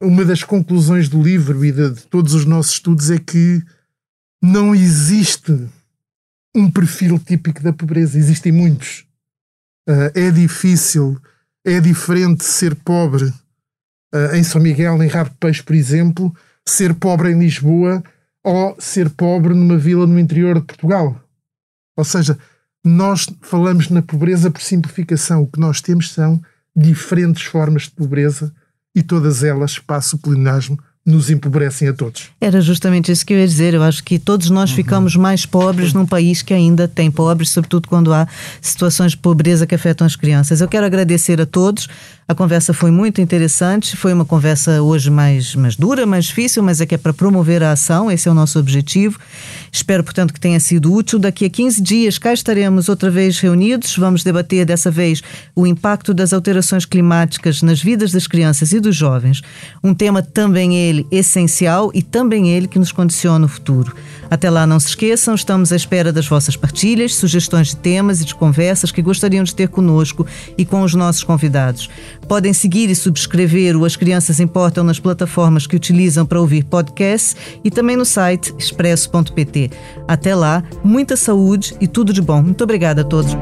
uma 0.00 0.24
das 0.24 0.42
conclusões 0.42 1.08
do 1.08 1.22
livro 1.22 1.64
e 1.64 1.72
de, 1.72 1.90
de 1.90 2.02
todos 2.02 2.34
os 2.34 2.44
nossos 2.44 2.72
estudos 2.72 3.10
é 3.10 3.18
que 3.18 3.62
não 4.42 4.74
existe 4.74 5.68
um 6.54 6.70
perfil 6.70 7.18
típico 7.18 7.62
da 7.62 7.72
pobreza, 7.72 8.18
existem 8.18 8.52
muitos. 8.52 9.04
Uh, 9.88 10.10
é 10.14 10.30
difícil, 10.30 11.20
é 11.64 11.80
diferente 11.80 12.44
ser 12.44 12.74
pobre 12.74 13.24
uh, 13.26 14.34
em 14.34 14.42
São 14.42 14.60
Miguel, 14.60 15.02
em 15.02 15.08
Rabo 15.08 15.30
de 15.30 15.36
Peixe, 15.36 15.62
por 15.62 15.74
exemplo, 15.74 16.34
ser 16.66 16.94
pobre 16.94 17.30
em 17.30 17.38
Lisboa 17.38 18.02
ou 18.42 18.76
ser 18.78 19.10
pobre 19.10 19.54
numa 19.54 19.76
vila 19.76 20.06
no 20.06 20.18
interior 20.18 20.58
de 20.60 20.66
Portugal. 20.66 21.20
Ou 21.96 22.04
seja, 22.04 22.38
nós 22.84 23.28
falamos 23.42 23.90
na 23.90 24.00
pobreza 24.00 24.50
por 24.50 24.62
simplificação. 24.62 25.42
O 25.42 25.46
que 25.46 25.60
nós 25.60 25.80
temos 25.80 26.12
são 26.12 26.42
diferentes 26.74 27.44
formas 27.44 27.82
de 27.82 27.90
pobreza 27.90 28.54
e 28.94 29.02
todas 29.02 29.44
elas, 29.44 29.78
passo 29.78 30.16
o 30.16 30.18
pleonasmo, 30.18 30.78
nos 31.04 31.30
empobrecem 31.30 31.88
a 31.88 31.92
todos. 31.94 32.28
Era 32.40 32.60
justamente 32.60 33.10
isso 33.10 33.24
que 33.24 33.32
eu 33.32 33.38
ia 33.38 33.46
dizer. 33.46 33.72
Eu 33.72 33.82
acho 33.82 34.04
que 34.04 34.18
todos 34.18 34.50
nós 34.50 34.70
uhum. 34.70 34.76
ficamos 34.76 35.16
mais 35.16 35.46
pobres 35.46 35.94
num 35.94 36.06
país 36.06 36.42
que 36.42 36.52
ainda 36.52 36.86
tem 36.86 37.10
pobres, 37.10 37.50
sobretudo 37.50 37.88
quando 37.88 38.12
há 38.12 38.28
situações 38.60 39.12
de 39.12 39.18
pobreza 39.18 39.66
que 39.66 39.74
afetam 39.74 40.06
as 40.06 40.14
crianças. 40.14 40.60
Eu 40.60 40.68
quero 40.68 40.84
agradecer 40.84 41.40
a 41.40 41.46
todos. 41.46 41.88
A 42.28 42.34
conversa 42.34 42.72
foi 42.72 42.90
muito 42.90 43.20
interessante. 43.20 43.96
Foi 43.96 44.12
uma 44.12 44.24
conversa 44.24 44.82
hoje 44.82 45.10
mais, 45.10 45.54
mais 45.54 45.74
dura, 45.74 46.06
mais 46.06 46.26
difícil, 46.26 46.62
mas 46.62 46.80
é 46.80 46.86
que 46.86 46.94
é 46.94 46.98
para 46.98 47.12
promover 47.12 47.62
a 47.62 47.72
ação. 47.72 48.10
Esse 48.10 48.28
é 48.28 48.30
o 48.30 48.34
nosso 48.34 48.58
objetivo. 48.58 49.18
Espero, 49.72 50.04
portanto, 50.04 50.32
que 50.34 50.38
tenha 50.38 50.60
sido 50.60 50.92
útil. 50.92 51.18
Daqui 51.18 51.46
a 51.46 51.50
15 51.50 51.82
dias 51.82 52.18
cá 52.18 52.32
estaremos 52.32 52.88
outra 52.88 53.10
vez 53.10 53.40
reunidos. 53.40 53.96
Vamos 53.96 54.22
debater 54.22 54.66
dessa 54.66 54.90
vez 54.90 55.22
o 55.56 55.66
impacto 55.66 56.12
das 56.12 56.32
alterações 56.32 56.84
climáticas 56.84 57.62
nas 57.62 57.82
vidas 57.82 58.12
das 58.12 58.26
crianças 58.26 58.72
e 58.72 58.78
dos 58.78 58.94
jovens. 58.94 59.42
Um 59.82 59.94
tema 59.94 60.22
também 60.22 60.76
é 60.76 60.89
ele 60.90 61.06
essencial 61.10 61.90
e 61.94 62.02
também 62.02 62.50
ele 62.50 62.68
que 62.68 62.78
nos 62.78 62.92
condiciona 62.92 63.46
o 63.46 63.48
futuro. 63.48 63.94
Até 64.30 64.48
lá, 64.48 64.66
não 64.66 64.78
se 64.78 64.88
esqueçam, 64.88 65.34
estamos 65.34 65.72
à 65.72 65.76
espera 65.76 66.12
das 66.12 66.26
vossas 66.28 66.56
partilhas, 66.56 67.14
sugestões 67.14 67.68
de 67.68 67.76
temas 67.76 68.20
e 68.20 68.24
de 68.24 68.34
conversas 68.34 68.92
que 68.92 69.02
gostariam 69.02 69.42
de 69.42 69.54
ter 69.54 69.68
conosco 69.68 70.26
e 70.56 70.64
com 70.64 70.82
os 70.82 70.94
nossos 70.94 71.24
convidados. 71.24 71.90
Podem 72.28 72.52
seguir 72.52 72.90
e 72.90 72.94
subscrever 72.94 73.76
o 73.76 73.84
As 73.84 73.96
Crianças 73.96 74.38
Importam 74.38 74.84
nas 74.84 75.00
plataformas 75.00 75.66
que 75.66 75.74
utilizam 75.74 76.24
para 76.24 76.40
ouvir 76.40 76.64
podcasts 76.64 77.36
e 77.64 77.70
também 77.70 77.96
no 77.96 78.04
site 78.04 78.54
expresso.pt. 78.58 79.70
Até 80.06 80.34
lá, 80.34 80.62
muita 80.84 81.16
saúde 81.16 81.74
e 81.80 81.88
tudo 81.88 82.12
de 82.12 82.22
bom. 82.22 82.42
Muito 82.42 82.62
obrigada 82.62 83.00
a 83.02 83.04
todos. 83.04 83.36